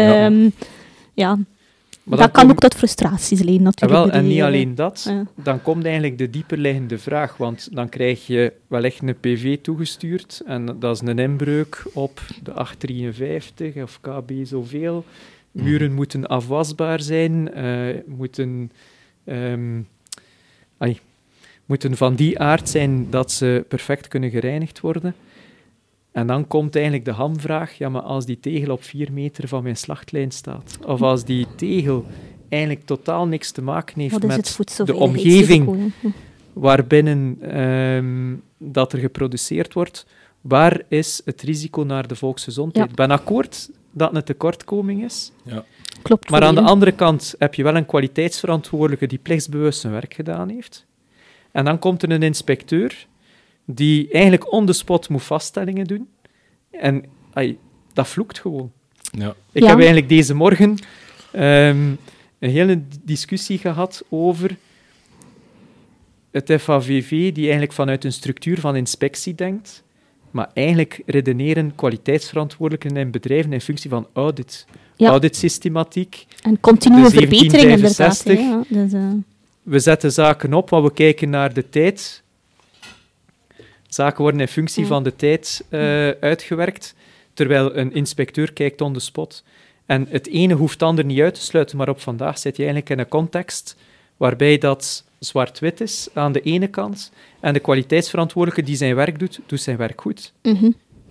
ja. 1.14 1.30
Ehm, 1.30 1.40
Maar 2.02 2.18
dat 2.18 2.30
kan 2.30 2.42
kom- 2.42 2.50
ook 2.52 2.58
tot 2.58 2.74
frustraties 2.74 3.38
leiden 3.38 3.56
En, 3.58 3.62
natuurlijk. 3.62 4.00
wel, 4.00 4.10
bij 4.10 4.20
en 4.20 4.26
niet 4.26 4.38
eh, 4.38 4.44
alleen 4.44 4.74
dat, 4.74 5.06
ja. 5.08 5.26
dan 5.34 5.62
komt 5.62 5.84
eigenlijk 5.84 6.18
de 6.18 6.30
dieperliggende 6.30 6.98
vraag, 6.98 7.36
want 7.36 7.68
dan 7.72 7.88
krijg 7.88 8.26
je 8.26 8.52
wellicht 8.66 9.02
een 9.02 9.18
PV 9.20 9.58
toegestuurd 9.62 10.42
en 10.46 10.76
dat 10.78 10.94
is 11.02 11.08
een 11.08 11.18
inbreuk 11.18 11.82
op 11.92 12.20
de 12.42 12.52
853 12.52 13.82
of 13.82 13.98
KB 14.00 14.30
zoveel. 14.42 15.04
Muren 15.50 15.92
moeten 15.92 16.26
afwasbaar 16.26 17.00
zijn, 17.00 17.52
eh, 17.52 17.94
moeten, 18.06 18.70
ai, 20.78 20.98
moeten 21.66 21.96
van 21.96 22.14
die 22.14 22.38
aard 22.38 22.68
zijn 22.68 23.10
dat 23.10 23.32
ze 23.32 23.64
perfect 23.68 24.08
kunnen 24.08 24.30
gereinigd 24.30 24.80
worden. 24.80 25.14
En 26.12 26.26
dan 26.26 26.46
komt 26.46 26.74
eigenlijk 26.74 27.04
de 27.04 27.10
hamvraag, 27.10 27.72
ja, 27.72 27.88
maar 27.88 28.02
als 28.02 28.26
die 28.26 28.40
tegel 28.40 28.72
op 28.72 28.82
4 28.82 29.12
meter 29.12 29.48
van 29.48 29.62
mijn 29.62 29.76
slachtlijn 29.76 30.30
staat, 30.30 30.78
of 30.86 31.02
als 31.02 31.24
die 31.24 31.46
tegel 31.56 32.06
eigenlijk 32.48 32.86
totaal 32.86 33.26
niks 33.26 33.50
te 33.50 33.62
maken 33.62 34.00
heeft 34.00 34.22
met 34.22 34.58
de 34.84 34.94
omgeving 34.94 35.92
hè? 36.00 36.08
waarbinnen 36.52 37.36
ehm, 37.40 38.34
dat 38.58 38.92
er 38.92 38.98
geproduceerd 38.98 39.72
wordt, 39.72 40.06
waar 40.40 40.82
is 40.88 41.22
het 41.24 41.42
risico 41.42 41.82
naar 41.82 42.08
de 42.08 42.16
volksgezondheid? 42.16 42.84
Ja. 42.84 42.90
Ik 42.90 42.96
ben 42.96 43.10
akkoord 43.10 43.70
dat 43.92 44.08
het 44.08 44.16
een 44.16 44.24
tekortkoming 44.24 45.04
is, 45.04 45.32
Klopt. 46.02 46.30
maar 46.30 46.42
aan 46.42 46.54
de 46.54 46.60
andere 46.60 46.92
kant 46.92 47.34
heb 47.38 47.54
je 47.54 47.62
wel 47.62 47.76
een 47.76 47.86
kwaliteitsverantwoordelijke 47.86 49.06
die 49.06 49.18
plichtsbewust 49.18 49.80
zijn 49.80 49.92
werk 49.92 50.14
gedaan 50.14 50.48
heeft. 50.48 50.86
En 51.52 51.64
dan 51.64 51.78
komt 51.78 52.02
er 52.02 52.10
een 52.10 52.22
inspecteur 52.22 53.06
die 53.64 54.10
eigenlijk 54.12 54.52
on 54.52 54.66
the 54.66 54.72
spot 54.72 55.08
moet 55.08 55.22
vaststellingen 55.22 55.86
doen. 55.86 56.08
En 56.70 57.04
ai, 57.32 57.58
dat 57.92 58.08
vloekt 58.08 58.38
gewoon. 58.38 58.72
Ja. 59.10 59.34
Ik 59.52 59.62
Ja. 59.62 59.68
heb 59.68 59.76
eigenlijk 59.76 60.08
deze 60.08 60.34
morgen 60.34 60.78
ehm, 61.32 61.90
een 62.38 62.50
hele 62.50 62.82
discussie 63.04 63.58
gehad 63.58 64.02
over 64.08 64.56
het 66.30 66.52
FAVV, 66.60 67.08
die 67.32 67.42
eigenlijk 67.42 67.72
vanuit 67.72 68.04
een 68.04 68.12
structuur 68.12 68.60
van 68.60 68.76
inspectie 68.76 69.34
denkt, 69.34 69.82
maar 70.30 70.50
eigenlijk 70.54 71.02
redeneren 71.06 71.74
kwaliteitsverantwoordelijken 71.74 72.96
in 72.96 73.10
bedrijven 73.10 73.52
in 73.52 73.60
functie 73.60 73.90
van 73.90 74.06
audit. 74.12 74.66
Ja. 74.96 75.08
Auditsystematiek. 75.08 76.26
En 76.42 76.60
continue 76.60 77.10
verbetering 77.10 77.70
inderdaad. 77.70 78.24
hè, 78.24 78.34
1765. 78.34 78.38
Ja, 78.38 78.62
dus, 78.82 78.92
eh, 78.92 79.08
We 79.62 79.78
zetten 79.78 80.12
zaken 80.12 80.54
op, 80.54 80.70
want 80.70 80.84
we 80.84 80.92
kijken 80.92 81.30
naar 81.30 81.52
de 81.54 81.68
tijd. 81.68 82.22
Zaken 83.88 84.22
worden 84.22 84.40
in 84.40 84.48
functie 84.48 84.82
Ja. 84.82 84.88
van 84.88 85.02
de 85.02 85.16
tijd 85.16 85.64
eh, 85.68 86.08
uitgewerkt, 86.08 86.94
terwijl 87.34 87.76
een 87.76 87.92
inspecteur 87.92 88.52
kijkt 88.52 88.80
on 88.80 88.92
the 88.92 89.00
spot. 89.00 89.44
En 89.86 90.06
het 90.10 90.28
ene 90.28 90.54
hoeft 90.54 90.72
het 90.72 90.82
ander 90.82 91.04
niet 91.04 91.20
uit 91.20 91.34
te 91.34 91.40
sluiten, 91.40 91.76
maar 91.76 91.88
op 91.88 92.00
vandaag 92.00 92.38
zit 92.38 92.56
je 92.56 92.62
eigenlijk 92.62 92.90
in 92.90 92.98
een 92.98 93.08
context 93.08 93.76
waarbij 94.18 94.58
dat 94.58 95.04
zwart-wit 95.18 95.80
is 95.80 96.08
aan 96.14 96.32
de 96.32 96.40
ene 96.40 96.68
kant 96.68 97.12
en 97.40 97.52
de 97.52 97.60
kwaliteitsverantwoordelijke 97.60 98.66
die 98.66 98.76
zijn 98.76 98.94
werk 98.94 99.18
doet, 99.18 99.40
doet 99.46 99.60
zijn 99.60 99.76
werk 99.76 100.00
goed. 100.00 100.32
mhm. 100.42 100.70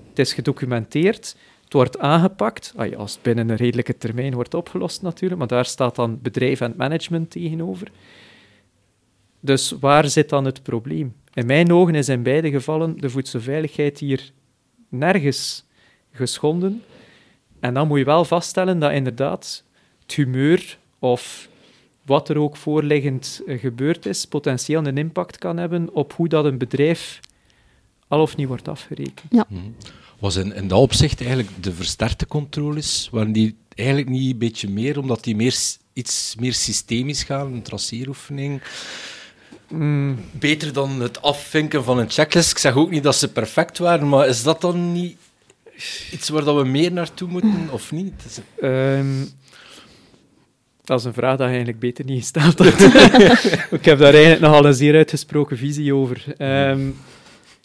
Het 0.09 0.25
is 0.25 0.33
gedocumenteerd, 0.33 1.35
het 1.63 1.73
wordt 1.73 1.99
aangepakt, 1.99 2.73
als 2.97 3.13
het 3.13 3.21
binnen 3.21 3.49
een 3.49 3.55
redelijke 3.55 3.97
termijn 3.97 4.33
wordt 4.33 4.53
opgelost 4.53 5.01
natuurlijk, 5.01 5.39
maar 5.39 5.49
daar 5.49 5.65
staat 5.65 5.95
dan 5.95 6.19
bedrijf 6.21 6.61
en 6.61 6.73
management 6.77 7.31
tegenover. 7.31 7.91
Dus 9.39 9.71
waar 9.79 10.09
zit 10.09 10.29
dan 10.29 10.45
het 10.45 10.63
probleem? 10.63 11.15
In 11.33 11.45
mijn 11.45 11.73
ogen 11.73 11.95
is 11.95 12.09
in 12.09 12.23
beide 12.23 12.49
gevallen 12.49 12.97
de 12.97 13.09
voedselveiligheid 13.09 13.99
hier 13.99 14.31
nergens 14.89 15.65
geschonden. 16.11 16.83
En 17.59 17.73
dan 17.73 17.87
moet 17.87 17.97
je 17.97 18.05
wel 18.05 18.25
vaststellen 18.25 18.79
dat 18.79 18.91
inderdaad 18.91 19.63
het 20.01 20.13
humeur 20.13 20.77
of 20.99 21.49
wat 22.07 22.29
er 22.29 22.37
ook 22.37 22.57
voorliggend 22.57 23.41
eh, 23.47 23.59
gebeurd 23.59 24.05
is, 24.05 24.25
potentieel 24.25 24.85
een 24.85 24.97
impact 24.97 25.37
kan 25.37 25.57
hebben 25.57 25.93
op 25.93 26.13
hoe 26.13 26.27
dat 26.27 26.45
een 26.45 26.57
bedrijf 26.57 27.19
al 28.07 28.21
of 28.21 28.35
niet 28.35 28.47
wordt 28.47 28.67
afgerekend. 28.67 29.31
Mhm. 29.31 29.61
Was 30.19 30.35
in, 30.35 30.53
in 30.53 30.67
dat 30.67 30.79
opzicht 30.79 31.19
eigenlijk 31.19 31.63
de 31.63 31.73
versterkte 31.73 32.27
controles, 32.27 33.09
waren 33.11 33.31
die 33.31 33.55
eigenlijk 33.75 34.09
niet 34.09 34.31
een 34.31 34.37
beetje 34.37 34.69
meer, 34.69 34.99
omdat 34.99 35.23
die 35.23 35.35
meer, 35.35 35.55
iets 35.93 36.35
meer 36.39 36.53
systemisch 36.53 37.23
gaan, 37.23 37.53
een 37.53 37.61
traceeroefening? 37.61 38.61
Mm, 39.67 40.17
Beter 40.31 40.73
dan 40.73 41.01
het 41.01 41.21
afvinken 41.21 41.83
van 41.83 41.97
een 41.97 42.09
checklist. 42.09 42.51
Ik 42.51 42.57
zeg 42.57 42.75
ook 42.75 42.89
niet 42.89 43.03
dat 43.03 43.15
ze 43.15 43.31
perfect 43.31 43.77
waren, 43.77 44.09
maar 44.09 44.27
is 44.27 44.43
dat 44.43 44.61
dan 44.61 44.91
niet 44.91 45.17
iets 46.11 46.29
waar 46.29 46.43
dat 46.43 46.55
we 46.55 46.63
meer 46.63 46.91
naartoe 46.91 47.27
moeten, 47.27 47.67
of 47.71 47.91
niet? 47.91 48.41
Ehm, 48.61 49.23
dat 50.87 50.99
is 50.99 51.05
een 51.05 51.13
vraag 51.13 51.31
die 51.37 51.45
je 51.45 51.49
eigenlijk 51.51 51.79
beter 51.79 52.05
niet 52.05 52.19
gesteld 52.19 52.57
had. 52.57 52.81
ik 53.79 53.85
heb 53.85 53.99
daar 53.99 54.13
eigenlijk 54.13 54.41
nogal 54.41 54.65
een 54.65 54.73
zeer 54.73 54.95
uitgesproken 54.95 55.57
visie 55.57 55.93
over. 55.95 56.23
Ehm, 56.37 56.89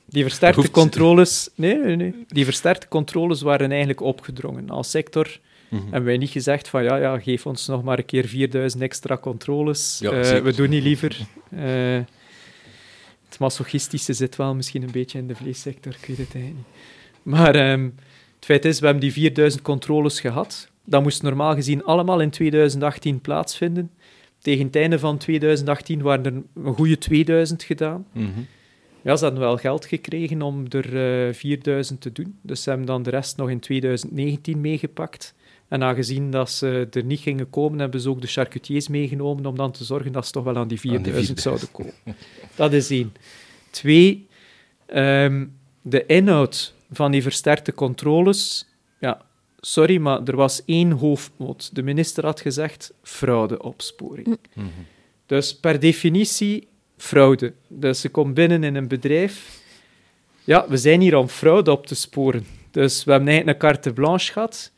die 0.07 0.23
versterkte 0.23 0.61
Hoeft- 0.61 0.73
controles... 0.73 1.51
Nee, 1.55 1.77
nee, 1.79 1.97
nee. 1.97 2.15
Die 2.29 2.45
versterkte 2.45 2.89
controles 2.89 3.41
waren 3.43 3.69
eigenlijk 3.71 4.01
opgedrongen. 4.01 4.71
Als 4.71 4.91
sector 4.91 5.39
Mhm. 5.69 5.83
hebben 5.83 6.05
wij 6.05 6.17
niet 6.17 6.31
gezegd 6.31 6.69
van 6.69 6.83
ja, 6.85 6.97
ja, 6.97 7.19
geef 7.19 7.47
ons 7.47 7.67
nog 7.67 7.83
maar 7.83 7.99
een 7.99 8.05
keer 8.05 8.27
4000 8.27 8.83
extra 8.83 9.17
controles. 9.19 9.99
Ja, 10.01 10.11
Eh, 10.11 10.39
we 10.43 10.53
doen 10.55 10.71
niet 10.71 10.83
liever. 10.83 11.17
Eh, 11.51 11.65
het 13.29 13.39
masochistische 13.39 14.13
zit 14.13 14.37
wel 14.37 14.55
misschien 14.55 14.83
een 14.83 14.91
beetje 14.91 15.19
in 15.19 15.27
de 15.27 15.35
vleessector, 15.35 15.93
ik 16.01 16.07
weet 16.07 16.19
het 16.19 16.35
eigenlijk 16.35 16.55
niet. 16.67 16.67
Maar 17.23 17.55
ehm, 17.55 17.83
het 18.37 18.45
feit 18.45 18.65
is, 18.65 18.79
we 18.79 18.85
hebben 18.85 19.03
die 19.05 19.13
4000 19.13 19.63
controles 19.63 20.21
gehad. 20.21 20.69
Dat 20.85 21.03
moest 21.03 21.23
normaal 21.23 21.55
gezien 21.55 21.85
allemaal 21.85 22.21
in 22.21 22.31
2018 22.31 23.21
plaatsvinden. 23.21 23.91
Tegen 24.39 24.67
het 24.67 24.77
einde 24.77 24.99
van 24.99 25.19
2018 25.19 26.03
waren 26.03 26.25
er 26.25 26.33
een 26.65 26.75
goede 26.75 26.99
2000 26.99 27.63
gedaan. 27.63 28.07
Mhm. 28.13 28.27
Ja, 29.03 29.17
ze 29.17 29.25
hadden 29.25 29.43
wel 29.43 29.57
geld 29.57 29.87
gekregen 29.87 30.43
om 30.43 30.65
er 30.69 31.27
eh 31.29 31.35
4000 31.35 32.01
te 32.01 32.13
doen. 32.13 32.39
Dus 32.43 32.63
ze 32.63 32.69
hebben 32.69 32.87
dan 32.87 33.03
de 33.03 33.11
rest 33.11 33.37
nog 33.37 33.51
in 33.51 33.61
2019 33.61 34.61
meegepakt. 34.61 35.35
En 35.69 35.83
aangezien 35.83 36.31
dat 36.31 36.51
ze 36.51 36.87
er 36.91 37.05
niet 37.05 37.21
gingen 37.21 37.51
komen, 37.51 37.79
hebben 37.79 38.01
ze 38.01 38.09
ook 38.09 38.21
de 38.21 38.27
charcutiers 38.27 38.89
meegenomen 38.89 39.47
om 39.47 39.57
dan 39.57 39.73
te 39.73 39.85
zorgen 39.85 40.13
dat 40.13 40.27
ze 40.27 40.33
toch 40.33 40.45
wel 40.45 40.57
aan 40.57 40.69
die 40.69 40.79
Aan 40.79 41.03
die 41.03 41.13
4000 41.13 41.41
4000. 41.41 41.41
zouden 41.41 41.71
komen. 41.73 42.17
Dat 42.57 42.73
is 42.73 42.91
één. 42.91 43.13
Twee, 43.71 44.27
ehm, 44.87 45.47
de 45.83 46.07
inhoud 46.07 46.75
van 46.91 47.11
die 47.11 47.23
versterkte 47.23 47.75
controles. 47.75 48.67
Sorry, 49.65 49.99
maar 49.99 50.23
er 50.25 50.37
was 50.37 50.65
één 50.65 50.91
hoofdmoot. 50.91 51.75
De 51.75 51.83
minister 51.83 52.25
had 52.25 52.41
gezegd 52.41 52.93
fraudeopsporing. 53.03 54.39
Mhm. 54.55 54.67
Dus 55.27 55.57
per 55.57 55.81
definitie 55.81 56.69
fraude. 56.97 57.53
Dus 57.69 58.01
ze 58.01 58.09
komt 58.09 58.35
binnen 58.35 58.65
in 58.65 58.75
een 58.75 58.89
bedrijf. 58.89 59.61
Ja, 60.45 60.65
we 60.69 60.77
zijn 60.77 61.01
hier 61.01 61.17
om 61.17 61.29
fraude 61.29 61.71
op 61.71 61.87
te 61.87 61.95
sporen. 61.95 62.47
Dus 62.71 63.05
we 63.05 63.11
hebben 63.11 63.29
eigenlijk 63.29 63.63
een 63.63 63.69
carte 63.69 63.93
blanche 63.93 64.33
gehad. 64.33 64.73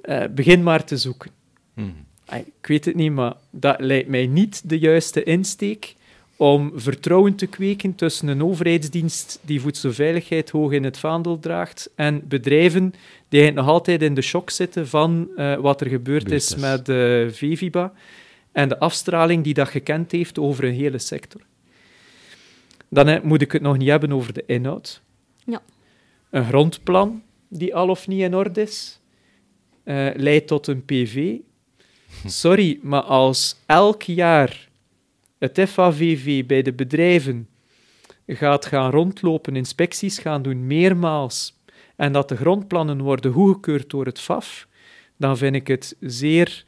Eh, 0.00 0.24
begin 0.30 0.62
maar 0.62 0.84
te 0.84 0.96
zoeken. 0.96 1.30
Mhm. 1.74 1.88
Ah, 2.26 2.38
Ik 2.38 2.66
weet 2.66 2.84
het 2.84 2.94
niet, 2.94 3.12
maar 3.12 3.34
dat 3.50 3.80
lijkt 3.80 4.08
mij 4.08 4.26
niet 4.26 4.68
de 4.68 4.78
juiste 4.78 5.22
insteek 5.22 5.94
om 6.38 6.72
vertrouwen 6.74 7.34
te 7.34 7.46
kweken 7.46 7.94
tussen 7.94 8.28
een 8.28 8.42
overheidsdienst 8.42 9.40
die 9.42 9.60
voedselveiligheid 9.60 10.50
hoog 10.50 10.72
in 10.72 10.84
het 10.84 10.98
vaandel 10.98 11.38
draagt 11.38 11.90
en 11.94 12.28
bedrijven 12.28 12.94
die 13.28 13.52
nog 13.52 13.66
altijd 13.66 14.02
in 14.02 14.14
de 14.14 14.22
shock 14.22 14.50
zitten 14.50 14.88
van 14.88 15.28
eh, 15.36 15.56
wat 15.56 15.80
er 15.80 15.86
gebeurd 15.86 16.30
is 16.30 16.56
met 16.56 16.88
eh 16.88 17.26
Veviba 17.28 17.92
en 18.52 18.68
de 18.68 18.78
afstraling 18.78 19.44
die 19.44 19.54
dat 19.54 19.68
gekend 19.68 20.12
heeft 20.12 20.38
over 20.38 20.64
een 20.64 20.74
hele 20.74 20.98
sector. 20.98 21.40
Dan 22.88 23.20
moet 23.22 23.42
ik 23.42 23.52
het 23.52 23.62
nog 23.62 23.78
niet 23.78 23.88
hebben 23.88 24.12
over 24.12 24.32
de 24.32 24.44
inhoud. 24.46 25.00
Ja. 25.44 25.62
Een 26.30 26.44
grondplan 26.44 27.22
die 27.48 27.74
al 27.74 27.88
of 27.88 28.06
niet 28.06 28.20
in 28.20 28.34
orde 28.34 28.62
is, 28.62 29.00
eh, 29.84 30.08
leidt 30.14 30.46
tot 30.46 30.66
een 30.66 30.84
PV. 30.84 31.36
Sorry, 32.26 32.78
maar 32.82 33.02
als 33.02 33.56
elk 33.66 34.02
jaar 34.02 34.67
het 35.38 35.60
FAVV 35.68 36.46
bij 36.46 36.62
de 36.62 36.72
bedrijven 36.72 37.48
gaat 38.26 38.66
gaan 38.66 38.90
rondlopen, 38.90 39.56
inspecties 39.56 40.18
gaan 40.18 40.42
doen, 40.42 40.66
meermaals, 40.66 41.62
en 41.96 42.12
dat 42.12 42.28
de 42.28 42.36
grondplannen 42.36 43.00
worden 43.00 43.32
goedgekeurd 43.32 43.90
door 43.90 44.04
het 44.04 44.20
FAF, 44.20 44.68
dan 45.16 45.36
vind 45.36 45.54
ik 45.54 45.66
het 45.66 45.96
zeer 46.00 46.64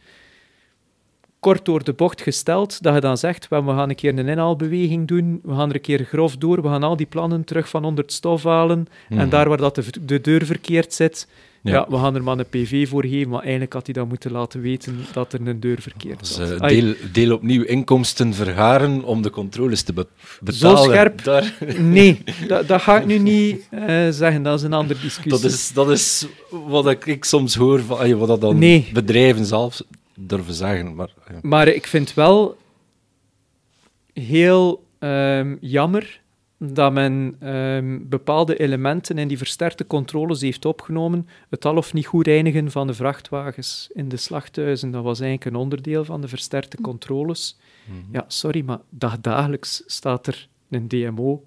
kort 1.40 1.64
door 1.64 1.84
de 1.84 1.92
bocht 1.92 2.20
gesteld 2.22 2.82
dat 2.82 2.94
je 2.94 3.00
dan 3.00 3.18
zegt, 3.18 3.48
"Wel, 3.48 3.64
we 3.64 3.70
gaan 3.72 3.88
een 3.88 3.94
keer 3.94 4.18
een 4.18 4.28
inhaalbeweging 4.28 5.08
doen, 5.08 5.40
we 5.42 5.54
gaan 5.54 5.68
er 5.68 5.74
een 5.74 5.80
keer 5.80 6.04
grof 6.04 6.36
door, 6.36 6.62
we 6.62 6.68
gaan 6.68 6.82
al 6.82 6.96
die 6.96 7.06
plannen 7.06 7.44
terug 7.44 7.68
van 7.68 7.84
onder 7.84 8.04
het 8.04 8.12
stof 8.12 8.42
halen, 8.44 8.86
en 9.08 9.16
Mhm. 9.16 9.28
daar 9.28 9.48
waar 9.48 9.58
dat 9.58 9.74
de, 9.74 9.84
de 10.04 10.20
deur 10.20 10.44
verkeerd 10.46 10.92
zit, 10.94 11.26
ja. 11.62 11.72
Ja. 11.72 11.86
we 11.88 11.96
gaan 11.96 12.14
er 12.14 12.22
maar 12.22 12.38
een 12.38 12.48
PV 12.48 12.88
voor 12.88 13.04
geven, 13.06 13.28
maar 13.28 13.40
eigenlijk 13.42 13.72
had 13.72 13.84
hij 13.84 13.94
dan 13.94 14.08
moeten 14.08 14.30
laten 14.32 14.60
weten 14.60 14.98
dat 15.12 15.32
er 15.32 15.40
een 15.46 15.60
deur 15.60 15.80
verkeerd 15.80 16.18
Dus, 16.18 16.38
was. 16.38 16.50
eh, 16.50 16.56
Ai, 16.60 16.80
deel, 16.80 16.94
deel 17.12 17.34
opnieuw 17.34 17.62
inkomsten 17.62 18.34
vergaren 18.34 19.04
om 19.04 19.22
de 19.22 19.30
controles 19.30 19.82
te 19.82 19.92
be- 19.92 20.06
betalen. 20.40 20.82
scherp. 20.84 21.24
Daar, 21.30 21.54
Nee, 21.78 22.22
dat, 22.48 22.68
dat 22.68 22.82
ga 22.82 22.98
ik 23.00 23.06
nu 23.06 23.18
niet 23.18 23.66
eh, 23.70 24.08
zeggen, 24.10 24.42
dat 24.42 24.58
is 24.58 24.64
een 24.64 24.72
andere 24.72 25.00
discussie. 25.00 25.30
dat, 25.30 25.44
is, 25.44 25.72
dat 25.72 25.90
is 25.90 26.26
wat 26.50 26.86
ik, 26.88 27.06
ik 27.06 27.24
soms 27.24 27.54
hoor, 27.54 27.80
van, 27.80 27.98
ay, 27.98 28.14
wat 28.16 28.28
dat 28.28 28.40
dan 28.40 28.58
Nee. 28.58 28.90
bedrijven 28.92 29.44
zelf 29.46 29.80
durven 30.26 30.54
zeggen. 30.54 30.94
Maar, 30.94 31.14
ja. 31.30 31.38
Maar 31.42 31.68
ik 31.68 31.86
vind 31.86 32.14
wel 32.14 32.56
heel 34.12 34.84
ehm, 34.98 35.56
jammer 35.60 36.20
dat 36.58 36.92
men 36.92 37.36
ehm, 37.40 37.98
bepaalde 38.02 38.56
elementen 38.56 39.18
in 39.18 39.28
die 39.28 39.38
versterkte 39.38 39.86
controles 39.86 40.40
heeft 40.40 40.64
opgenomen. 40.64 41.28
Het 41.50 41.64
al 41.64 41.76
of 41.76 41.92
niet 41.92 42.06
goed 42.06 42.26
reinigen 42.26 42.70
van 42.70 42.86
de 42.86 42.94
vrachtwagens 42.94 43.90
in 43.92 44.08
de 44.08 44.16
slachthuizen, 44.16 44.90
dat 44.90 45.02
was 45.02 45.20
eigenlijk 45.20 45.50
een 45.50 45.60
onderdeel 45.62 46.04
van 46.04 46.20
de 46.20 46.28
versterkte 46.28 46.80
controles. 46.80 47.58
Mhm. 47.86 47.96
Ja, 48.12 48.24
sorry, 48.28 48.62
maar 48.64 48.78
dagdagelijks 48.90 49.82
staat 49.86 50.26
er 50.26 50.48
een 50.70 50.88
DMO 50.88 51.44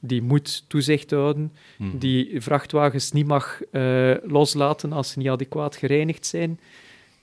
die 0.00 0.22
moet 0.22 0.64
toezicht 0.68 1.10
houden, 1.10 1.52
Mhm. 1.78 1.98
die 1.98 2.40
vrachtwagens 2.42 3.12
niet 3.12 3.26
mag 3.26 3.60
eh, 3.70 4.14
loslaten 4.22 4.92
als 4.92 5.10
ze 5.10 5.18
niet 5.18 5.28
adequaat 5.28 5.76
gereinigd 5.76 6.26
zijn. 6.26 6.60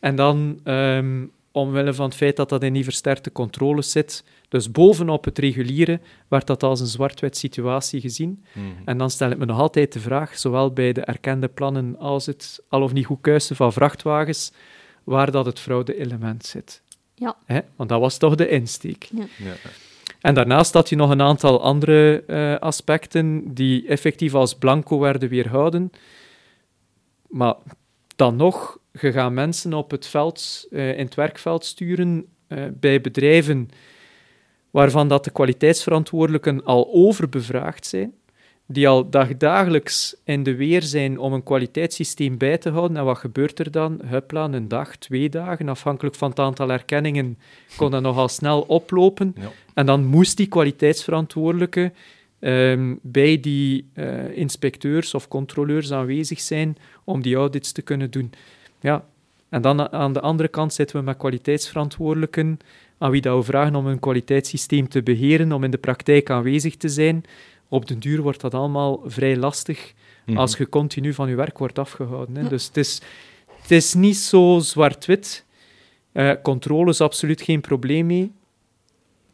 En 0.03 0.15
dan, 0.15 0.59
ehm, 0.63 1.25
omwille 1.51 1.93
van 1.93 2.05
het 2.05 2.15
feit 2.15 2.35
dat 2.35 2.49
dat 2.49 2.63
in 2.63 2.73
die 2.73 2.83
versterkte 2.83 3.31
controles 3.31 3.91
zit, 3.91 4.23
dus 4.49 4.71
bovenop 4.71 5.25
het 5.25 5.37
reguliere, 5.37 5.99
werd 6.27 6.47
dat 6.47 6.63
als 6.63 6.79
een 6.79 6.87
zwart-wit 6.87 7.37
situatie 7.37 8.01
gezien. 8.01 8.43
Mhm. 8.53 8.65
En 8.85 8.97
dan 8.97 9.09
stel 9.09 9.29
ik 9.29 9.37
me 9.37 9.45
nog 9.45 9.59
altijd 9.59 9.93
de 9.93 9.99
vraag, 9.99 10.37
zowel 10.37 10.71
bij 10.71 10.93
de 10.93 11.01
erkende 11.01 11.47
plannen 11.47 11.97
als 11.99 12.25
het 12.25 12.63
al 12.67 12.81
of 12.81 12.93
niet 12.93 13.05
goed 13.05 13.21
kuisen 13.21 13.55
van 13.55 13.73
vrachtwagens, 13.73 14.51
waar 15.03 15.31
dat 15.31 15.45
het 15.45 15.59
fraude-element 15.59 16.45
zit. 16.45 16.81
Ja. 17.15 17.35
Hè? 17.45 17.59
Want 17.75 17.89
dat 17.89 17.99
was 17.99 18.17
toch 18.17 18.35
de 18.35 18.49
insteek. 18.49 19.09
Ja. 19.15 19.25
En 20.21 20.33
daarnaast 20.33 20.73
had 20.73 20.89
je 20.89 20.95
nog 20.95 21.09
een 21.09 21.21
aantal 21.21 21.61
andere 21.61 22.23
eh, 22.27 22.55
aspecten 22.59 23.53
die 23.53 23.87
effectief 23.87 24.33
als 24.33 24.55
blanco 24.55 24.99
werden 24.99 25.29
weerhouden. 25.29 25.91
Maar 27.27 27.55
dan 28.15 28.35
nog, 28.35 28.77
je 29.01 29.11
gaat 29.11 29.31
mensen 29.31 29.73
op 29.73 29.91
het 29.91 30.07
veld, 30.07 30.67
eh, 30.71 30.97
in 30.97 31.05
het 31.05 31.15
werkveld 31.15 31.65
sturen 31.65 32.25
eh, 32.47 32.63
bij 32.79 33.01
bedrijven 33.01 33.69
waarvan 34.71 35.07
dat 35.07 35.23
de 35.23 35.31
kwaliteitsverantwoordelijken 35.31 36.63
al 36.63 36.89
overbevraagd 36.93 37.85
zijn, 37.85 38.13
die 38.67 38.87
al 38.87 39.09
dagdagelijks 39.09 40.15
in 40.23 40.43
de 40.43 40.55
weer 40.55 40.81
zijn 40.81 41.19
om 41.19 41.33
een 41.33 41.43
kwaliteitssysteem 41.43 42.37
bij 42.37 42.57
te 42.57 42.69
houden. 42.69 42.97
En 42.97 43.05
wat 43.05 43.17
gebeurt 43.17 43.59
er 43.59 43.71
dan? 43.71 44.01
Huppla, 44.05 44.43
een 44.43 44.67
dag, 44.67 44.95
twee 44.95 45.29
dagen, 45.29 45.69
afhankelijk 45.69 46.15
van 46.15 46.29
het 46.29 46.39
aantal 46.39 46.71
erkenningen, 46.71 47.37
kon 47.77 47.91
dat 47.91 48.01
nogal 48.01 48.27
snel 48.27 48.61
oplopen. 48.61 49.35
Ja. 49.39 49.51
En 49.73 49.85
dan 49.85 50.05
moest 50.05 50.37
die 50.37 50.47
kwaliteitsverantwoordelijke 50.47 51.91
ehm, 52.39 52.95
bij 53.01 53.39
die 53.39 53.89
eh, 53.93 54.37
inspecteurs 54.37 55.13
of 55.13 55.27
controleurs 55.27 55.91
aanwezig 55.91 56.39
zijn 56.39 56.77
om 57.03 57.21
die 57.21 57.35
audits 57.35 57.71
te 57.71 57.81
kunnen 57.81 58.11
doen. 58.11 58.31
Ja. 58.83 59.05
En 59.49 59.61
dan 59.61 59.91
aan 59.91 60.13
de 60.13 60.21
andere 60.21 60.49
kant 60.49 60.73
zitten 60.73 60.95
we 60.95 61.03
met 61.03 61.17
kwaliteitsverantwoordelijken 61.17 62.59
aan 62.97 63.11
wie 63.11 63.21
dat 63.21 63.37
we 63.37 63.43
vragen 63.43 63.75
om 63.75 63.87
een 63.87 63.99
kwaliteitssysteem 63.99 64.87
te 64.89 65.03
beheren, 65.03 65.51
om 65.51 65.63
in 65.63 65.71
de 65.71 65.77
praktijk 65.77 66.29
aanwezig 66.29 66.75
te 66.75 66.89
zijn. 66.89 67.23
Op 67.67 67.87
den 67.87 67.99
duur 67.99 68.21
wordt 68.21 68.41
dat 68.41 68.53
allemaal 68.53 69.01
vrij 69.05 69.37
lastig 69.37 69.93
Mhm. 70.25 70.37
als 70.37 70.57
je 70.57 70.69
continu 70.69 71.13
van 71.13 71.29
je 71.29 71.35
werk 71.35 71.57
wordt 71.57 71.79
afgehouden. 71.79 72.35
Hè. 72.35 72.41
Ja. 72.41 72.49
Dus 72.49 72.67
het 72.67 72.77
is, 72.77 73.01
het 73.61 73.71
is 73.71 73.93
niet 73.93 74.17
zo 74.17 74.59
zwart-wit. 74.59 75.45
Eh, 76.11 76.31
controle 76.43 76.89
is 76.89 77.01
absoluut 77.01 77.41
geen 77.41 77.61
probleem 77.61 78.05
mee. 78.05 78.31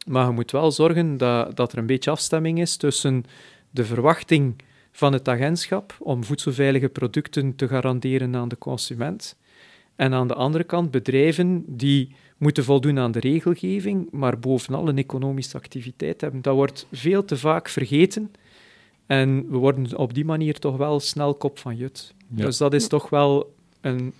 Maar 0.07 0.25
je 0.25 0.31
moet 0.31 0.51
wel 0.51 0.71
zorgen 0.71 1.17
dat, 1.17 1.55
dat 1.55 1.71
er 1.71 1.77
een 1.77 1.85
beetje 1.85 2.11
afstemming 2.11 2.59
is 2.59 2.77
tussen 2.77 3.23
de 3.69 3.85
verwachting 3.85 4.55
van 4.91 5.13
het 5.13 5.27
agentschap 5.27 5.95
om 5.99 6.23
voedselveilige 6.23 6.89
producten 6.89 7.55
te 7.55 7.67
garanderen 7.67 8.35
aan 8.35 8.47
de 8.47 8.57
consument. 8.57 9.35
En 9.99 10.13
aan 10.13 10.27
de 10.27 10.33
andere 10.33 10.63
kant 10.63 10.91
bedrijven 10.91 11.63
die 11.67 12.15
moeten 12.37 12.63
voldoen 12.63 12.99
aan 12.99 13.11
de 13.11 13.19
regelgeving, 13.19 14.07
maar 14.11 14.39
bovenal 14.39 14.87
een 14.87 14.97
economische 14.97 15.57
activiteit 15.57 16.21
hebben. 16.21 16.41
Dat 16.41 16.55
wordt 16.55 16.87
veel 16.91 17.25
te 17.25 17.37
vaak 17.37 17.69
vergeten. 17.69 18.31
En 19.05 19.49
we 19.49 19.57
worden 19.57 19.97
op 19.97 20.13
die 20.13 20.25
manier 20.25 20.59
toch 20.59 20.77
wel 20.77 20.99
snel 20.99 21.35
kop 21.35 21.57
van 21.57 21.75
jut. 21.75 22.13
Ja. 22.35 22.45
Dus 22.45 22.57
dat 22.57 22.73
is 22.73 22.87
toch 22.87 23.09
wel 23.09 23.53
een 23.81 24.13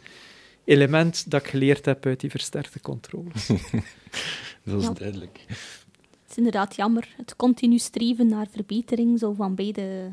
element 0.64 1.32
dat 1.32 1.42
ik 1.42 1.48
geleerd 1.48 1.86
heb 1.86 2.06
uit 2.06 2.20
die 2.20 2.30
versterkte 2.30 2.82
controles. 2.82 3.48
Dat 4.64 4.80
is 4.82 4.84
Ja. 4.88 4.94
duidelijk. 4.94 5.44
Het 5.48 6.30
is 6.30 6.38
inderdaad 6.38 6.76
jammer. 6.76 7.08
Het 7.18 7.36
continu 7.36 7.78
streven 7.78 8.28
naar 8.28 8.48
verbetering 8.52 9.20
zou 9.20 9.36
van 9.36 9.56
beide, 9.56 10.12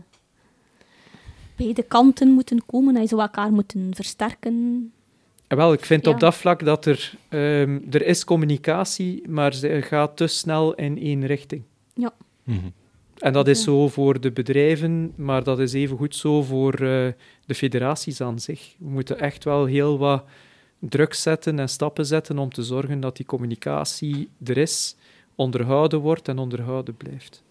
beide 1.57 1.83
kanten 1.83 2.29
moeten 2.29 2.67
komen. 2.67 2.95
En 2.97 3.03
je 3.03 3.09
zou 3.09 3.21
elkaar 3.21 3.53
moeten 3.53 3.95
versterken. 3.95 4.91
En 5.47 5.57
wel, 5.57 5.72
ik 5.72 5.84
vind 5.84 6.05
Ja. 6.05 6.11
op 6.11 6.20
dat 6.20 6.34
vlak 6.34 6.64
dat 6.64 6.86
er, 6.86 7.12
ehm, 7.28 7.78
er 7.90 8.03
is 8.07 8.24
communicatie, 8.24 9.28
maar 9.28 9.55
ze 9.55 9.82
gaat 9.82 10.16
te 10.16 10.26
snel 10.26 10.74
in 10.74 10.99
één 10.99 11.26
richting. 11.26 11.62
Mhm. 12.44 12.59
En 13.16 13.32
dat 13.32 13.49
is 13.49 13.59
Ja. 13.59 13.64
zo 13.64 13.88
voor 13.88 14.20
de 14.20 14.30
bedrijven, 14.30 15.12
maar 15.16 15.42
dat 15.44 15.59
is 15.59 15.72
even 15.72 15.97
goed 15.97 16.16
zo 16.16 16.42
voor 16.42 16.72
eh, 16.72 16.78
de 17.47 17.55
federaties 17.55 18.20
aan 18.20 18.38
zich. 18.40 18.74
We 18.78 18.88
moeten 18.88 19.18
echt 19.20 19.44
wel 19.44 19.64
heel 19.64 19.99
wat 19.99 20.24
druk 20.78 21.14
zetten 21.14 21.59
en 21.59 21.68
stappen 21.68 22.07
zetten 22.07 22.38
om 22.38 22.53
te 22.53 22.62
zorgen 22.62 23.01
dat 23.01 23.16
die 23.16 23.26
communicatie 23.26 24.28
er 24.44 24.57
is, 24.57 24.97
onderhouden 25.34 26.01
wordt 26.01 26.28
en 26.28 26.38
onderhouden 26.38 26.97
blijft. 26.97 27.42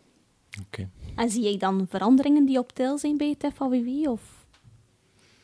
En 1.15 1.29
zie 1.29 1.43
jij 1.43 1.57
dan 1.57 1.85
veranderingen 1.89 2.45
die 2.45 2.59
op 2.59 2.71
tel 2.71 2.97
zijn 2.97 3.17
bij 3.17 3.35
het 3.37 3.53
FAWW? 3.53 4.07
Of 4.09 4.21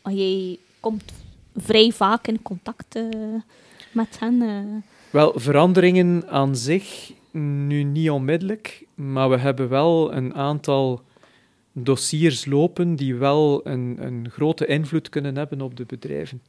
oh, 0.01 0.13
jij 0.13 0.57
komt 0.79 1.13
vrij 1.55 1.91
vaak 1.91 2.27
in 2.27 2.41
contact 2.41 2.95
eh, 2.95 3.03
met 3.91 4.19
hen? 4.19 4.41
eh. 4.41 4.91
Wel, 5.11 5.33
veranderingen 5.35 6.27
aan 6.27 6.55
zich 6.55 7.11
nu 7.31 7.83
niet 7.83 8.09
onmiddellijk, 8.09 8.85
maar 8.95 9.29
we 9.29 9.37
hebben 9.37 9.69
wel 9.69 10.13
een 10.13 10.33
aantal 10.33 11.01
dossiers 11.71 12.45
lopen 12.45 12.95
die 12.95 13.15
wel 13.15 13.61
een, 13.67 13.97
een 13.99 14.29
grote 14.29 14.65
invloed 14.65 15.09
kunnen 15.09 15.37
hebben 15.37 15.61
op 15.61 15.75
de 15.75 15.85
bedrijven. 15.85 16.41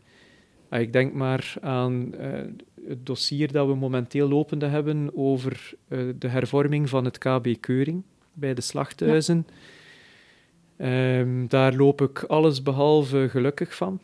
Ah, 0.68 0.80
Ik 0.80 0.92
denk 0.92 1.12
maar 1.12 1.54
aan 1.60 2.14
eh, 2.14 2.30
het 2.88 3.06
dossier 3.06 3.52
dat 3.52 3.66
we 3.66 3.74
momenteel 3.74 4.28
lopende 4.28 4.66
hebben 4.66 5.10
over 5.16 5.74
de 6.18 6.28
hervorming 6.28 6.88
van 6.88 7.04
het 7.04 7.18
KB-keuring 7.18 8.02
bij 8.32 8.54
de 8.54 8.60
slachthuizen. 8.60 9.46
Ehm, 10.76 11.46
daar 11.48 11.74
loop 11.74 12.00
ik 12.00 12.22
alles 12.22 12.62
behalve 12.62 13.28
gelukkig 13.30 13.74
van, 13.74 14.00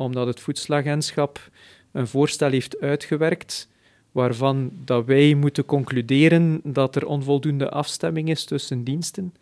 omdat 0.00 0.26
het 0.26 0.40
voedselagentschap 0.40 1.50
een 1.92 2.06
voorstel 2.06 2.50
heeft 2.50 2.80
uitgewerkt 2.80 3.68
waarvan 4.12 4.70
dat 4.84 5.04
wij 5.04 5.34
moeten 5.34 5.64
concluderen 5.64 6.60
dat 6.64 6.96
er 6.96 7.06
onvoldoende 7.06 7.70
afstemming 7.70 8.28
is 8.28 8.44
tussen 8.44 8.84
diensten. 8.84 9.34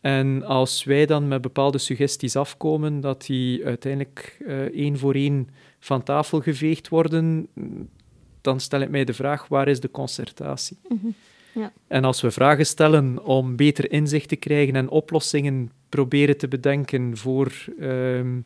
En 0.00 0.42
als 0.42 0.84
wij 0.84 1.06
dan 1.06 1.28
met 1.28 1.40
bepaalde 1.40 1.78
suggesties 1.78 2.36
afkomen, 2.36 3.00
dat 3.00 3.26
die 3.26 3.64
uiteindelijk 3.64 4.38
eh, 4.46 4.60
één 4.60 4.98
voor 4.98 5.14
één 5.14 5.48
van 5.78 6.02
tafel 6.02 6.40
geveegd 6.40 6.88
worden, 6.88 7.48
dan 8.40 8.60
stel 8.60 8.80
ik 8.80 8.88
mij 8.88 9.04
de 9.04 9.14
vraag, 9.14 9.48
waar 9.48 9.68
is 9.68 9.80
de 9.80 9.90
concertatie? 9.90 10.76
Mhm. 10.88 11.08
Ja. 11.52 11.72
En 11.86 12.04
als 12.04 12.20
we 12.20 12.30
vragen 12.30 12.66
stellen 12.66 13.24
om 13.24 13.56
beter 13.56 13.92
inzicht 13.92 14.28
te 14.28 14.36
krijgen 14.36 14.76
en 14.76 14.88
oplossingen 14.88 15.70
proberen 15.88 16.36
te 16.36 16.48
bedenken 16.48 17.16
voor 17.16 17.52
ehm, 17.80 18.38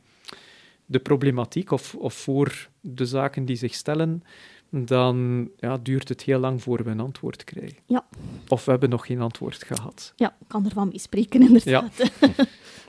de 0.91 0.99
problematiek 0.99 1.71
of, 1.71 1.95
of 1.95 2.15
voor 2.15 2.69
de 2.81 3.07
zaken 3.07 3.45
die 3.45 3.57
zich 3.57 3.75
stellen, 3.75 4.23
dan 4.71 5.49
ja, 5.57 5.77
duurt 5.83 6.09
het 6.09 6.23
heel 6.23 6.39
lang 6.39 6.63
voor 6.63 6.85
we 6.85 6.91
een 6.91 7.01
antwoord 7.01 7.45
krijgen. 7.45 7.77
Ja. 7.87 8.07
Of 8.49 8.65
we 8.65 8.71
hebben 8.71 8.91
nog 8.91 9.07
geen 9.07 9.21
antwoord 9.21 9.65
gehad. 9.67 10.13
Ja, 10.17 10.29
ik 10.41 10.49
kan 10.49 10.65
ervan 10.65 10.89
meespreken, 10.89 11.41
inderdaad. 11.43 11.93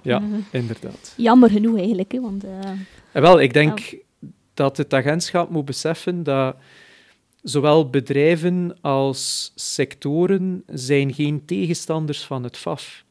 Ja, 0.04 0.22
Eh, 0.22 0.60
inderdaad. 0.62 1.14
jammer 1.18 1.50
genoeg 1.50 1.78
eigenlijk, 1.78 2.12
hè, 2.12 2.22
want... 2.22 2.44
eh, 2.44 2.70
En 3.12 3.22
wel, 3.22 3.42
ik 3.42 3.54
denk 3.54 3.96
dat 4.54 4.78
het 4.78 4.94
agentschap 4.94 5.50
moet 5.50 5.66
beseffen 5.66 6.24
dat 6.24 6.56
zowel 7.42 7.90
bedrijven 7.90 8.78
als 8.82 9.52
sectoren 9.56 10.64
zijn 10.68 11.14
geen 11.14 11.46
tegenstanders 11.46 12.24
van 12.26 12.44
het 12.44 12.58
FAF. 12.58 13.04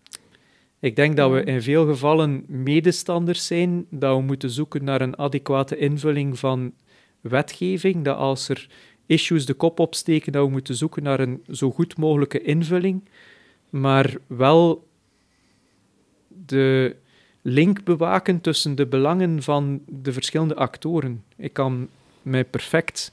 Ik 0.81 0.97
denk 0.97 1.17
dat 1.17 1.31
we 1.31 1.45
in 1.45 1.63
veel 1.63 1.87
gevallen 1.87 2.45
medestanders 2.47 3.47
zijn, 3.47 3.87
dat 3.91 4.17
we 4.17 4.23
moeten 4.23 4.51
zoeken 4.51 4.85
naar 4.85 5.01
een 5.01 5.19
adequate 5.19 5.77
invulling 5.77 6.39
van 6.39 6.73
wetgeving, 7.21 8.05
dat 8.05 8.17
als 8.17 8.49
er 8.49 8.69
issues 9.07 9.47
de 9.47 9.55
kop 9.55 9.79
opsteken, 9.79 10.33
dat 10.33 10.45
we 10.45 10.51
moeten 10.51 10.75
zoeken 10.75 11.03
naar 11.03 11.21
een 11.21 11.43
zo 11.51 11.71
goed 11.71 11.97
mogelijke 11.97 12.43
invulling, 12.43 13.09
maar 13.71 14.17
wel 14.27 14.87
de 16.29 16.97
link 17.43 17.85
bewaken 17.85 18.41
tussen 18.41 18.75
de 18.75 18.87
belangen 18.87 19.43
van 19.43 19.83
de 19.87 20.13
verschillende 20.13 20.55
actoren. 20.55 21.25
Ik 21.37 21.53
kan 21.53 21.89
mij 22.23 22.45
perfect 22.45 23.13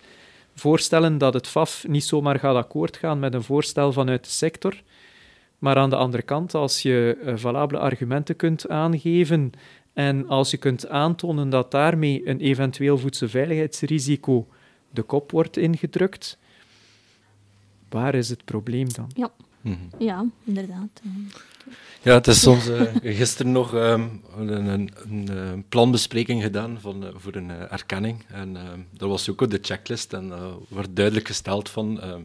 voorstellen 0.56 1.18
dat 1.18 1.34
het 1.34 1.48
FAF 1.48 1.88
niet 1.88 2.04
zomaar 2.04 2.40
gaat 2.40 2.56
akkoord 2.56 2.98
gaan 2.98 3.20
met 3.20 3.34
een 3.34 3.44
voorstel 3.44 3.92
vanuit 3.94 4.24
de 4.24 4.30
sector. 4.30 4.82
Maar 5.60 5.76
aan 5.76 5.90
de 5.90 5.96
andere 5.96 6.24
kant, 6.24 6.54
als 6.54 6.82
je 6.82 7.18
eh, 7.24 7.34
valabele 7.38 7.80
argumenten 7.80 8.36
kunt 8.36 8.70
aangeven 8.70 9.52
en 9.94 10.28
als 10.28 10.52
je 10.52 10.58
kunt 10.58 10.88
aantonen 10.88 11.50
dat 11.50 11.72
daarmee 11.72 12.28
een 12.28 12.40
eventueel 12.40 12.98
voedselveiligheidsrisico 12.98 14.48
de 14.90 15.02
kop 15.02 15.32
wordt 15.32 15.58
ingedrukt, 15.58 16.38
waar 17.90 18.16
is 18.16 18.30
het 18.30 18.46
probleem 18.46 18.88
dan? 18.94 19.32
Mhm. 19.62 19.76
ja, 19.98 20.26
inderdaad. 20.44 21.02
Ja, 22.02 22.14
het 22.14 22.28
is 22.28 22.42
soms 22.42 22.68
eh, 22.68 22.82
gisteren 23.04 23.52
nog 23.52 23.74
ehm, 23.74 24.08
een, 24.38 24.50
een, 24.50 24.92
een, 25.10 25.30
eh, 25.30 25.60
planbespreking 25.70 26.44
gedaan 26.44 26.78
van, 26.82 27.06
voor 27.16 27.36
een 27.36 27.50
erkenning. 27.50 28.26
En 28.28 28.56
uh, 28.56 28.62
daar 28.92 29.10
was 29.10 29.30
ook 29.30 29.42
op 29.42 29.52
de 29.52 29.60
checklist 29.62 30.14
en 30.14 30.28
uh, 30.28 30.54
werd 30.68 30.96
duidelijk 30.96 31.28
gesteld 31.28 31.70
van, 31.70 32.00
uh, 32.04 32.16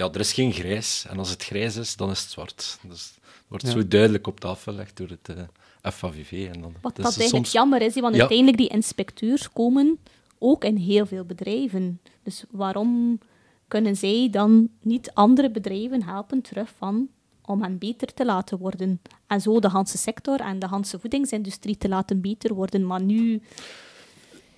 ja, 0.00 0.10
er 0.12 0.20
is 0.20 0.32
geen 0.32 0.52
grijs. 0.52 1.06
En 1.08 1.18
als 1.18 1.30
het 1.30 1.42
grijs 1.44 1.76
is, 1.76 1.96
dan 1.96 2.10
is 2.10 2.20
het 2.20 2.30
zwart. 2.30 2.78
Dus 2.82 3.12
het 3.14 3.44
wordt 3.48 3.64
Ja. 3.66 3.70
zo 3.70 3.88
duidelijk 3.88 4.26
op 4.26 4.40
tafel 4.40 4.72
gelegd 4.72 4.96
door 4.96 5.08
het 5.08 5.28
uh, 5.36 5.92
FAVV. 5.92 6.48
En 6.54 6.60
dan, 6.60 6.74
Wat 6.80 6.96
dus 6.96 7.04
dat 7.04 7.16
eigenlijk 7.16 7.30
soms- 7.30 7.52
jammer 7.52 7.82
is, 7.82 7.94
want 7.94 8.14
Ja. 8.14 8.20
uiteindelijk 8.20 8.58
die 8.58 8.68
inspecteurs 8.68 9.52
komen 9.52 9.98
ook 10.38 10.64
in 10.64 10.76
heel 10.76 11.06
veel 11.06 11.24
bedrijven. 11.24 12.00
Dus 12.22 12.44
waarom 12.50 13.18
kunnen 13.68 13.96
zij 13.96 14.28
dan 14.30 14.68
niet 14.82 15.10
andere 15.14 15.50
bedrijven 15.50 16.02
helpen 16.02 16.40
terug 16.42 16.70
van 16.78 17.08
om 17.44 17.62
hen 17.62 17.78
beter 17.78 18.14
te 18.14 18.24
laten 18.24 18.58
worden? 18.58 19.00
En 19.26 19.40
zo 19.40 19.60
de 19.60 19.68
Hanse 19.68 19.98
sector 19.98 20.40
en 20.40 20.58
de 20.58 20.66
Hanse 20.66 20.98
voedingsindustrie 20.98 21.76
te 21.78 21.88
laten 21.88 22.20
beter 22.20 22.54
worden. 22.54 22.86
Maar 22.86 23.02
nu, 23.02 23.42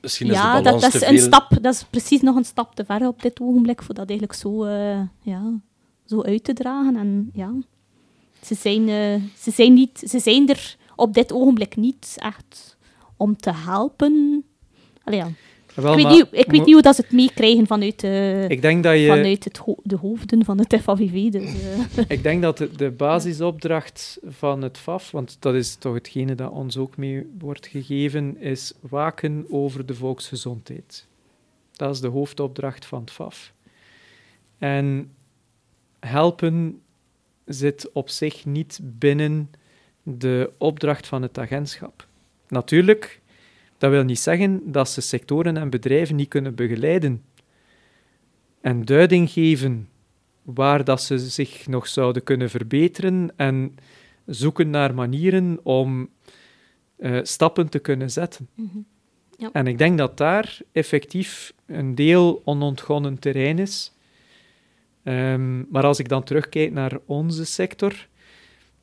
Misschien 0.03 0.27
is 0.27 0.33
de 0.33 0.39
ja, 0.39 0.55
dat, 0.55 0.65
balans 0.65 0.83
dat 0.83 0.95
is 0.95 1.01
te 1.01 1.07
een 1.07 1.19
veel... 1.19 1.27
stap, 1.27 1.59
dat 1.61 1.75
is 1.75 1.85
precies 1.91 2.21
nog 2.21 2.37
een 2.37 2.45
stap 2.45 2.75
te 2.75 2.85
ver 2.85 3.07
op 3.07 3.23
dit 3.23 3.41
ogenblik 3.41 3.83
voor 3.83 3.95
dat 3.95 4.09
eigenlijk 4.09 4.39
zo, 4.39 4.65
eh, 4.65 5.01
ja, 5.23 5.61
zo 6.07 6.23
uit 6.23 6.45
te 6.45 6.53
dragen. 6.53 6.97
En 6.97 7.31
ja, 7.33 7.53
ze 8.43 8.55
zijn, 8.55 8.89
eh, 8.89 9.23
ze, 9.39 9.51
zijn 9.51 9.73
niet, 9.75 10.03
ze 10.07 10.19
zijn 10.19 10.49
er 10.49 10.77
op 10.97 11.15
dit 11.15 11.33
ogenblik 11.33 11.77
niet 11.77 12.15
echt 12.17 12.77
om 13.17 13.37
te 13.37 13.53
helpen. 13.55 14.45
Allee, 15.05 15.19
ja. 15.19 15.31
Wel, 15.75 15.99
ik 15.99 16.05
weet, 16.05 16.13
niet, 16.13 16.27
ik 16.31 16.51
weet 16.51 16.65
niet 16.65 16.73
hoe 16.73 16.83
dat 16.83 16.95
ze 16.95 17.01
het 17.01 17.13
meekrijgen 17.13 17.67
vanuit, 17.67 18.01
de, 18.01 18.45
Ik 18.49 18.63
denk 18.63 18.83
dat 18.83 18.99
je... 18.99 19.07
vanuit 19.07 19.45
het 19.45 19.57
ho- 19.57 19.79
de 19.83 19.97
hoofden 19.97 20.45
van 20.45 20.59
het 20.59 20.77
FAVV. 20.83 21.31
Dus, 21.31 21.43
eh, 21.97 22.05
Ik 22.09 22.23
denk 22.23 22.43
dat 22.43 22.59
de, 22.59 22.71
de 22.77 22.91
basisopdracht 22.91 24.19
van 24.27 24.63
het 24.63 24.79
FAF, 24.79 25.11
want 25.11 25.37
dat 25.41 25.55
is 25.55 25.75
toch 25.75 25.95
hetgene 25.95 26.35
dat 26.35 26.51
ons 26.51 26.77
ook 26.77 26.97
mee 26.97 27.27
wordt 27.39 27.67
gegeven, 27.67 28.41
is 28.41 28.73
waken 28.81 29.47
over 29.51 29.87
de 29.87 29.95
volksgezondheid. 29.95 31.07
Dat 31.73 31.95
is 31.95 32.01
de 32.01 32.09
hoofdopdracht 32.09 32.85
van 32.85 33.01
het 33.01 33.11
FAF. 33.11 33.53
En 34.59 35.11
helpen 36.01 36.81
zit 37.45 37.91
op 37.93 38.09
zich 38.09 38.45
niet 38.45 38.81
binnen 38.83 39.51
de 40.03 40.51
opdracht 40.59 41.07
van 41.07 41.23
het 41.23 41.39
agentschap. 41.39 42.07
Natuurlijk, 42.49 43.21
dat 43.83 43.91
wil 43.91 44.05
niet 44.05 44.19
zeggen 44.19 44.73
dat 44.73 44.91
ze 44.91 45.01
sectoren 45.01 45.57
en 45.57 45.71
bedrijven 45.71 46.17
niet 46.17 46.29
kunnen 46.29 46.55
begeleiden 46.55 47.23
en 48.61 48.85
duiding 48.85 49.31
geven 49.31 49.89
waar 50.43 50.85
dat 50.85 51.03
ze 51.03 51.19
zich 51.19 51.67
nog 51.67 51.89
zouden 51.89 52.23
kunnen 52.23 52.51
verbeteren 52.51 53.33
en 53.37 53.75
zoeken 54.27 54.71
naar 54.71 54.95
manieren 54.95 55.61
om 55.63 56.09
eh, 56.97 57.19
stappen 57.23 57.69
te 57.69 57.79
kunnen 57.79 58.11
zetten. 58.11 58.49
mhm. 58.55 58.79
En 59.53 59.67
ik 59.67 59.79
denk 59.79 59.99
dat 59.99 60.17
daar 60.17 60.59
effectief 60.73 61.53
een 61.67 61.95
deel 61.95 62.43
onontgonnen 62.45 63.19
terrein 63.19 63.59
is. 63.59 63.93
Ehm, 65.03 65.71
maar 65.71 65.85
als 65.85 65.99
ik 65.99 66.09
dan 66.09 66.23
terugkijk 66.23 66.73
naar 66.73 66.99
onze 67.07 67.45
sector, 67.45 68.09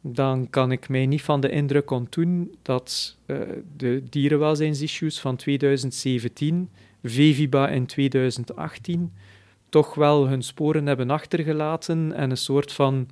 dan 0.01 0.49
kan 0.49 0.71
ik 0.71 0.89
mij 0.89 1.05
niet 1.05 1.21
van 1.21 1.41
de 1.41 1.49
indruk 1.49 1.91
ontdoen 1.91 2.55
dat 2.61 3.17
eh, 3.25 3.37
de 3.77 4.03
dierenwelzijnsissues 4.09 5.19
van 5.19 5.35
2017, 5.35 6.69
Veviba 7.03 7.69
in 7.69 7.85
2018, 7.85 9.13
toch 9.69 9.95
wel 9.95 10.27
hun 10.27 10.43
sporen 10.43 10.85
hebben 10.85 11.09
achtergelaten 11.09 12.13
en 12.13 12.29
een 12.29 12.37
soort 12.37 12.71
van 12.71 13.07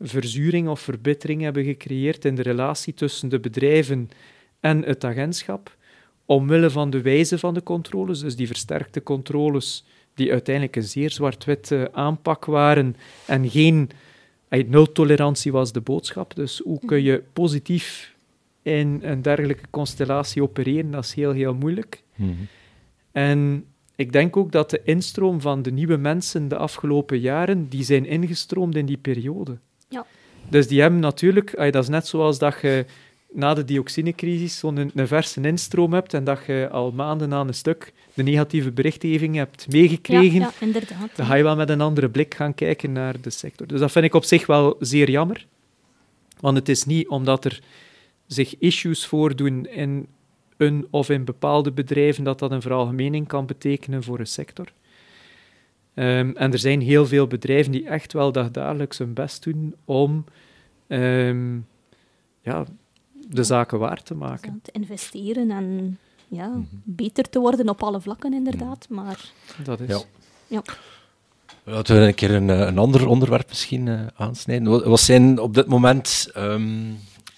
verzuring 0.00 0.68
of 0.68 0.80
verbittering 0.80 1.42
hebben 1.42 1.64
gecreëerd 1.64 2.24
in 2.24 2.34
de 2.34 2.42
relatie 2.42 2.94
tussen 2.94 3.28
de 3.28 3.40
bedrijven 3.40 4.10
en 4.60 4.82
het 4.82 5.04
agentschap, 5.04 5.76
omwille 6.24 6.70
van 6.70 6.90
de 6.90 7.02
wijze 7.02 7.38
van 7.38 7.54
de 7.54 7.62
controles, 7.62 8.20
dus 8.20 8.36
die 8.36 8.46
versterkte 8.46 9.02
controles, 9.02 9.84
die 10.14 10.32
uiteindelijk 10.32 10.76
een 10.76 10.82
zeer 10.82 11.10
zwart-wit 11.10 11.70
eh, 11.70 11.84
aanpak 11.92 12.44
waren 12.44 12.96
en 13.26 13.50
geen 13.50 13.90
eh, 14.48 14.68
nul-tolerantie 14.68 15.52
was 15.52 15.72
de 15.72 15.80
boodschap. 15.80 16.34
Dus 16.34 16.60
hoe 16.64 16.80
kun 16.86 17.02
je 17.02 17.22
positief 17.32 18.16
in 18.62 19.00
een 19.02 19.22
dergelijke 19.22 19.64
constellatie 19.70 20.42
opereren, 20.42 20.90
dat 20.90 21.04
is 21.04 21.14
heel, 21.14 21.32
heel 21.32 21.54
moeilijk. 21.54 22.02
Mhm. 22.14 22.32
En 23.12 23.64
ik 23.96 24.12
denk 24.12 24.36
ook 24.36 24.52
dat 24.52 24.70
de 24.70 24.80
instroom 24.84 25.40
van 25.40 25.62
de 25.62 25.70
nieuwe 25.70 25.96
mensen 25.96 26.48
de 26.48 26.56
afgelopen 26.56 27.20
jaren, 27.20 27.68
die 27.68 27.84
zijn 27.84 28.06
ingestroomd 28.06 28.76
in 28.76 28.86
die 28.86 28.96
periode. 28.96 29.58
Ja. 29.88 30.06
Dus 30.48 30.68
die 30.68 30.80
hebben 30.80 31.00
natuurlijk, 31.00 31.56
dat 31.56 31.82
is 31.82 31.88
net 31.88 32.06
zoals 32.06 32.38
dat 32.38 32.60
je 32.60 32.84
na 33.32 33.54
de 33.54 33.64
dioxinecrisis 33.64 34.58
zo'n 34.58 34.76
een, 34.76 34.90
een 34.94 35.06
verse 35.06 35.40
instroom 35.40 35.92
hebt 35.92 36.14
en 36.14 36.24
dat 36.24 36.40
je 36.46 36.68
al 36.70 36.90
maanden 36.90 37.32
aan 37.32 37.48
een 37.48 37.54
stuk 37.54 37.92
de 38.14 38.22
negatieve 38.22 38.72
berichtgeving 38.72 39.34
hebt 39.34 39.72
meegekregen, 39.72 40.40
ja, 40.40 40.52
inderdaad. 40.60 41.16
dan 41.16 41.26
ga 41.26 41.34
je 41.34 41.42
wel 41.42 41.56
met 41.56 41.68
een 41.68 41.80
andere 41.80 42.08
blik 42.08 42.34
gaan 42.34 42.54
kijken 42.54 42.92
naar 42.92 43.20
de 43.20 43.30
sector. 43.30 43.66
Dus 43.66 43.80
dat 43.80 43.92
vind 43.92 44.04
ik 44.04 44.14
op 44.14 44.24
zich 44.24 44.46
wel 44.46 44.76
zeer 44.80 45.10
jammer. 45.10 45.46
Want 46.40 46.56
het 46.56 46.68
is 46.68 46.84
niet 46.84 47.08
omdat 47.08 47.44
er 47.44 47.60
zich 48.26 48.58
issues 48.58 49.06
voordoen 49.06 49.66
in 49.66 50.06
een 50.56 50.86
of 50.90 51.10
in 51.10 51.24
bepaalde 51.24 51.72
bedrijven 51.72 52.24
dat 52.24 52.38
dat 52.38 52.50
een 52.50 52.62
veralgemening 52.62 53.26
kan 53.26 53.46
betekenen 53.46 54.02
voor 54.02 54.18
een 54.18 54.26
sector. 54.26 54.72
Ehm, 55.94 56.30
en 56.34 56.52
er 56.52 56.58
zijn 56.58 56.80
heel 56.80 57.06
veel 57.06 57.26
bedrijven 57.26 57.72
die 57.72 57.88
echt 57.88 58.12
wel 58.12 58.32
dagdagelijks 58.32 58.98
hun 58.98 59.12
best 59.12 59.42
doen 59.44 59.74
om 59.84 60.24
ehm, 60.86 61.56
ja, 62.42 62.64
de 63.30 63.44
zaken 63.44 63.78
waar 63.78 64.02
te 64.02 64.14
maken. 64.14 64.52
Ja, 64.52 64.58
te 64.62 64.72
investeren 64.72 65.50
en 65.50 65.98
ja, 66.28 66.46
Mhm. 66.48 66.60
beter 66.84 67.28
te 67.30 67.38
worden 67.38 67.68
op 67.68 67.82
alle 67.82 68.00
vlakken, 68.00 68.32
inderdaad. 68.32 68.86
Maar 68.88 69.30
Dat 69.64 69.80
is... 69.80 69.88
Ja. 69.88 70.00
ja, 70.46 70.62
Laten 71.64 71.96
we 72.00 72.06
een 72.06 72.14
keer 72.14 72.30
een, 72.34 72.50
eh, 72.50 72.58
een 72.58 72.78
ander 72.78 73.06
onderwerp 73.06 73.48
misschien 73.48 73.88
eh, 73.88 74.06
aansnijden. 74.16 74.88
Wat, 74.88 75.00
zijn 75.00 75.38
op 75.38 75.54
dit 75.54 75.66
moment 75.66 76.28
ehm, 76.34 76.92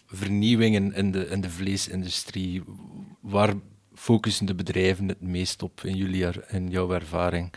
vernieuwingen 0.07 0.95
in 0.95 1.11
de, 1.13 1.27
in 1.29 1.41
de 1.41 1.51
vleesindustrie? 1.51 2.63
Waar 3.21 3.55
focussen 3.95 4.47
de 4.47 4.55
bedrijven 4.55 5.09
het 5.09 5.21
meest 5.21 5.63
op 5.63 5.81
in, 5.85 5.97
jullie, 5.97 6.25
er- 6.27 6.45
in 6.49 6.69
jouw 6.71 6.91
ervaring? 6.93 7.53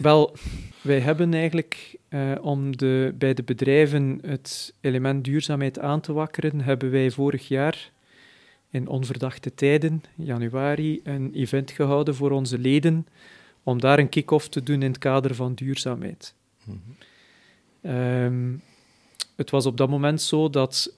Wel, 0.00 0.36
wij 0.80 1.00
hebben 1.00 1.34
eigenlijk 1.34 1.98
eh, 2.08 2.32
om 2.40 2.76
de, 2.76 3.14
bij 3.18 3.34
de 3.34 3.42
bedrijven 3.42 4.18
het 4.22 4.74
element 4.80 5.24
duurzaamheid 5.24 5.78
aan 5.78 6.00
te 6.00 6.12
wakkeren, 6.12 6.60
hebben 6.60 6.90
wij 6.90 7.10
vorig 7.10 7.48
jaar 7.48 7.90
in 8.70 8.88
onverdachte 8.88 9.54
tijden, 9.54 10.02
januari, 10.14 11.00
een 11.04 11.34
event 11.34 11.70
gehouden 11.70 12.14
voor 12.14 12.30
onze 12.30 12.58
leden 12.58 13.06
om 13.62 13.80
daar 13.80 13.98
een 13.98 14.08
kick-off 14.08 14.48
te 14.48 14.62
doen 14.62 14.82
in 14.82 14.90
het 14.90 14.98
kader 14.98 15.34
van 15.34 15.54
duurzaamheid. 15.54 16.34
Ehm, 17.82 18.52
het 19.36 19.50
was 19.50 19.66
op 19.66 19.76
dat 19.76 19.88
moment 19.88 20.22
zo 20.22 20.50
dat 20.50 20.96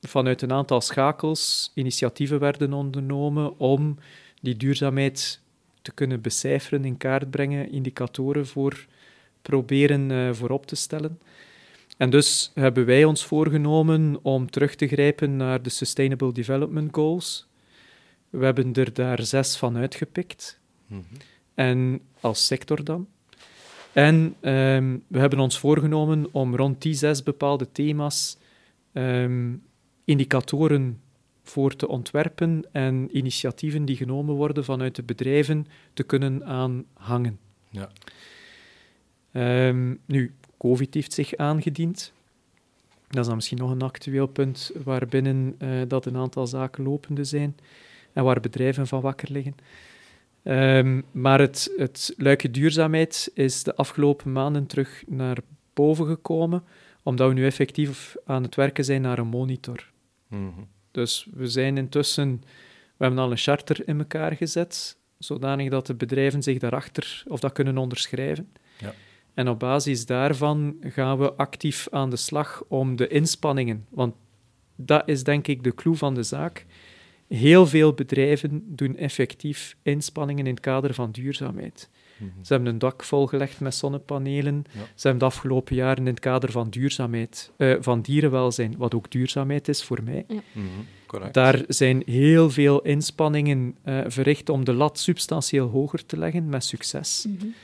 vanuit 0.00 0.42
een 0.42 0.52
aantal 0.52 0.80
schakels 0.80 1.70
initiatieven 1.74 2.38
werden 2.38 2.72
ondernomen 2.72 3.58
om 3.58 3.98
die 4.40 4.56
duurzaamheid 4.56 5.40
te 5.86 5.92
kunnen 5.94 6.20
becijferen, 6.20 6.84
in 6.84 6.96
kaart 6.96 7.30
brengen, 7.30 7.70
indicatoren 7.70 8.46
voor 8.46 8.86
proberen 9.42 10.10
uh, 10.10 10.32
voorop 10.32 10.66
te 10.66 10.76
stellen. 10.76 11.20
En 11.96 12.10
dus 12.10 12.50
hebben 12.54 12.86
wij 12.86 13.04
ons 13.04 13.24
voorgenomen 13.24 14.18
om 14.22 14.50
terug 14.50 14.74
te 14.74 14.86
grijpen 14.86 15.36
naar 15.36 15.62
de 15.62 15.70
Sustainable 15.70 16.32
Development 16.32 16.94
Goals. 16.94 17.48
We 18.30 18.44
hebben 18.44 18.72
er 18.72 18.92
daar 18.92 19.22
zes 19.22 19.56
van 19.56 19.76
uitgepikt. 19.76 20.60
Mm 20.86 21.04
-hmm. 21.08 21.18
En 21.54 22.00
als 22.20 22.46
sector 22.46 22.84
dan. 22.84 23.08
En 23.92 24.14
um, 24.40 25.04
we 25.06 25.18
hebben 25.18 25.38
ons 25.38 25.58
voorgenomen 25.58 26.28
om 26.32 26.56
rond 26.56 26.82
die 26.82 26.94
zes 26.94 27.22
bepaalde 27.22 27.72
thema's 27.72 28.36
um, 28.92 29.62
indicatoren 30.04 31.00
voor 31.48 31.76
te 31.76 31.88
ontwerpen 31.88 32.64
en 32.72 33.08
initiatieven 33.16 33.84
die 33.84 33.96
genomen 33.96 34.34
worden 34.34 34.64
vanuit 34.64 34.94
de 34.94 35.02
bedrijven 35.02 35.66
te 35.92 36.02
kunnen 36.02 36.44
aanhangen. 36.44 37.38
Ja. 37.70 37.90
Um, 39.68 40.00
nu, 40.04 40.34
COVID 40.58 40.94
heeft 40.94 41.12
zich 41.12 41.36
aangediend. 41.36 42.12
Dat 43.08 43.20
is 43.20 43.26
dan 43.26 43.34
misschien 43.34 43.58
nog 43.58 43.70
een 43.70 43.82
actueel 43.82 44.26
punt 44.26 44.70
waarbinnen 44.84 45.56
uh, 45.58 45.82
dat 45.88 46.06
een 46.06 46.16
aantal 46.16 46.46
zaken 46.46 46.84
lopende 46.84 47.24
zijn 47.24 47.56
en 48.12 48.24
waar 48.24 48.40
bedrijven 48.40 48.86
van 48.86 49.00
wakker 49.00 49.32
liggen. 49.32 49.54
Um, 50.42 51.04
maar 51.10 51.40
het, 51.40 51.72
het 51.76 52.14
luikje 52.16 52.50
duurzaamheid 52.50 53.30
is 53.34 53.62
de 53.62 53.74
afgelopen 53.74 54.32
maanden 54.32 54.66
terug 54.66 55.04
naar 55.06 55.38
boven 55.74 56.06
gekomen, 56.06 56.62
omdat 57.02 57.28
we 57.28 57.34
nu 57.34 57.44
effectief 57.44 58.16
aan 58.24 58.42
het 58.42 58.54
werken 58.54 58.84
zijn 58.84 59.02
naar 59.02 59.18
een 59.18 59.26
monitor. 59.26 59.90
Mm 60.28 60.52
-hmm. 60.54 60.66
Dus 60.96 61.26
we 61.32 61.46
zijn 61.46 61.76
intussen, 61.76 62.42
we 62.96 63.04
hebben 63.04 63.18
al 63.18 63.30
een 63.30 63.36
charter 63.36 63.88
in 63.88 63.98
elkaar 63.98 64.36
gezet, 64.36 64.98
zodanig 65.18 65.70
dat 65.70 65.86
de 65.86 65.94
bedrijven 65.94 66.42
zich 66.42 66.58
daarachter 66.58 67.22
of 67.26 67.40
dat 67.40 67.52
kunnen 67.52 67.78
onderschrijven. 67.78 68.52
Ja. 68.78 68.94
En 69.34 69.48
op 69.48 69.58
basis 69.58 70.06
daarvan 70.06 70.76
gaan 70.80 71.18
we 71.18 71.32
actief 71.32 71.88
aan 71.90 72.10
de 72.10 72.16
slag 72.16 72.64
om 72.68 72.96
de 72.96 73.08
inspanningen, 73.08 73.86
want 73.90 74.14
dat 74.76 75.08
is 75.08 75.24
denk 75.24 75.46
ik 75.46 75.64
de 75.64 75.74
clue 75.74 75.94
van 75.94 76.14
de 76.14 76.22
zaak. 76.22 76.66
Heel 77.28 77.66
veel 77.66 77.92
bedrijven 77.92 78.62
doen 78.76 78.96
effectief 78.96 79.76
inspanningen 79.82 80.46
in 80.46 80.54
het 80.54 80.62
kader 80.62 80.94
van 80.94 81.10
duurzaamheid. 81.10 81.90
Mm 82.18 82.30
-hmm. 82.34 82.44
Ze 82.44 82.52
hebben 82.52 82.72
een 82.72 82.78
dak 82.78 83.04
volgelegd 83.04 83.60
met 83.60 83.74
zonnepanelen. 83.74 84.64
Ja. 84.72 84.80
Ze 84.94 85.08
hebben 85.08 85.18
de 85.18 85.34
afgelopen 85.34 85.76
jaren 85.76 85.98
in 85.98 86.06
het 86.06 86.20
kader 86.20 86.50
van 86.50 86.70
duurzaamheid, 86.70 87.52
uh, 87.56 87.76
van 87.80 88.00
dierenwelzijn, 88.00 88.74
wat 88.76 88.94
ook 88.94 89.10
duurzaamheid 89.10 89.68
is 89.68 89.84
voor 89.84 90.02
mij. 90.04 90.24
Ja. 90.28 90.34
Mm 90.34 90.42
-hmm. 90.52 91.32
Daar 91.32 91.62
zijn 91.68 92.02
heel 92.06 92.50
veel 92.50 92.80
inspanningen 92.82 93.76
uh, 93.84 94.00
verricht 94.06 94.48
om 94.48 94.64
de 94.64 94.72
lat 94.72 94.98
substantieel 94.98 95.68
hoger 95.68 96.06
te 96.06 96.18
leggen, 96.18 96.48
met 96.48 96.64
succes. 96.64 97.24
Mm 97.28 97.36
-hmm. 97.40 97.54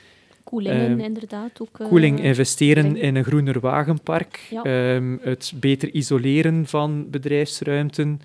Koelingen, 0.45 0.99
uh, 0.99 1.05
inderdaad. 1.05 1.61
Ook, 1.61 1.79
koeling, 1.89 2.21
investeren 2.21 2.97
in 2.97 3.17
een 3.17 3.25
groener 3.25 3.61
wagenpark, 3.61 4.47
ja. 4.51 4.95
um, 4.95 5.19
het 5.23 5.53
beter 5.57 5.95
isoleren 5.95 6.67
van 6.67 7.11
bedrijfsruimten. 7.11 8.21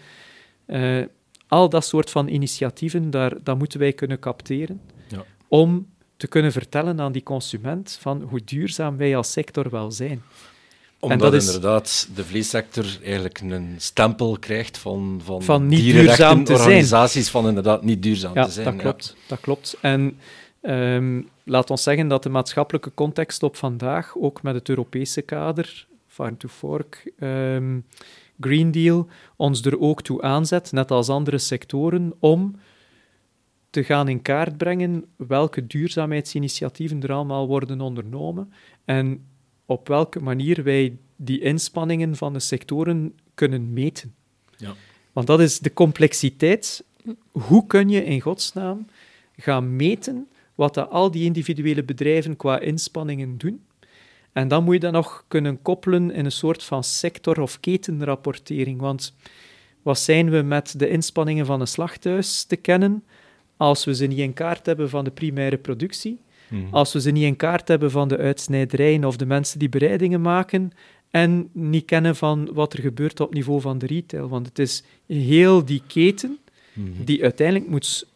Uh, 0.68 1.04
al 1.48 1.70
dat 1.70 1.86
soort 1.86 2.10
van 2.10 2.28
initiatieven, 2.28 3.10
daar, 3.10 3.34
dat 3.44 3.58
moeten 3.58 3.80
wij 3.80 3.94
kunnen 3.94 4.20
capteren. 4.20 4.82
Ja. 5.08 5.26
Om 5.48 5.88
te 6.18 6.28
kunnen 6.28 6.52
vertellen 6.52 7.00
aan 7.00 7.12
die 7.12 7.24
consument 7.24 7.98
van 8.02 8.22
hoe 8.22 8.42
duurzaam 8.44 8.98
wij 8.98 9.16
als 9.16 9.32
sector 9.32 9.70
wel 9.70 9.92
zijn. 9.92 10.22
Omdat 11.00 11.22
en 11.22 11.32
dat 11.32 11.46
inderdaad 11.46 12.10
de 12.16 12.24
vleessector 12.24 12.86
eigenlijk 13.04 13.40
een 13.40 13.76
stempel 13.78 14.38
krijgt 14.40 14.78
van, 14.78 15.22
van, 15.24 15.44
van 15.44 15.68
niet 15.68 15.84
duurzaam 15.84 16.44
te 16.44 16.54
organisaties 16.54 17.30
zijn. 17.30 17.44
van 17.44 17.48
inderdaad 17.48 17.84
niet 17.84 18.04
duurzaam 18.04 18.34
ja, 18.34 18.46
te 18.46 18.52
zijn. 18.52 18.66
Dat 18.66 18.76
klopt, 18.76 19.14
ja. 19.18 19.24
dat 19.28 19.40
klopt. 19.40 19.78
En 19.82 20.20
um, 20.62 21.30
laat 21.44 21.70
ons 21.70 21.84
zeggen 21.84 22.08
dat 22.08 22.24
de 22.24 22.30
maatschappelijke 22.30 22.92
context 22.94 23.44
op 23.44 23.56
vandaag, 23.56 24.18
ook 24.18 24.42
met 24.42 24.56
het 24.56 24.70
Europese 24.70 25.22
kader, 25.22 25.88
Farm 26.08 26.38
to 26.38 26.48
Fork, 26.48 27.12
um, 27.20 27.86
Green 28.40 28.72
Deal, 28.72 29.08
ons 29.36 29.66
er 29.66 29.80
ook 29.80 30.02
toe 30.02 30.22
aanzet, 30.22 30.72
net 30.72 30.92
als 30.92 31.10
andere 31.10 31.38
sectoren, 31.38 32.14
om 32.20 32.56
te 33.78 33.84
gaan 33.84 34.08
in 34.08 34.22
kaart 34.22 34.58
brengen 34.58 35.06
welke 35.16 35.68
duurzaamheidsinitiatieven 35.68 37.02
er 37.02 37.12
allemaal 37.12 37.48
worden 37.48 37.82
ondernomen 37.82 38.54
en 38.86 39.26
op 39.66 39.88
welke 39.88 40.20
manier 40.20 40.64
wij 40.64 40.98
die 41.16 41.40
inspanningen 41.40 42.16
van 42.16 42.34
de 42.34 42.40
sectoren 42.40 43.16
kunnen 43.34 43.74
meten. 43.74 44.16
Ja. 44.56 44.74
Want 45.12 45.28
dat 45.28 45.40
is 45.40 45.60
de 45.60 45.74
complexiteit. 45.74 46.84
Hoe 47.32 47.68
kun 47.68 47.90
je 47.90 48.04
in 48.04 48.22
godsnaam 48.22 48.88
gaan 49.36 49.76
meten 49.76 50.28
wat 50.56 50.74
dat 50.74 50.90
al 50.90 51.12
die 51.12 51.24
individuele 51.24 51.84
bedrijven 51.84 52.36
qua 52.36 52.60
inspanningen 52.60 53.38
doen? 53.38 53.66
En 54.32 54.48
dan 54.48 54.64
moet 54.64 54.74
je 54.74 54.80
dat 54.80 54.92
nog 54.92 55.24
kunnen 55.28 55.62
koppelen 55.62 56.12
in 56.12 56.26
een 56.26 56.32
soort 56.32 56.64
van 56.64 56.84
sector- 56.84 57.42
of 57.42 57.60
ketenrapportering. 57.60 58.80
Want 58.80 59.14
wat 59.82 60.00
zijn 60.00 60.30
we 60.30 60.42
met 60.42 60.80
de 60.80 60.90
inspanningen 60.90 61.46
van 61.46 61.62
een 61.62 61.68
slachthuis 61.68 62.44
te 62.44 62.56
kennen? 62.56 63.04
Als 63.58 63.86
we 63.86 63.96
ze 63.96 64.06
niet 64.06 64.18
in 64.18 64.34
kaart 64.34 64.66
hebben 64.66 64.90
van 64.90 65.04
de 65.04 65.12
primaire 65.12 65.58
productie, 65.58 66.20
mm 66.50 66.62
-hmm. 66.64 66.74
als 66.74 66.94
we 66.94 67.02
ze 67.02 67.12
niet 67.12 67.24
in 67.24 67.36
kaart 67.36 67.68
hebben 67.68 67.92
van 67.92 68.08
de 68.08 68.18
uitsnijderijen 68.18 69.06
of 69.06 69.18
de 69.18 69.26
mensen 69.26 69.60
die 69.60 69.70
bereidingen 69.70 70.22
maken, 70.22 70.72
en 71.10 71.50
niet 71.52 71.86
kennen 71.86 72.16
van 72.16 72.50
wat 72.54 72.74
er 72.74 72.82
gebeurt 72.82 73.20
op 73.20 73.34
niveau 73.34 73.62
van 73.62 73.78
de 73.78 73.86
retail. 73.86 74.30
Want 74.30 74.46
het 74.46 74.60
is 74.60 74.84
heel 75.08 75.66
die 75.66 75.82
keten 75.88 76.38
mm 76.74 76.94
-hmm. 76.96 77.06
die 77.06 77.24
uiteindelijk 77.24 77.70
moet 77.70 78.08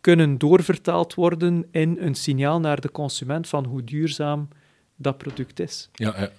kunnen 0.00 0.38
doorvertaald 0.38 1.14
worden 1.14 1.66
in 1.70 1.96
een 2.00 2.14
signaal 2.14 2.60
naar 2.60 2.80
de 2.80 2.90
consument 2.90 3.48
van 3.48 3.64
hoe 3.64 3.84
duurzaam 3.84 4.48
dat 4.96 5.18
product 5.18 5.60
is. 5.60 5.88
Ja, 5.92 6.14
ja. 6.18 6.30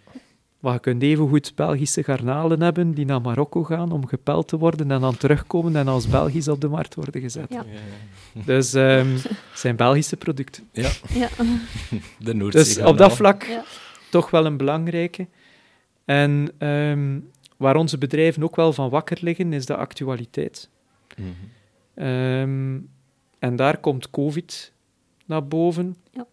Maar 0.68 0.76
je 0.76 0.82
kunt 0.82 1.04
evengoed 1.04 1.56
Belgische 1.56 2.04
garnalen 2.04 2.62
hebben 2.62 2.94
die 2.94 3.06
naar 3.06 3.22
Marokko 3.22 3.64
gaan 3.64 3.92
om 3.92 4.08
gepeld 4.08 4.48
te 4.48 4.58
worden 4.58 4.92
en 4.92 5.02
dan 5.02 5.18
terugkomen 5.18 5.76
en 5.76 5.88
als 5.88 6.08
Belgisch 6.08 6.48
op 6.48 6.62
de 6.62 6.68
markt 6.68 6.96
worden 6.96 7.22
gezet. 7.22 7.50
Ja. 7.50 7.66
Dus 8.46 8.74
um, 8.74 9.14
het 9.14 9.30
zijn 9.54 9.76
Belgische 9.76 10.18
producten. 10.18 10.70
Ja. 10.72 10.90
ja. 11.14 11.30
De 12.26 12.34
Noordzee 12.34 12.64
Dus 12.64 12.78
op 12.78 12.98
dat 12.98 13.16
vlak 13.16 13.44
ja. 13.44 13.64
toch 14.10 14.30
wel 14.30 14.46
een 14.46 14.58
belangrijke. 14.58 15.28
En 16.06 16.52
um, 16.68 17.30
waar 17.58 17.76
onze 17.76 17.98
bedrijven 17.98 18.44
ook 18.44 18.56
wel 18.56 18.74
van 18.74 18.90
wakker 18.90 19.18
liggen, 19.22 19.54
is 19.54 19.66
de 19.66 19.76
actualiteit. 19.76 20.70
Mm 21.16 21.26
-hmm. 21.26 22.06
um, 22.06 22.90
en 23.40 23.56
daar 23.56 23.78
komt 23.78 24.10
COVID 24.10 24.74
naar 25.26 25.48
boven. 25.48 25.96
Ja. 26.12 26.26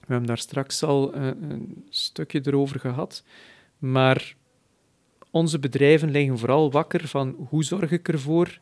We 0.00 0.06
hebben 0.06 0.26
daar 0.26 0.38
straks 0.38 0.82
al 0.82 1.16
uh, 1.16 1.26
een 1.26 1.84
stukje 1.88 2.40
erover 2.44 2.80
gehad. 2.80 3.22
Maar 3.78 4.36
onze 5.30 5.58
bedrijven 5.58 6.10
liggen 6.10 6.38
vooral 6.38 6.70
wakker 6.70 7.08
van 7.08 7.36
hoe 7.48 7.64
zorg 7.64 7.90
ik 7.90 8.08
ervoor 8.08 8.58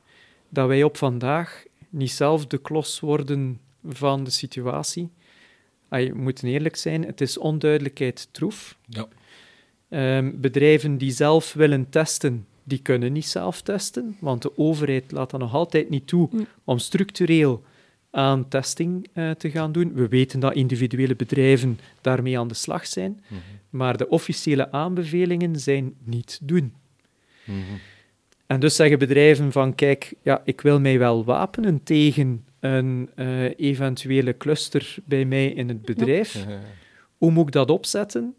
dat 0.49 0.69
wij 0.69 0.83
op 0.83 0.97
vandaag 0.97 1.65
niet 1.89 2.11
zelf 2.11 2.47
de 2.47 2.59
klos 2.59 3.01
worden 3.01 3.61
van 3.85 4.25
de 4.25 4.31
situatie. 4.31 5.11
We 5.89 6.13
moeten 6.15 6.49
eerlijk 6.49 6.77
zijn, 6.77 7.05
het 7.05 7.21
is 7.21 7.39
onduidelijkheid 7.39 8.29
troef. 8.31 8.79
Ja. 8.89 9.09
Um, 10.19 10.41
bedrijven 10.41 10.99
die 10.99 11.11
zelf 11.11 11.53
willen 11.53 11.89
testen, 11.89 12.47
die 12.65 12.83
kunnen 12.83 13.13
niet 13.13 13.27
zelf 13.27 13.63
testen, 13.63 14.17
want 14.21 14.43
de 14.43 14.59
overheid 14.59 15.13
laat 15.13 15.31
dat 15.31 15.41
nog 15.41 15.55
altijd 15.55 15.89
niet 15.91 16.07
toe 16.07 16.29
mm. 16.33 16.47
om 16.65 16.79
structureel 16.79 17.63
aan 18.11 18.49
testing 18.49 19.09
uh, 19.15 19.31
te 19.31 19.51
gaan 19.51 19.73
doen. 19.73 19.93
We 19.95 20.09
weten 20.09 20.41
dat 20.41 20.55
individuele 20.55 21.17
bedrijven 21.17 21.79
daarmee 22.01 22.39
aan 22.39 22.49
de 22.49 22.55
slag 22.55 22.87
zijn, 22.87 23.11
mm 23.11 23.19
-hmm. 23.29 23.39
maar 23.71 23.97
de 23.97 24.09
officiële 24.09 24.71
aanbevelingen 24.73 25.61
zijn 25.61 25.95
niet 26.05 26.39
doen. 26.43 26.75
Mm 27.45 27.55
-hmm. 27.55 27.79
En 28.47 28.61
dus 28.61 28.77
zeggen 28.77 28.99
bedrijven 28.99 29.53
van, 29.53 29.75
kijk, 29.75 30.15
ja, 30.23 30.43
ik 30.45 30.61
wil 30.61 30.81
mij 30.81 30.99
wel 30.99 31.25
wapenen 31.25 31.83
tegen 31.83 32.45
een 32.61 33.11
uh, 33.17 33.59
eventuele 33.59 34.37
cluster 34.37 34.97
bij 35.05 35.25
mij 35.25 35.47
in 35.47 35.69
het 35.69 35.83
bedrijf. 35.83 36.35
Ja. 36.35 36.61
Hoe 37.17 37.31
moet 37.31 37.47
ik 37.47 37.53
dat 37.53 37.71
opzetten? 37.71 38.35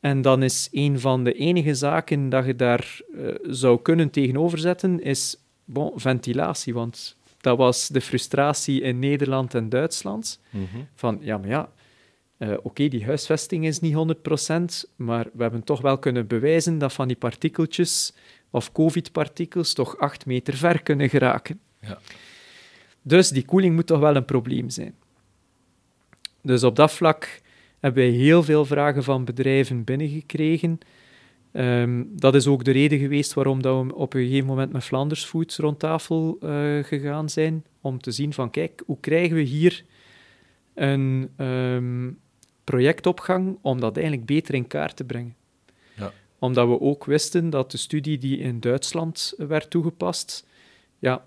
En 0.00 0.22
dan 0.22 0.42
is 0.42 0.68
een 0.72 1.00
van 1.00 1.24
de 1.24 1.32
enige 1.32 1.74
zaken 1.74 2.28
dat 2.28 2.46
je 2.46 2.56
daar 2.56 3.00
uh, 3.14 3.34
zou 3.42 3.82
kunnen 3.82 4.10
tegenoverzetten, 4.10 5.02
is 5.02 5.36
bon, 5.64 5.92
ventilatie. 5.94 6.74
Want 6.74 7.16
dat 7.40 7.58
was 7.58 7.88
de 7.88 8.00
frustratie 8.00 8.80
in 8.80 8.98
Nederland 8.98 9.54
en 9.54 9.68
Duitsland. 9.68 10.40
Mm 10.50 10.68
-hmm. 10.72 10.88
Van, 10.94 11.18
ja, 11.20 11.38
maar 11.38 11.48
ja, 11.48 11.72
uh, 12.38 12.50
oké, 12.50 12.60
okay, 12.62 12.88
die 12.88 13.04
huisvesting 13.04 13.66
is 13.66 13.80
niet 13.80 13.94
100%, 13.94 14.90
maar 14.96 15.26
we 15.32 15.42
hebben 15.42 15.64
toch 15.64 15.80
wel 15.80 15.98
kunnen 15.98 16.26
bewijzen 16.26 16.78
dat 16.78 16.92
van 16.92 17.08
die 17.08 17.16
partikeltjes 17.16 18.14
of 18.50 18.72
covid-partikels 18.72 19.72
toch 19.72 19.98
acht 19.98 20.26
meter 20.26 20.54
ver 20.54 20.82
kunnen 20.82 21.08
geraken. 21.08 21.60
Ja. 21.80 21.98
Dus 23.02 23.28
die 23.28 23.44
koeling 23.44 23.74
moet 23.74 23.86
toch 23.86 24.00
wel 24.00 24.16
een 24.16 24.24
probleem 24.24 24.70
zijn. 24.70 24.94
Dus 26.42 26.62
op 26.62 26.76
dat 26.76 26.92
vlak 26.92 27.40
hebben 27.80 28.02
wij 28.02 28.12
heel 28.12 28.42
veel 28.42 28.64
vragen 28.64 29.04
van 29.04 29.24
bedrijven 29.24 29.84
binnengekregen. 29.84 30.78
Ehm, 31.52 32.04
dat 32.10 32.34
is 32.34 32.46
ook 32.46 32.64
de 32.64 32.70
reden 32.70 32.98
geweest 32.98 33.34
waarom 33.34 33.62
dat 33.62 33.84
we 33.84 33.94
op 33.94 34.14
een 34.14 34.26
gegeven 34.26 34.46
moment 34.46 34.72
met 34.72 34.84
Flanders 34.84 35.24
Foods 35.24 35.56
rond 35.56 35.78
tafel 35.78 36.38
uh, 36.42 36.84
gegaan 36.84 37.28
zijn. 37.28 37.64
Om 37.80 38.00
te 38.00 38.10
zien 38.10 38.32
van, 38.32 38.50
kijk, 38.50 38.82
hoe 38.86 39.00
krijgen 39.00 39.36
we 39.36 39.42
hier 39.42 39.84
een 40.74 41.30
um, 41.36 42.18
projectopgang 42.64 43.58
om 43.62 43.80
dat 43.80 43.96
eigenlijk 43.96 44.26
beter 44.26 44.54
in 44.54 44.66
kaart 44.66 44.96
te 44.96 45.04
brengen. 45.04 45.34
Ja. 45.96 46.12
Omdat 46.38 46.68
we 46.68 46.80
ook 46.80 47.04
wisten 47.04 47.50
dat 47.50 47.70
de 47.70 47.76
studie 47.76 48.18
die 48.18 48.38
in 48.38 48.60
Duitsland 48.60 49.34
werd 49.36 49.70
toegepast, 49.70 50.46
ja, 50.98 51.24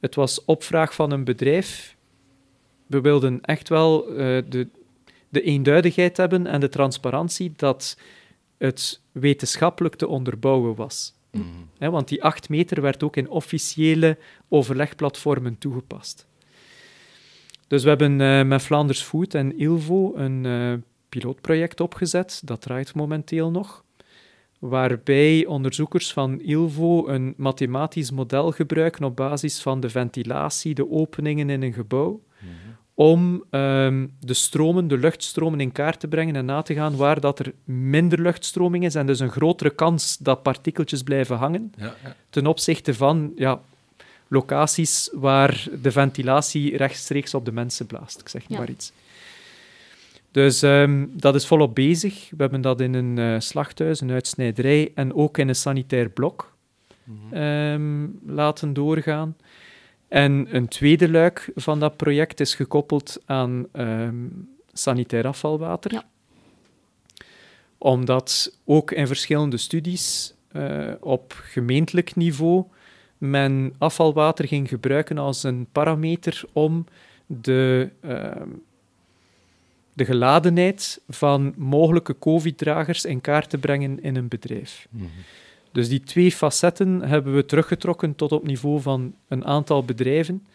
het 0.00 0.14
was 0.14 0.44
opvraag 0.44 0.94
van 0.94 1.10
een 1.10 1.24
bedrijf. 1.24 1.96
We 2.86 3.00
wilden 3.00 3.40
echt 3.40 3.68
wel 3.68 4.10
uh, 4.10 4.16
de, 4.48 4.68
de 5.28 5.42
eenduidigheid 5.42 6.16
hebben 6.16 6.46
en 6.46 6.60
de 6.60 6.68
transparantie 6.68 7.52
dat 7.56 7.96
het 8.58 9.00
wetenschappelijk 9.12 9.94
te 9.94 10.08
onderbouwen 10.08 10.74
was. 10.74 11.14
Mm 11.30 11.72
want 11.78 12.08
die 12.08 12.22
acht 12.22 12.48
meter 12.48 12.82
werd 12.82 13.02
ook 13.02 13.16
in 13.16 13.28
officiële 13.28 14.18
overlegplatformen 14.48 15.58
toegepast. 15.58 16.26
Dus 17.66 17.82
we 17.82 17.88
hebben 17.88 18.20
uh, 18.20 18.42
met 18.42 18.62
Flanders 18.62 19.02
Food 19.02 19.34
en 19.34 19.58
Ilvo 19.58 20.14
een 20.14 20.44
uh, 20.44 20.74
pilootproject 21.08 21.80
opgezet. 21.80 22.42
Dat 22.44 22.60
draait 22.60 22.94
momenteel 22.94 23.50
nog. 23.50 23.84
Waarbij 24.58 25.46
onderzoekers 25.46 26.12
van 26.12 26.40
Ilvo 26.40 27.08
een 27.08 27.34
mathematisch 27.36 28.10
model 28.10 28.50
gebruiken 28.50 29.04
op 29.04 29.16
basis 29.16 29.62
van 29.62 29.80
de 29.80 29.90
ventilatie, 29.90 30.74
de 30.74 30.90
openingen 30.90 31.50
in 31.50 31.62
een 31.62 31.72
gebouw. 31.72 32.22
Mhm 32.38 32.52
om 32.94 33.44
um, 33.50 34.12
de 34.20 34.34
stromen, 34.34 34.88
de 34.88 34.98
luchtstromen 34.98 35.60
in 35.60 35.72
kaart 35.72 36.00
te 36.00 36.08
brengen 36.08 36.36
en 36.36 36.44
na 36.44 36.62
te 36.62 36.74
gaan 36.74 36.96
waar 36.96 37.20
dat 37.20 37.38
er 37.38 37.52
minder 37.64 38.20
luchtstroming 38.20 38.84
is 38.84 38.94
en 38.94 39.06
dus 39.06 39.20
een 39.20 39.30
grotere 39.30 39.70
kans 39.70 40.16
dat 40.18 40.42
partikeltjes 40.42 41.02
blijven 41.02 41.36
hangen 41.36 41.72
ja, 41.76 41.94
ja. 42.04 42.16
ten 42.30 42.46
opzichte 42.46 42.94
van 42.94 43.32
ja, 43.36 43.60
locaties 44.28 45.10
waar 45.12 45.68
de 45.82 45.90
ventilatie 45.90 46.76
rechtstreeks 46.76 47.34
op 47.34 47.44
de 47.44 47.52
mensen 47.52 47.86
blaast. 47.86 48.20
Ik 48.20 48.28
zeg 48.28 48.48
maar 48.48 48.70
iets. 48.70 48.92
Dus 50.30 50.62
um, 50.62 51.10
dat 51.12 51.34
is 51.34 51.46
volop 51.46 51.74
bezig. 51.74 52.30
We 52.30 52.36
hebben 52.36 52.60
dat 52.60 52.80
in 52.80 52.94
een 52.94 53.16
uh, 53.16 53.40
slachthuis, 53.40 54.00
een 54.00 54.10
uitsnijderij 54.10 54.92
en 54.94 55.14
ook 55.14 55.38
in 55.38 55.48
een 55.48 55.54
sanitair 55.54 56.08
blok 56.08 56.52
mm 57.04 57.18
-hmm. 57.30 57.42
um, 57.42 58.20
laten 58.26 58.72
doorgaan. 58.72 59.36
En 60.14 60.46
een 60.50 60.68
tweede 60.68 61.10
luik 61.10 61.50
van 61.54 61.80
dat 61.80 61.96
project 61.96 62.40
is 62.40 62.54
gekoppeld 62.54 63.22
aan 63.26 63.66
um, 63.72 64.48
sanitair 64.72 65.26
afvalwater. 65.26 65.92
Ja. 65.92 66.04
Omdat 67.78 68.58
ook 68.64 68.90
in 68.90 69.06
verschillende 69.06 69.56
studies 69.56 70.34
uh, 70.52 70.92
op 71.00 71.32
gemeentelijk 71.32 72.14
niveau 72.16 72.64
men 73.18 73.74
afvalwater 73.78 74.48
ging 74.48 74.68
gebruiken 74.68 75.18
als 75.18 75.42
een 75.42 75.66
parameter 75.72 76.42
om 76.52 76.86
de, 77.26 77.90
uh, 78.04 78.30
de 79.92 80.04
geladenheid 80.04 81.00
van 81.08 81.54
mogelijke 81.56 82.18
COVID-dragers 82.18 83.04
in 83.04 83.20
kaart 83.20 83.50
te 83.50 83.58
brengen 83.58 84.02
in 84.02 84.16
een 84.16 84.28
bedrijf. 84.28 84.86
Mm 84.90 85.00
-hmm. 85.00 85.10
Dus 85.74 85.88
die 85.88 86.00
twee 86.00 86.32
facetten 86.32 87.00
hebben 87.00 87.34
we 87.34 87.44
teruggetrokken 87.44 88.14
tot 88.14 88.32
op 88.32 88.46
niveau 88.46 88.80
van 88.80 89.14
een 89.28 89.44
aantal 89.44 89.84
bedrijven, 89.84 90.46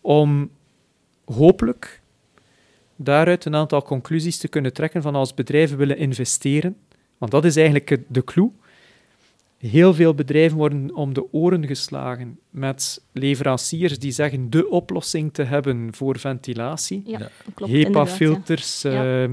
om 0.00 0.50
hopelijk 1.24 2.00
daaruit 2.96 3.44
een 3.44 3.54
aantal 3.54 3.82
conclusies 3.82 4.38
te 4.38 4.48
kunnen 4.48 4.72
trekken 4.72 5.02
van 5.02 5.14
als 5.14 5.34
bedrijven 5.34 5.76
willen 5.76 5.96
investeren. 5.96 6.76
Want 7.18 7.30
dat 7.30 7.44
is 7.44 7.56
eigenlijk 7.56 7.98
de 8.08 8.24
clue. 8.24 8.50
Heel 9.58 9.94
veel 9.94 10.14
bedrijven 10.14 10.58
worden 10.58 10.94
om 10.94 11.14
de 11.14 11.32
oren 11.32 11.66
geslagen 11.66 12.38
met 12.50 13.02
leveranciers 13.12 13.98
die 13.98 14.12
zeggen 14.12 14.50
de 14.50 14.68
oplossing 14.68 15.32
te 15.32 15.42
hebben 15.42 15.94
voor 15.94 16.18
ventilatie. 16.18 17.02
Ja, 17.06 17.30
HEPA-filters, 17.54 18.82
ja. 18.82 19.22
uh, 19.22 19.30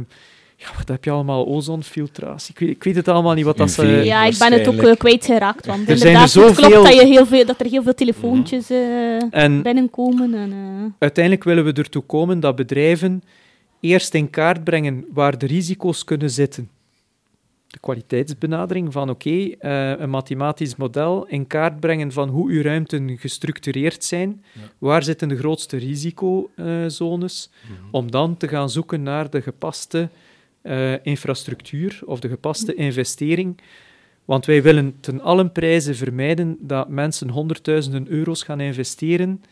ja, 0.59 0.67
wat 0.77 0.87
heb 0.87 1.03
je 1.03 1.11
allemaal? 1.11 1.45
Ozonfiltratie. 1.45 2.53
Ik 2.53 2.59
weet, 2.59 2.69
ik 2.69 2.83
weet 2.83 2.95
het 2.95 3.07
allemaal 3.07 3.33
niet 3.33 3.45
wat 3.45 3.57
dat 3.57 3.71
ze... 3.71 3.85
Ja, 3.85 4.25
ik 4.25 4.37
ben 4.37 4.53
het 4.53 4.67
ook 4.67 4.81
uh, 4.83 4.95
kwijtgeraakt. 4.95 5.65
Want 5.65 5.89
er 5.89 5.95
inderdaad, 5.95 6.29
zijn 6.29 6.45
er 6.45 6.51
het 6.51 6.59
klopt 6.59 6.83
dat, 6.83 6.93
je 6.93 7.05
heel 7.05 7.25
veel, 7.25 7.45
dat 7.45 7.59
er 7.59 7.65
heel 7.65 7.83
veel 7.83 7.93
telefoontjes 7.93 8.71
uh, 8.71 9.61
binnenkomen. 9.61 10.33
En, 10.33 10.51
uh... 10.51 10.85
Uiteindelijk 10.99 11.43
willen 11.43 11.65
we 11.65 11.73
ertoe 11.73 12.01
komen 12.01 12.39
dat 12.39 12.55
bedrijven 12.55 13.23
eerst 13.79 14.13
in 14.13 14.29
kaart 14.29 14.63
brengen 14.63 15.05
waar 15.13 15.37
de 15.37 15.45
risico's 15.45 16.03
kunnen 16.03 16.29
zitten. 16.29 16.69
De 17.67 17.79
kwaliteitsbenadering 17.79 18.93
van 18.93 19.09
oké, 19.09 19.27
okay, 19.29 19.95
een 19.99 20.09
mathematisch 20.09 20.75
model 20.75 21.25
in 21.27 21.47
kaart 21.47 21.79
brengen 21.79 22.11
van 22.11 22.29
hoe 22.29 22.49
uw 22.49 22.61
ruimten 22.61 23.17
gestructureerd 23.17 24.03
zijn, 24.03 24.43
ja. 24.53 24.61
waar 24.77 25.03
zitten 25.03 25.27
de 25.27 25.37
grootste 25.37 25.77
risicozones, 25.77 27.49
mm 27.51 27.75
-hmm. 27.75 27.87
om 27.91 28.11
dan 28.11 28.37
te 28.37 28.47
gaan 28.47 28.69
zoeken 28.69 29.03
naar 29.03 29.29
de 29.29 29.41
gepaste 29.41 30.09
uh, 30.69 30.93
infrastructuur 31.03 31.99
of 32.05 32.19
de 32.19 32.27
gepaste 32.27 32.73
investering. 32.73 33.61
Want 34.25 34.45
wij 34.45 34.61
willen 34.61 34.97
ten 34.99 35.21
allen 35.21 35.51
prijze 35.51 35.95
vermijden 35.95 36.57
dat 36.59 36.89
mensen 36.89 37.29
honderdduizenden 37.29 38.07
euro's 38.07 38.43
gaan 38.43 38.59
investeren 38.59 39.43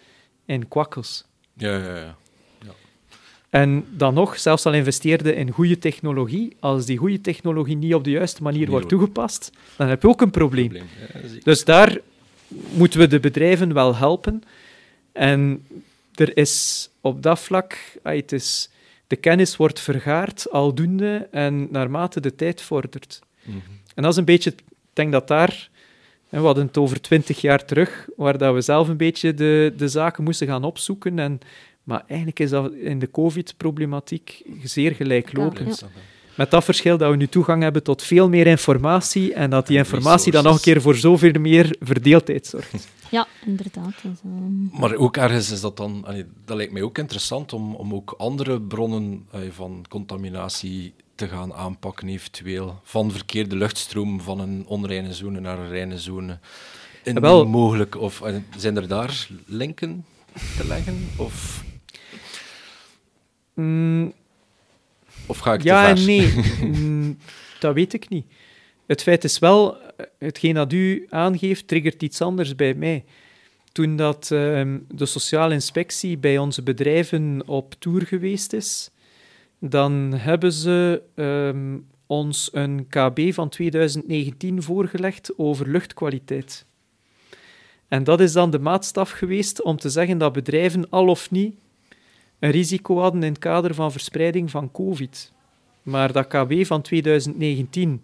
in 0.45 0.67
kwakkels. 0.67 1.25
Ja, 1.53 1.77
ja, 1.77 1.95
ja. 1.95 2.15
ja. 2.59 2.71
En 3.49 3.85
dan 3.89 4.13
nog, 4.13 4.39
zelfs 4.39 4.65
al 4.65 4.73
investeerde 4.73 5.35
in 5.35 5.51
goede 5.51 5.79
technologie, 5.79 6.55
als 6.59 6.85
die 6.85 6.97
goede 6.97 7.21
technologie 7.21 7.75
niet 7.75 7.93
op 7.93 8.03
de 8.03 8.11
juiste 8.11 8.43
manier 8.43 8.69
wordt 8.69 8.89
toegepast, 8.89 9.51
dan 9.75 9.87
heb 9.87 10.01
je 10.01 10.07
ook 10.07 10.21
een 10.21 10.31
probleem. 10.31 10.67
probleem. 10.67 10.87
Ja, 11.13 11.39
dus 11.43 11.63
daar 11.63 11.97
moeten 12.73 12.99
we 12.99 13.07
de 13.07 13.19
bedrijven 13.19 13.73
wel 13.73 13.95
helpen. 13.95 14.43
En 15.11 15.65
er 16.15 16.37
is 16.37 16.89
op 17.01 17.23
dat 17.23 17.39
vlak, 17.39 17.77
ah, 18.03 18.15
het 18.15 18.31
is 18.31 18.69
de 19.07 19.15
kennis 19.15 19.57
wordt 19.57 19.79
vergaard 19.79 20.51
aldoende 20.51 21.27
en 21.31 21.67
naarmate 21.71 22.19
de 22.19 22.35
tijd 22.35 22.61
vordert. 22.61 23.19
Mm 23.43 23.53
-hmm. 23.53 23.75
En 23.95 24.03
dat 24.03 24.11
is 24.11 24.17
een 24.17 24.25
beetje, 24.25 24.49
ik 24.49 24.63
denk 24.93 25.11
dat 25.11 25.27
daar, 25.27 25.69
we 26.29 26.37
hadden 26.37 26.65
het 26.65 26.77
over 26.77 27.01
twintig 27.01 27.41
jaar 27.41 27.65
terug, 27.65 28.07
waar 28.15 28.37
dat 28.37 28.53
we 28.53 28.61
zelf 28.61 28.87
een 28.87 28.97
beetje 28.97 29.33
de, 29.33 29.73
de 29.77 29.87
zaken 29.87 30.23
moesten 30.23 30.47
gaan 30.47 30.63
opzoeken. 30.63 31.19
En, 31.19 31.39
maar 31.83 32.03
eigenlijk 32.07 32.39
is 32.39 32.49
dat 32.49 32.73
in 32.73 32.99
de 32.99 33.11
COVID-problematiek 33.11 34.41
zeer 34.63 34.95
gelijklopend. 34.95 35.79
Ja, 35.79 35.87
ja. 35.95 36.01
Met 36.37 36.51
dat 36.51 36.63
verschil 36.63 36.97
dat 36.97 37.09
we 37.11 37.15
nu 37.15 37.27
toegang 37.27 37.63
hebben 37.63 37.83
tot 37.83 38.03
veel 38.03 38.29
meer 38.29 38.47
informatie 38.47 39.33
en 39.33 39.49
dat 39.49 39.67
die 39.67 39.77
informatie 39.77 40.31
dan 40.31 40.43
nog 40.43 40.55
een 40.55 40.61
keer 40.61 40.81
voor 40.81 40.95
zoveel 40.95 41.39
meer 41.39 41.75
verdeeldheid 41.79 42.47
zorgt. 42.47 42.87
Ja, 43.09 43.27
inderdaad. 43.45 43.93
Dus, 44.01 44.19
uh... 44.25 44.79
Maar 44.79 44.95
ook 44.95 45.17
ergens 45.17 45.51
is 45.51 45.61
dat 45.61 45.77
dan... 45.77 46.05
Dat 46.45 46.57
lijkt 46.57 46.71
mij 46.71 46.81
ook 46.81 46.97
interessant 46.97 47.53
om, 47.53 47.75
om 47.75 47.93
ook 47.93 48.15
andere 48.17 48.61
bronnen 48.61 49.27
van 49.51 49.85
contaminatie 49.89 50.93
te 51.15 51.27
gaan 51.27 51.53
aanpakken, 51.53 52.07
eventueel. 52.07 52.79
Van 52.83 53.11
verkeerde 53.11 53.55
luchtstroom 53.55 54.21
van 54.21 54.39
een 54.39 54.63
onreine 54.67 55.13
zone 55.13 55.39
naar 55.39 55.59
een 55.59 55.69
reine 55.69 55.97
zone. 55.99 56.39
En 57.03 57.21
wel, 57.21 57.45
mogelijk, 57.45 57.95
of 57.95 58.23
zijn 58.57 58.75
er 58.75 58.87
daar 58.87 59.27
linken 59.45 60.05
te 60.57 60.67
leggen? 60.67 61.09
Of... 61.15 61.63
Mm, 63.53 64.13
of 65.27 65.37
ga 65.37 65.53
ik 65.53 65.63
ja 65.63 65.93
te 65.93 66.01
ver? 66.01 66.05
nee. 66.05 66.33
mm, 66.79 67.17
dat 67.59 67.73
weet 67.73 67.93
ik 67.93 68.09
niet. 68.09 68.25
Het 68.85 69.03
feit 69.03 69.23
is 69.23 69.39
wel, 69.39 69.77
hetgeen 70.17 70.53
dat 70.53 70.73
u 70.73 71.07
aangeeft, 71.09 71.67
triggert 71.67 72.03
iets 72.03 72.21
anders 72.21 72.55
bij 72.55 72.73
mij. 72.73 73.05
Toen 73.71 73.95
dat 73.95 74.29
um, 74.33 74.85
de 74.89 75.05
sociale 75.05 75.53
inspectie 75.53 76.17
bij 76.17 76.37
onze 76.37 76.63
bedrijven 76.63 77.41
op 77.45 77.75
tour 77.79 78.05
geweest 78.05 78.53
is, 78.53 78.91
dan 79.59 80.13
hebben 80.13 80.51
ze 80.51 81.01
um, 81.15 81.87
ons 82.05 82.49
een 82.51 82.87
KB 82.89 83.33
van 83.33 83.49
2019 83.49 84.63
voorgelegd 84.63 85.37
over 85.37 85.69
luchtkwaliteit. 85.69 86.65
En 87.87 88.03
dat 88.03 88.19
is 88.19 88.31
dan 88.31 88.51
de 88.51 88.59
maatstaf 88.59 89.11
geweest 89.11 89.61
om 89.61 89.77
te 89.77 89.89
zeggen 89.89 90.17
dat 90.17 90.33
bedrijven 90.33 90.89
al 90.89 91.07
of 91.07 91.31
niet 91.31 91.55
een 92.39 92.51
risico 92.51 92.97
hadden 92.99 93.23
in 93.23 93.29
het 93.29 93.39
kader 93.39 93.73
van 93.73 93.91
verspreiding 93.91 94.51
van 94.51 94.71
COVID. 94.71 95.31
Maar 95.83 96.11
dat 96.11 96.27
KB 96.27 96.65
van 96.65 96.81
2019 96.81 98.03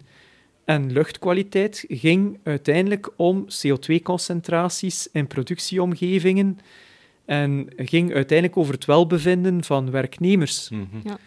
en 0.64 0.92
luchtkwaliteit 0.92 1.84
ging 1.88 2.38
uiteindelijk 2.42 3.10
om 3.16 3.46
CO2-concentraties 3.46 5.08
in 5.12 5.26
productieomgevingen 5.26 6.58
en 7.24 7.68
ging 7.76 8.14
uiteindelijk 8.14 8.58
over 8.58 8.74
het 8.74 8.84
welbevinden 8.84 9.64
van 9.64 9.90
werknemers. 9.90 10.68
Mm 10.68 10.88
-hmm. 10.90 11.00
ja. 11.04 11.18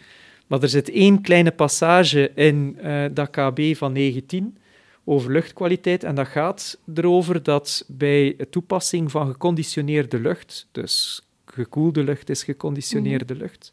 Maar 0.46 0.62
er 0.62 0.68
zit 0.68 0.90
één 0.90 1.20
kleine 1.20 1.50
passage 1.50 2.30
in 2.34 2.78
uh, 2.82 3.04
dat 3.12 3.30
KB 3.30 3.76
van 3.76 3.92
19 3.92 4.58
over 5.04 5.32
luchtkwaliteit 5.32 6.04
en 6.04 6.14
dat 6.14 6.26
gaat 6.26 6.78
erover 6.94 7.42
dat 7.42 7.84
bij 7.88 8.36
toepassing 8.50 9.10
van 9.10 9.26
geconditioneerde 9.26 10.20
lucht, 10.20 10.68
dus 10.72 11.22
gekoelde 11.52 12.04
lucht 12.04 12.30
is 12.30 12.42
geconditioneerde 12.42 13.34
mm 13.34 13.40
-hmm. 13.40 13.48
lucht, 13.48 13.72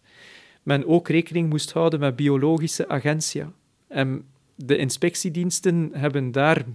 men 0.63 0.85
ook 0.87 1.09
rekening 1.09 1.49
moest 1.49 1.71
houden 1.71 1.99
met 1.99 2.15
biologische 2.15 2.87
agentia. 2.87 3.51
En 3.87 4.25
de 4.55 4.77
inspectiediensten 4.77 5.89
hebben 5.93 6.31
daar 6.31 6.65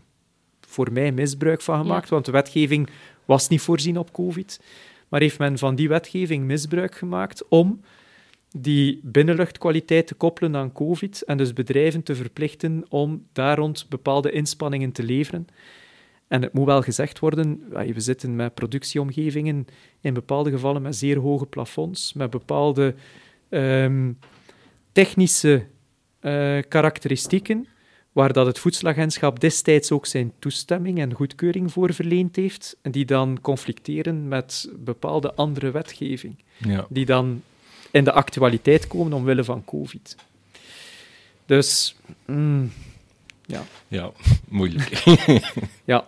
voor 0.61 0.93
mij 0.93 1.13
misbruik 1.13 1.61
van 1.61 1.81
gemaakt, 1.81 2.09
want 2.09 2.25
de 2.25 2.33
wetgeving 2.33 2.89
was 3.25 3.49
niet 3.49 3.61
voorzien 3.61 3.99
op 3.99 4.13
COVID. 4.13 4.61
Maar 5.09 5.21
heeft 5.21 5.39
men 5.39 5.59
van 5.59 5.75
die 5.75 5.89
wetgeving 5.89 6.45
misbruik 6.45 6.95
gemaakt 6.95 7.49
om 7.49 7.81
die 8.57 9.01
binnenluchtkwaliteit 9.03 10.07
te 10.07 10.15
koppelen 10.15 10.57
aan 10.57 10.73
COVID 10.73 11.23
en 11.23 11.37
dus 11.37 11.53
bedrijven 11.53 12.03
te 12.03 12.15
verplichten 12.15 12.85
om 12.89 13.27
daar 13.33 13.59
rond 13.59 13.87
bepaalde 13.89 14.31
inspanningen 14.31 14.93
te 14.93 15.03
leveren. 15.03 15.47
En 16.31 16.43
het 16.43 16.53
moet 16.53 16.67
wel 16.67 16.83
gezegd 16.83 17.19
worden, 17.19 17.63
we 17.69 18.01
zitten 18.01 18.37
met 18.37 18.55
productieomgevingen 18.55 19.67
in 20.01 20.15
bepaalde 20.15 20.51
gevallen 20.51 20.83
met 20.83 20.97
zeer 20.97 21.19
hoge 21.19 21.47
plafonds, 21.47 22.13
met 22.13 22.31
bepaalde 22.31 22.95
um, 23.49 24.19
technische 24.93 25.67
uh, 26.21 26.59
karakteristieken, 26.69 27.67
waar 28.13 28.33
dat 28.33 28.47
het 28.47 28.59
voedselagentschap 28.59 29.41
destijds 29.41 29.93
ook 29.93 30.07
zijn 30.07 30.33
toestemming 30.39 30.99
en 30.99 31.15
goedkeuring 31.15 31.73
voor 31.73 31.95
verleend 31.95 32.37
heeft, 32.37 32.77
en 32.83 32.91
die 32.91 33.05
dan 33.05 33.39
conflicteren 33.41 34.29
met 34.29 34.71
bepaalde 34.77 35.35
andere 35.35 35.71
wetgeving, 35.71 36.37
ja. 36.59 36.87
die 36.89 37.07
dan 37.07 37.43
in 37.91 38.05
de 38.05 38.13
actualiteit 38.13 38.87
komen 38.87 39.13
omwille 39.13 39.45
van 39.45 39.65
COVID. 39.65 40.17
Dus, 41.47 41.97
mm, 42.27 42.73
ja. 43.47 43.63
Ja, 43.89 44.11
moeilijk. 44.49 45.03
ja. 45.85 46.05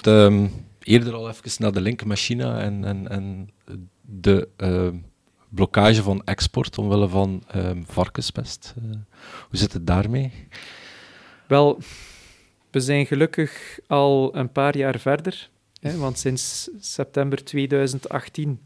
De, 0.00 0.48
eerder 0.80 1.14
al 1.14 1.28
even 1.28 1.62
naar 1.62 1.72
de 1.72 1.80
link 1.80 2.00
en, 2.00 2.84
en, 2.84 3.08
en 3.08 3.50
de 4.00 4.48
uh, 4.56 4.88
blokkage 5.48 6.02
van 6.02 6.24
export 6.24 6.78
omwille 6.78 7.08
van 7.08 7.42
um, 7.56 7.84
varkenspest. 7.86 8.74
Uh, 8.78 8.90
hoe 9.48 9.58
zit 9.58 9.72
het 9.72 9.86
daarmee? 9.86 10.32
Wel, 11.46 11.78
we 12.70 12.80
zijn 12.80 13.06
gelukkig 13.06 13.78
al 13.86 14.36
een 14.36 14.52
paar 14.52 14.76
jaar 14.76 14.98
verder, 14.98 15.50
hè, 15.80 15.96
want 15.96 16.18
sinds 16.18 16.70
september 16.80 17.44
2018 17.44 18.60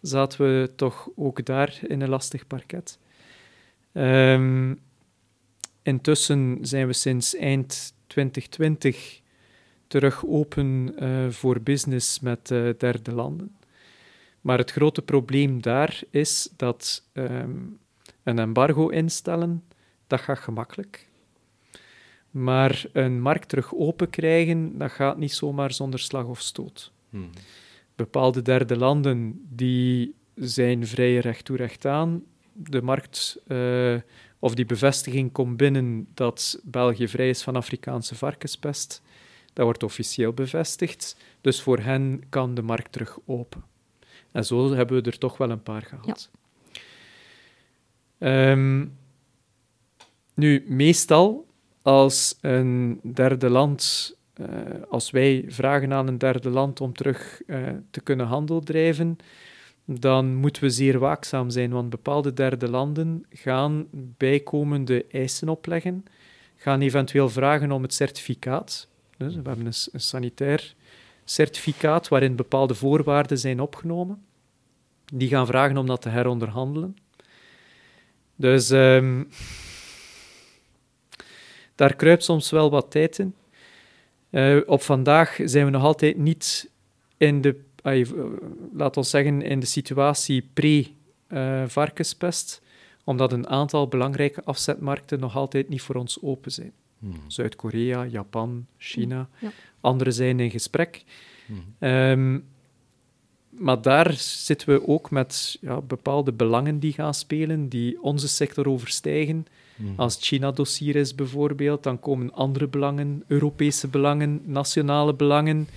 zaten 0.00 0.40
we 0.44 0.72
toch 0.76 1.08
ook 1.16 1.44
daar 1.44 1.78
in 1.86 2.00
een 2.00 2.08
lastig 2.08 2.46
parket. 2.46 2.98
Intussen 5.82 6.58
zijn 6.60 6.86
we 6.86 6.92
sinds 6.92 7.36
eind 7.36 7.94
2020 8.06 9.19
terug 9.90 10.26
open 10.26 10.94
uh, 10.98 11.30
voor 11.30 11.60
business 11.60 12.20
met 12.20 12.50
uh, 12.50 12.70
derde 12.78 13.12
landen. 13.12 13.56
Maar 14.40 14.58
het 14.58 14.70
grote 14.70 15.02
probleem 15.02 15.62
daar 15.62 16.02
is 16.10 16.48
dat 16.56 17.04
um, 17.12 17.78
een 18.22 18.38
embargo 18.38 18.88
instellen, 18.88 19.64
dat 20.06 20.20
gaat 20.20 20.38
gemakkelijk. 20.38 21.08
Maar 22.30 22.84
een 22.92 23.20
markt 23.20 23.48
terug 23.48 23.74
open 23.74 24.10
krijgen, 24.10 24.78
dat 24.78 24.90
gaat 24.90 25.18
niet 25.18 25.32
zomaar 25.32 25.72
zonder 25.72 26.00
slag 26.00 26.24
of 26.24 26.40
stoot. 26.40 26.92
Hmm. 27.10 27.30
Bepaalde 27.94 28.42
derde 28.42 28.76
landen 28.76 29.46
die 29.48 30.14
zijn 30.34 30.86
vrij 30.86 31.18
recht 31.18 31.44
toe 31.44 31.56
recht 31.56 31.86
aan. 31.86 32.22
De 32.52 32.82
markt 32.82 33.42
uh, 33.48 33.96
of 34.38 34.54
die 34.54 34.66
bevestiging 34.66 35.32
komt 35.32 35.56
binnen 35.56 36.08
dat 36.14 36.60
België 36.64 37.08
vrij 37.08 37.28
is 37.28 37.42
van 37.42 37.56
Afrikaanse 37.56 38.14
varkenspest. 38.14 39.02
Dat 39.52 39.64
wordt 39.64 39.82
officieel 39.82 40.32
bevestigd. 40.32 41.16
Dus 41.40 41.62
voor 41.62 41.78
hen 41.78 42.22
kan 42.28 42.54
de 42.54 42.62
markt 42.62 42.92
terug 42.92 43.18
open. 43.26 43.64
En 44.32 44.44
zo 44.44 44.72
hebben 44.72 45.02
we 45.02 45.10
er 45.10 45.18
toch 45.18 45.36
wel 45.36 45.50
een 45.50 45.62
paar 45.62 45.82
gehad. 45.82 46.30
Ja. 48.18 48.50
Um, 48.50 48.98
nu, 50.34 50.64
meestal 50.68 51.46
als 51.82 52.38
een 52.40 53.00
derde 53.02 53.50
land, 53.50 54.14
uh, 54.40 54.46
als 54.88 55.10
wij 55.10 55.44
vragen 55.48 55.92
aan 55.92 56.06
een 56.06 56.18
derde 56.18 56.50
land 56.50 56.80
om 56.80 56.92
terug 56.92 57.42
uh, 57.46 57.68
te 57.90 58.00
kunnen 58.00 58.26
handel 58.26 58.60
drijven, 58.60 59.16
dan 59.84 60.34
moeten 60.34 60.62
we 60.62 60.70
zeer 60.70 60.98
waakzaam 60.98 61.50
zijn, 61.50 61.70
want 61.70 61.90
bepaalde 61.90 62.32
derde 62.32 62.68
landen 62.68 63.26
gaan 63.30 63.86
bijkomende 63.92 65.06
eisen 65.06 65.48
opleggen, 65.48 66.04
gaan 66.56 66.80
eventueel 66.80 67.28
vragen 67.28 67.72
om 67.72 67.82
het 67.82 67.94
certificaat. 67.94 68.88
Dus 69.20 69.34
we 69.34 69.40
hebben 69.42 69.66
een, 69.66 70.00
sanitair 70.00 70.74
certificaat 71.24 72.08
waarin 72.08 72.36
bepaalde 72.36 72.74
voorwaarden 72.74 73.38
zijn 73.38 73.60
opgenomen. 73.60 74.24
Die 75.12 75.28
gaan 75.28 75.46
vragen 75.46 75.76
om 75.76 75.86
dat 75.86 76.02
te 76.02 76.08
heronderhandelen. 76.08 76.96
Dus 78.36 78.70
um, 78.70 79.28
daar 81.74 81.96
kruipt 81.96 82.24
soms 82.24 82.50
wel 82.50 82.70
wat 82.70 82.90
tijd 82.90 83.18
in. 83.18 83.34
Uh, 84.30 84.60
op 84.66 84.82
vandaag 84.82 85.38
zijn 85.44 85.64
we 85.64 85.70
nog 85.70 85.82
altijd 85.82 86.16
niet 86.16 86.70
in 87.16 87.40
de 87.40 87.60
laat 88.72 88.96
ons 88.96 89.10
zeggen, 89.10 89.42
in 89.42 89.60
de 89.60 89.66
situatie 89.66 90.50
pre-varkenspest, 90.52 92.62
omdat 93.04 93.32
een 93.32 93.48
aantal 93.48 93.88
belangrijke 93.88 94.44
afzetmarkten 94.44 95.20
nog 95.20 95.36
altijd 95.36 95.68
niet 95.68 95.82
voor 95.82 95.94
ons 95.94 96.22
open 96.22 96.52
zijn. 96.52 96.72
Hmm. 97.00 97.20
Zuid-Korea, 97.26 98.06
Japan, 98.06 98.66
China. 98.78 99.28
Ja. 99.38 99.50
Andere 99.80 100.10
zijn 100.10 100.40
in 100.40 100.50
gesprek. 100.50 101.04
Hmm. 101.46 101.88
Um, 101.88 102.44
maar 103.50 103.82
daar 103.82 104.12
zitten 104.18 104.68
we 104.68 104.88
ook 104.88 105.10
met 105.10 105.58
ja, 105.60 105.80
bepaalde 105.80 106.32
belangen 106.32 106.78
die 106.78 106.92
gaan 106.92 107.14
spelen, 107.14 107.68
die 107.68 108.02
onze 108.02 108.28
sector 108.28 108.68
overstijgen. 108.68 109.46
Hmm. 109.76 109.94
Als 109.96 110.14
het 110.14 110.24
China-dossier 110.24 110.96
is 110.96 111.14
bijvoorbeeld, 111.14 111.82
dan 111.82 112.00
komen 112.00 112.32
andere 112.32 112.66
belangen, 112.66 113.24
Europese 113.26 113.88
belangen, 113.88 114.42
nationale 114.44 115.14
belangen. 115.14 115.68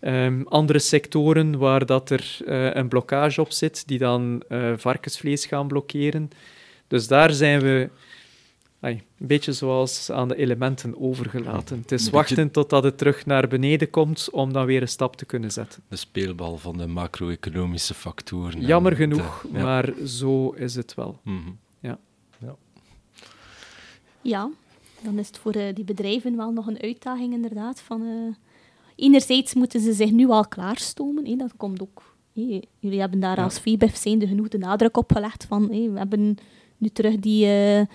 Um, 0.00 0.46
andere 0.48 0.78
sectoren 0.78 1.58
waar 1.58 1.86
dat 1.86 2.10
er 2.10 2.38
uh, 2.46 2.74
een 2.74 2.88
blokkage 2.88 3.40
op 3.40 3.50
zit, 3.50 3.88
die 3.88 3.98
dan 3.98 4.42
uh, 4.48 4.72
varkensvlees 4.76 5.46
gaan 5.46 5.68
blokkeren. 5.68 6.30
Dus 6.88 7.06
daar 7.06 7.32
zijn 7.32 7.60
we 7.60 7.88
ay, 8.84 8.92
een 9.18 9.26
beetje 9.26 9.52
zoals 9.52 10.10
aan 10.10 10.28
de 10.28 10.36
elementen 10.36 11.00
overgelaten. 11.00 11.78
Het 11.78 11.92
is 11.92 12.10
wachten 12.10 12.50
totdat 12.50 12.84
het 12.84 12.98
terug 12.98 13.26
naar 13.26 13.48
beneden 13.48 13.90
komt 13.90 14.28
om 14.30 14.52
dan 14.52 14.66
weer 14.66 14.82
een 14.82 14.88
stap 14.88 15.16
te 15.16 15.24
kunnen 15.24 15.52
zetten. 15.52 15.82
De 15.88 15.96
speelbal 15.96 16.56
van 16.56 16.78
de 16.78 16.86
macro-economische 16.86 17.94
factoren. 17.94 18.60
Jammer 18.60 18.96
genoeg, 18.96 19.40
de, 19.42 19.58
ja. 19.58 19.64
maar 19.64 19.92
zo 20.06 20.50
is 20.50 20.74
het 20.74 20.94
wel. 20.94 21.18
Mm 21.22 21.42
-hmm. 21.44 21.58
Ja. 21.80 21.98
ja. 22.38 22.56
Ja, 24.20 24.50
dan 25.02 25.18
is 25.18 25.26
het 25.26 25.38
voor 25.38 25.56
uh, 25.56 25.74
die 25.74 25.84
bedrijven 25.84 26.36
wel 26.36 26.50
nog 26.52 26.66
een 26.66 26.82
uitdaging 26.82 27.32
inderdaad 27.32 27.80
van 27.80 28.36
enerzijds 28.96 29.54
moeten 29.54 29.80
ze 29.80 29.92
zich 29.92 30.10
nu 30.10 30.28
al 30.28 30.48
klaarstomen. 30.48 31.26
Hé, 31.26 31.36
dat 31.36 31.56
komt 31.56 31.82
ook. 31.82 32.16
Hé, 32.32 32.60
jullie 32.78 33.00
hebben 33.00 33.20
daar 33.20 33.36
Ja. 33.36 33.44
als 33.44 33.58
VBF 33.58 33.96
zijnde 33.96 34.26
genoeg 34.26 34.48
de 34.48 34.58
nadruk 34.58 34.96
op 34.96 35.12
gelegd 35.12 35.44
van 35.44 35.62
hé, 35.62 35.90
we 35.90 35.98
hebben 35.98 36.38
nu 36.76 36.88
terug 36.88 37.18
die, 37.18 37.44
eh, 37.44 37.80
eh, 37.80 37.86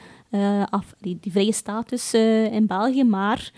af, 0.69 0.93
die, 0.99 1.17
die 1.21 1.31
vrije 1.31 1.51
status 1.51 2.13
eh, 2.13 2.53
in 2.53 2.67
België, 2.67 3.03
maar 3.03 3.51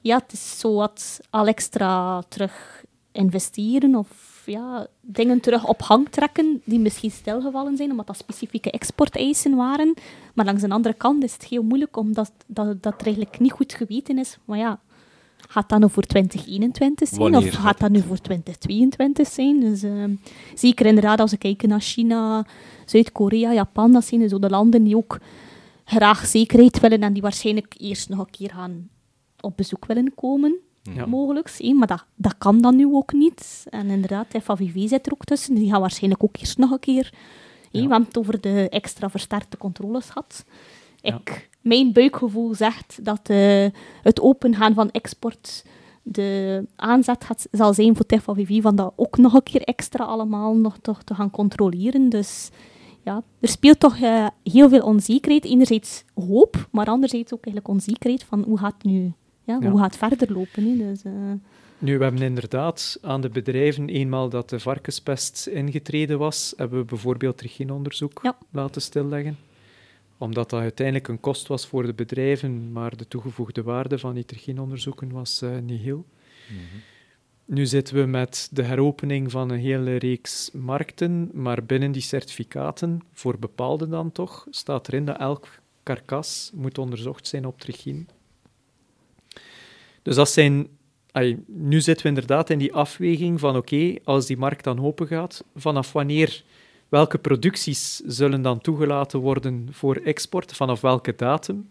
ja, 0.00 0.16
het 0.16 0.32
is 0.32 0.58
zo 0.58 0.74
wat 0.74 1.20
al 1.30 1.46
extra 1.46 2.22
terug 2.28 2.84
investeren 3.12 3.94
of 3.94 4.42
ja, 4.46 4.86
dingen 5.00 5.40
terug 5.40 5.66
op 5.66 5.82
hang 5.82 6.08
trekken 6.08 6.62
die 6.64 6.78
misschien 6.78 7.10
stilgevallen 7.10 7.76
zijn, 7.76 7.90
omdat 7.90 8.06
dat 8.06 8.16
specifieke 8.16 8.70
exporteisen 8.70 9.56
waren. 9.56 9.94
Maar 10.34 10.44
langs 10.44 10.62
de 10.62 10.68
andere 10.68 10.94
kant 10.94 11.24
is 11.24 11.32
het 11.32 11.44
heel 11.44 11.62
moeilijk, 11.62 11.96
omdat 11.96 12.32
dat, 12.46 12.82
dat 12.82 13.00
er 13.00 13.06
eigenlijk 13.06 13.38
niet 13.38 13.52
goed 13.52 13.72
geweten 13.72 14.18
is. 14.18 14.38
Maar 14.44 14.58
ja, 14.58 14.80
gaat 15.48 15.68
dat 15.68 15.80
nu 15.80 15.90
voor 15.90 16.02
2021 16.02 17.08
zijn 17.08 17.20
Wanneer 17.20 17.48
of 17.48 17.54
gaat 17.54 17.78
dat 17.78 17.90
nu 17.90 18.00
voor 18.00 18.20
2022 18.20 19.28
zijn? 19.28 19.60
Dus, 19.60 19.84
uh, 19.84 20.04
zeker 20.54 20.86
inderdaad 20.86 21.20
als 21.20 21.30
we 21.30 21.36
kijken 21.36 21.68
naar 21.68 21.80
China, 21.80 22.46
Zuid-Korea, 22.86 23.52
Japan, 23.52 23.92
dat 23.92 24.04
zijn 24.04 24.28
zo 24.28 24.38
de 24.38 24.50
landen 24.50 24.84
die 24.84 24.96
ook 24.96 25.18
graag 25.92 26.26
zekerheid 26.26 26.80
willen 26.80 27.02
en 27.02 27.12
die 27.12 27.22
waarschijnlijk 27.22 27.74
eerst 27.78 28.08
nog 28.08 28.18
een 28.18 28.30
keer 28.30 28.50
gaan 28.50 28.88
op 29.40 29.56
bezoek 29.56 29.84
willen 29.86 30.14
komen. 30.14 30.54
Ja. 30.82 31.06
Mogelijk, 31.06 31.54
hè, 31.58 31.72
maar 31.72 31.86
dat, 31.86 32.04
dat 32.14 32.38
kan 32.38 32.60
dan 32.60 32.76
nu 32.76 32.86
ook 32.86 33.12
niet. 33.12 33.64
En 33.70 33.90
inderdaad, 33.90 34.26
FAVV 34.42 34.88
zit 34.88 35.06
er 35.06 35.12
ook 35.12 35.24
tussen. 35.24 35.54
Die 35.54 35.70
gaan 35.70 35.80
waarschijnlijk 35.80 36.24
ook 36.24 36.36
eerst 36.36 36.58
nog 36.58 36.70
een 36.70 36.78
keer. 36.78 37.12
hè, 37.70 37.78
Ja. 37.78 37.84
We 37.84 37.90
hebben 37.90 38.04
het 38.08 38.18
over 38.18 38.40
de 38.40 38.68
extra 38.68 39.10
versterkte 39.10 39.56
controles 39.56 40.06
gehad. 40.06 40.44
Ja. 41.00 41.14
Ik, 41.14 41.48
mijn 41.60 41.92
buikgevoel 41.92 42.54
zegt 42.54 43.04
dat 43.04 43.28
eh, 43.28 43.66
het 44.02 44.20
opengaan 44.20 44.74
van 44.74 44.90
export 44.90 45.64
de 46.02 46.64
aanzet 46.76 47.24
gaat, 47.24 47.46
zal 47.50 47.74
zijn 47.74 47.96
voor 47.96 48.06
FAVV 48.20 48.62
van 48.62 48.76
dat 48.76 48.92
ook 48.96 49.16
nog 49.16 49.34
een 49.34 49.42
keer 49.42 49.62
extra 49.62 50.04
allemaal 50.04 50.54
nog 50.54 50.76
toch 50.82 51.02
te 51.02 51.14
gaan 51.14 51.30
controleren. 51.30 52.08
Dus 52.08 52.50
ja, 53.04 53.22
er 53.40 53.48
speelt 53.48 53.80
toch 53.80 53.96
eh, 54.00 54.26
heel 54.44 54.68
veel 54.68 54.82
onzekerheid. 54.82 55.44
Enerzijds 55.44 56.04
hoop, 56.14 56.68
maar 56.70 56.86
anderzijds 56.86 57.32
ook 57.32 57.44
eigenlijk 57.44 57.74
onzekerheid 57.74 58.24
van 58.24 58.42
hoe 58.42 58.58
gaat 58.58 58.74
het 58.74 58.84
nu 58.84 59.12
ja, 59.44 59.58
Ja. 59.60 59.70
hoe 59.70 59.78
gaat 59.80 59.98
het 59.98 60.08
verder 60.08 60.32
lopen? 60.36 60.64
Hè? 60.64 60.76
Dus, 60.76 61.02
eh, 61.02 61.12
Nu, 61.78 61.98
we 61.98 62.04
hebben 62.04 62.22
inderdaad 62.22 62.98
aan 63.02 63.20
de 63.20 63.28
bedrijven, 63.28 63.88
eenmaal 63.88 64.28
dat 64.28 64.48
de 64.50 64.60
varkenspest 64.60 65.46
ingetreden 65.46 66.18
was, 66.18 66.54
hebben 66.56 66.78
we 66.78 66.84
bijvoorbeeld 66.84 67.38
trichineonderzoek 67.38 68.20
Ja. 68.22 68.38
laten 68.50 68.82
stilleggen. 68.82 69.36
Omdat 70.18 70.50
dat 70.50 70.60
uiteindelijk 70.60 71.08
een 71.08 71.20
kost 71.20 71.46
was 71.46 71.66
voor 71.66 71.86
de 71.86 71.94
bedrijven, 71.94 72.72
maar 72.72 72.96
de 72.96 73.08
toegevoegde 73.08 73.62
waarde 73.62 73.98
van 73.98 74.14
die 74.14 74.24
trichineonderzoeken 74.24 75.12
was 75.12 75.42
eh 75.42 75.50
niet 75.58 75.80
heel. 75.80 76.04
Nu 77.44 77.66
zitten 77.66 77.94
we 77.94 78.06
met 78.06 78.48
de 78.52 78.62
heropening 78.62 79.30
van 79.30 79.50
een 79.50 79.58
hele 79.58 79.96
reeks 79.96 80.50
markten, 80.52 81.30
maar 81.32 81.64
binnen 81.64 81.92
die 81.92 82.02
certificaten, 82.02 83.02
voor 83.12 83.38
bepaalde 83.38 83.88
dan 83.88 84.12
toch, 84.12 84.46
staat 84.50 84.88
erin 84.88 85.04
dat 85.04 85.18
elk 85.18 85.48
karkas 85.82 86.50
moet 86.54 86.78
onderzocht 86.78 87.26
zijn 87.26 87.46
op 87.46 87.60
trichine. 87.60 88.04
Dus 90.02 90.14
dat 90.14 90.30
zijn... 90.30 90.68
nu 91.46 91.80
zitten 91.80 92.02
we 92.02 92.08
inderdaad 92.08 92.50
in 92.50 92.58
die 92.58 92.72
afweging 92.72 93.40
van 93.40 93.56
oké, 93.56 93.94
als 94.04 94.26
die 94.26 94.36
markt 94.36 94.64
dan 94.64 94.84
open 94.84 95.06
gaat, 95.06 95.44
vanaf 95.54 95.92
wanneer, 95.92 96.44
welke 96.88 97.18
producties 97.18 97.96
zullen 97.96 98.42
dan 98.42 98.60
toegelaten 98.60 99.20
worden 99.20 99.68
voor 99.70 99.96
export, 99.96 100.56
vanaf 100.56 100.80
welke 100.80 101.14
datum? 101.16 101.68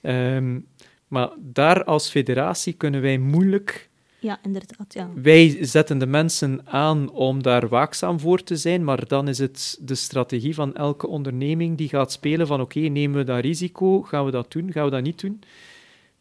Ehm, 0.00 0.60
maar 1.08 1.30
daar 1.38 1.84
als 1.84 2.10
federatie 2.10 2.72
kunnen 2.72 3.00
wij 3.00 3.18
moeilijk 3.18 3.89
ja, 4.20 4.38
inderdaad. 4.42 4.94
Ja. 4.94 5.10
wij 5.14 5.58
zetten 5.60 5.98
de 5.98 6.06
mensen 6.06 6.60
aan 6.64 7.10
om 7.10 7.42
daar 7.42 7.68
waakzaam 7.68 8.20
voor 8.20 8.42
te 8.42 8.56
zijn, 8.56 8.84
maar 8.84 9.06
dan 9.08 9.28
is 9.28 9.38
het 9.38 9.78
de 9.80 9.94
strategie 9.94 10.54
van 10.54 10.74
elke 10.74 11.06
onderneming 11.06 11.76
die 11.78 11.88
gaat 11.88 12.12
spelen 12.12 12.46
van 12.46 12.60
oké, 12.60 12.78
nemen 12.80 13.16
we 13.18 13.24
dat 13.24 13.40
risico, 13.40 14.02
gaan 14.02 14.24
we 14.24 14.30
dat 14.30 14.52
doen, 14.52 14.72
gaan 14.72 14.84
we 14.84 14.90
dat 14.90 15.02
niet 15.02 15.20
doen? 15.20 15.40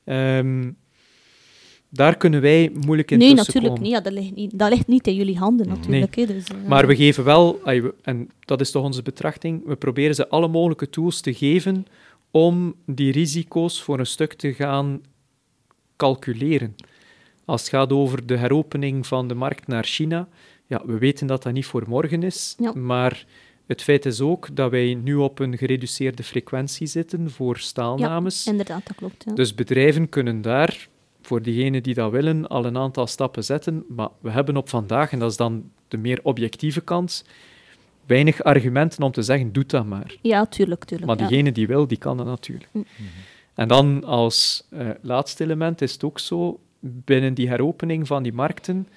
Ehm, 0.04 0.72
daar 1.89 2.18
kunnen 2.18 2.41
wij 2.41 2.72
moeilijk 2.86 3.12
in 3.12 3.18
Nee, 3.18 3.36
tussenkomen. 3.36 3.70
natuurlijk 3.70 3.82
niet. 3.82 3.91
Ja, 3.91 4.02
dat, 4.02 4.14
ligt 4.14 4.36
niet. 4.36 4.60
dat 4.60 4.70
ligt 4.70 4.88
niet 4.88 5.08
in 5.08 5.16
jullie 5.16 5.38
handen, 5.38 5.68
natuurlijk. 5.68 6.16
hè, 6.16 6.26
dus, 6.26 6.43
eh, 6.47 6.68
Maar 6.68 6.88
we 6.88 6.95
geven 6.95 7.24
wel, 7.24 7.60
en 8.02 8.30
dat 8.39 8.62
is 8.62 8.72
toch 8.72 8.84
onze 8.84 9.02
betrachting, 9.02 9.66
we 9.66 9.76
proberen 9.76 10.16
ze 10.16 10.28
alle 10.30 10.47
mogelijke 10.47 10.89
tools 10.89 11.22
te 11.22 11.34
geven 11.34 11.86
om 12.32 12.76
die 12.86 13.12
risico's 13.12 13.82
voor 13.82 14.00
een 14.00 14.06
stuk 14.06 14.34
te 14.34 14.54
gaan 14.54 15.02
calculeren. 15.95 16.76
Als 17.50 17.62
het 17.62 17.70
gaat 17.70 17.91
over 17.91 18.26
de 18.26 18.38
heropening 18.38 19.08
van 19.08 19.28
de 19.28 19.34
markt 19.34 19.68
naar 19.68 19.84
China, 19.84 20.28
ja, 20.66 20.82
we 20.86 20.97
weten 20.97 21.28
dat 21.28 21.43
dat 21.43 21.54
niet 21.54 21.66
voor 21.66 21.84
morgen 21.88 22.24
is, 22.24 22.56
Ja. 22.60 22.74
maar 22.74 23.26
het 23.66 23.82
feit 23.82 24.06
is 24.06 24.22
ook 24.22 24.56
dat 24.56 24.72
wij 24.72 24.93
nu 24.93 25.16
op 25.16 25.39
een 25.39 25.58
gereduceerde 25.58 26.24
frequentie 26.24 26.88
zitten 26.88 27.32
voor 27.32 27.58
staalnames. 27.58 28.47
Inderdaad, 28.47 28.88
dat 28.88 28.95
klopt. 28.95 29.24
Ja. 29.28 29.34
Dus 29.34 29.56
bedrijven 29.56 30.10
kunnen 30.10 30.41
daar, 30.41 30.88
voor 31.22 31.41
diegenen 31.41 31.84
die 31.84 31.93
dat 31.93 32.12
willen, 32.12 32.47
al 32.47 32.66
een 32.66 32.78
aantal 32.78 33.08
stappen 33.08 33.43
zetten. 33.43 33.84
Maar 33.88 34.10
we 34.22 34.30
hebben 34.30 34.58
op 34.58 34.70
vandaag, 34.70 35.12
en 35.12 35.20
dat 35.20 35.32
is 35.32 35.38
dan 35.38 35.72
de 35.88 35.97
meer 35.97 36.20
objectieve 36.24 36.82
kant, 36.82 37.26
weinig 38.06 38.43
argumenten 38.43 39.04
om 39.04 39.12
te 39.12 39.22
zeggen, 39.22 39.52
doe 39.52 39.66
dat 39.66 39.86
maar. 39.86 40.16
ja, 40.22 40.45
tuurlijk, 40.45 40.86
tuurlijk. 40.86 41.10
Maar 41.12 41.20
ja. 41.22 41.28
diegene 41.28 41.52
die 41.52 41.68
wil, 41.68 41.88
die 41.88 41.97
kan 41.97 42.18
dat 42.18 42.26
natuurlijk. 42.26 42.70
Mm. 42.72 42.86
En 43.54 43.68
dan 43.68 44.04
als 44.04 44.64
eh, 44.70 44.89
laatste 45.02 45.43
element 45.43 45.82
is 45.82 45.93
het 45.93 46.04
ook 46.04 46.20
zo, 46.20 46.60
binnen 46.80 47.34
die 47.34 47.50
heropening 47.50 48.08
van 48.08 48.24
die 48.24 48.34
markten 48.34 48.88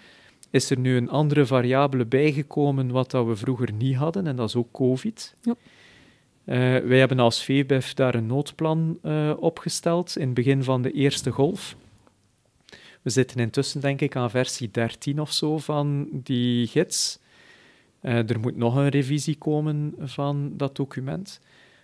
is 0.51 0.70
er 0.70 0.78
nu 0.78 0.97
een 0.97 1.09
andere 1.09 1.47
variabele 1.47 2.07
bijgekomen 2.07 2.91
wat 2.91 3.11
dat 3.11 3.26
we 3.26 3.37
vroeger 3.37 3.72
niet 3.72 3.97
hadden, 3.97 4.26
en 4.26 4.37
dat 4.37 4.49
is 4.49 4.57
ook 4.57 4.72
COVID. 4.72 5.35
Ja. 5.43 5.55
Eh, 6.45 6.57
wij 6.89 6.99
hebben 6.99 7.18
als 7.18 7.45
VBEF 7.45 7.95
daar 7.95 8.14
een 8.14 8.26
noodplan 8.26 8.99
eh, 9.03 9.33
opgesteld 9.39 10.16
in 10.16 10.26
het 10.26 10.35
begin 10.35 10.64
van 10.64 10.83
de 10.83 10.93
eerste 10.93 11.30
golf. 11.30 11.76
We 13.03 13.11
zitten 13.11 13.41
intussen, 13.41 13.80
denk 13.80 14.01
ik, 14.01 14.16
aan 14.16 14.30
versie 14.30 14.70
13 14.70 15.20
of 15.20 15.33
zo 15.33 15.59
van 15.59 16.09
die 16.12 16.66
gids. 16.66 17.18
Eh, 18.01 18.30
er 18.30 18.41
moet 18.41 18.57
nog 18.57 18.76
een 18.76 18.89
revisie 18.89 19.37
komen 19.37 19.95
van 19.99 20.53
dat 20.57 20.76
document. 20.76 21.41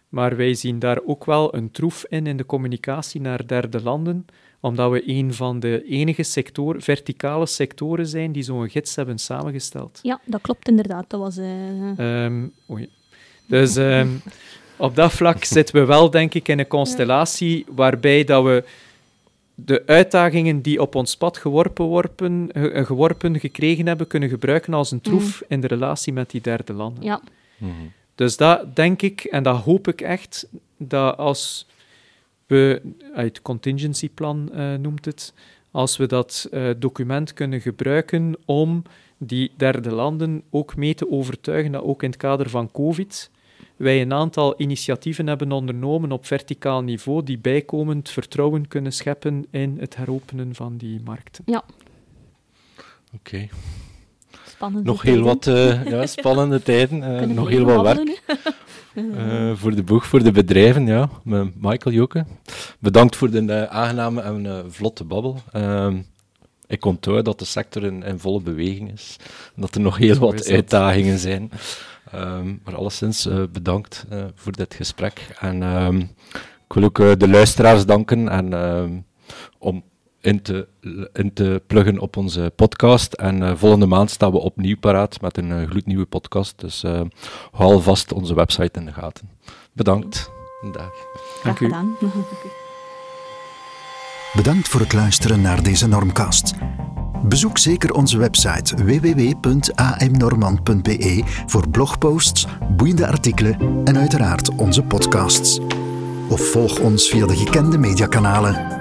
Maar 0.09 0.37
wij 0.37 0.55
zien 0.55 0.79
daar 0.79 1.01
ook 1.05 1.25
wel 1.25 1.55
een 1.55 1.71
troef 1.71 2.05
in 2.09 2.27
in 2.27 2.37
de 2.37 2.47
communicatie 2.47 3.21
naar 3.21 3.47
derde 3.47 3.83
landen, 3.83 4.27
omdat 4.61 4.91
we 4.91 5.03
een 5.09 5.35
van 5.35 5.61
de 5.61 5.85
enige 5.85 6.23
sector, 6.23 6.83
verticale 6.83 7.47
sectoren 7.47 8.07
zijn 8.07 8.33
die 8.33 8.43
zo'n 8.43 8.69
gids 8.71 8.97
hebben 8.97 9.19
samengesteld. 9.19 9.99
Ja, 10.03 10.21
dat 10.25 10.41
klopt 10.41 10.69
inderdaad. 10.69 11.05
Dat 11.11 11.21
was... 11.21 11.37
eh, 11.37 11.99
Ehm, 12.25 12.47
oei. 12.71 12.89
Dus 13.47 13.77
ehm, 13.77 14.09
op 14.77 14.95
dat 14.97 15.13
vlak 15.13 15.45
zitten 15.45 15.75
we 15.75 15.85
wel, 15.85 16.11
denk 16.11 16.35
ik, 16.35 16.49
in 16.49 16.59
een 16.59 16.67
constellatie 16.67 17.65
waarbij 17.75 18.25
dat 18.25 18.45
we 18.45 18.65
de 19.55 19.83
uitdagingen 19.87 20.61
die 20.63 20.81
op 20.81 20.95
ons 20.95 21.17
pad 21.17 21.37
geworpen, 21.39 21.85
worpen, 21.85 22.49
ge- 22.53 22.85
geworpen 22.85 23.41
gekregen 23.41 23.87
hebben, 23.87 24.07
kunnen 24.07 24.29
gebruiken 24.29 24.75
als 24.75 24.91
een 24.91 25.01
troef 25.01 25.43
in 25.49 25.61
de 25.61 25.67
relatie 25.67 26.13
met 26.13 26.31
die 26.31 26.41
derde 26.41 26.73
landen. 26.73 27.05
ja, 27.05 27.21
Mhm. 27.59 27.71
Dus 28.15 28.37
dat 28.37 28.77
denk 28.77 29.03
ik, 29.03 29.25
en 29.25 29.43
dat 29.43 29.57
hoop 29.57 29.89
ik 29.89 30.01
echt, 30.01 30.47
dat 30.77 31.17
als 31.17 31.67
we, 32.49 32.83
het 33.13 33.43
contingencyplan 33.43 34.53
eh, 34.53 34.75
noemt 34.75 35.05
het, 35.05 35.35
als 35.71 35.97
we 35.97 36.07
dat 36.07 36.49
eh, 36.51 36.71
document 36.77 37.33
kunnen 37.33 37.61
gebruiken 37.61 38.37
om 38.45 38.83
die 39.19 39.53
derde 39.57 39.91
landen 39.91 40.43
ook 40.51 40.77
mee 40.77 40.95
te 40.95 41.11
overtuigen 41.11 41.73
dat 41.73 41.83
ook 41.83 42.03
in 42.03 42.11
het 42.11 42.19
kader 42.19 42.51
van 42.51 42.71
COVID 42.71 43.31
wij 43.77 44.01
een 44.01 44.13
aantal 44.13 44.55
initiatieven 44.57 45.27
hebben 45.27 45.53
ondernomen 45.53 46.13
op 46.13 46.27
verticaal 46.27 46.83
niveau 46.83 47.25
die 47.25 47.39
bijkomend 47.39 48.11
vertrouwen 48.11 48.69
kunnen 48.69 48.93
scheppen 48.93 49.47
in 49.51 49.77
het 49.81 49.97
heropenen 49.97 50.55
van 50.55 50.77
die 50.77 51.01
markten. 51.05 51.45
Oké. 53.15 53.49
Nog 54.83 55.03
heel 55.03 55.23
wat 55.23 55.47
eh, 55.47 55.85
ja, 55.91 56.07
spannende 56.07 56.63
tijden. 56.63 57.21
eh, 57.21 57.27
nog 57.27 57.49
heel 57.49 57.65
wat 57.65 57.83
werk. 57.83 58.23
Eh, 59.17 59.53
voor 59.55 59.75
de 59.75 59.83
boeg, 59.83 60.07
voor 60.07 60.23
de 60.23 60.31
bedrijven, 60.33 60.87
ja. 60.87 61.09
Met 61.25 61.61
Michael 61.61 61.95
Joke. 61.95 62.25
Bedankt 62.79 63.17
voor 63.17 63.31
de 63.31 63.69
aangename 63.69 64.21
en 64.21 64.47
eh, 64.47 64.59
vlotte 64.69 65.05
babbel. 65.05 65.41
Ehm, 65.53 65.99
ik 66.67 66.85
onthoud 66.85 67.25
dat 67.25 67.39
de 67.39 67.45
sector 67.45 67.85
in, 67.85 68.03
in 68.03 68.19
volle 68.19 68.41
beweging 68.41 68.93
is. 68.93 69.17
En 69.57 69.63
dat 69.63 69.75
er 69.75 69.81
nog 69.81 69.97
heel 69.97 70.15
Zo 70.15 70.21
wat 70.21 70.49
uitdagingen 70.51 71.19
zijn. 71.19 71.51
Ehm, 72.13 72.55
maar 72.65 72.77
alleszins 72.77 73.27
eh, 73.27 73.43
bedankt 73.53 74.05
eh, 74.11 74.25
voor 74.35 74.53
dit 74.53 74.75
gesprek. 74.75 75.29
En 75.41 75.63
ehm, 75.63 75.99
ik 76.69 76.73
wil 76.75 76.85
ook 76.85 77.19
de 77.19 77.29
luisteraars 77.29 77.87
danken 77.87 78.29
en, 78.29 78.53
ehm, 78.53 78.91
om 79.59 79.83
in 80.29 80.43
te, 80.43 80.68
in 81.12 81.33
te 81.33 81.62
pluggen 81.66 81.99
op 81.99 82.16
onze 82.16 82.53
podcast. 82.57 83.12
En 83.12 83.43
eh, 83.43 83.53
volgende 83.57 83.87
maand 83.87 84.11
staan 84.11 84.33
we 84.33 84.39
opnieuw 84.39 84.76
paraat 84.76 85.20
met 85.20 85.37
een 85.37 85.53
eh, 85.53 85.70
gloednieuwe 85.70 86.07
podcast. 86.07 86.55
Dus 86.57 86.85
eh, 86.85 87.01
hou 87.51 87.72
alvast 87.72 88.12
onze 88.12 88.35
website 88.35 88.79
in 88.79 88.87
de 88.87 88.93
gaten. 88.93 89.29
Bedankt. 89.72 90.31
Dag. 90.72 90.91
Dank 91.43 91.61
u. 91.61 91.72
Bedankt 94.35 94.68
voor 94.68 94.81
het 94.81 94.93
luisteren 94.93 95.41
naar 95.41 95.62
deze 95.62 95.89
Normcast. 95.89 96.55
Bezoek 97.23 97.59
zeker 97.59 97.93
onze 97.93 98.19
website 98.19 98.85
www.amnormand.be 98.85 101.23
voor 101.47 101.69
blogposts, 101.69 102.47
boeiende 102.77 103.07
artikelen 103.07 103.82
en 103.85 103.98
uiteraard 103.98 104.55
onze 104.55 104.82
podcasts. 104.82 105.59
Of 106.28 106.51
volg 106.51 106.81
ons 106.81 107.09
via 107.09 107.27
de 107.27 107.36
gekende 107.36 107.78
mediakanalen. 107.78 108.78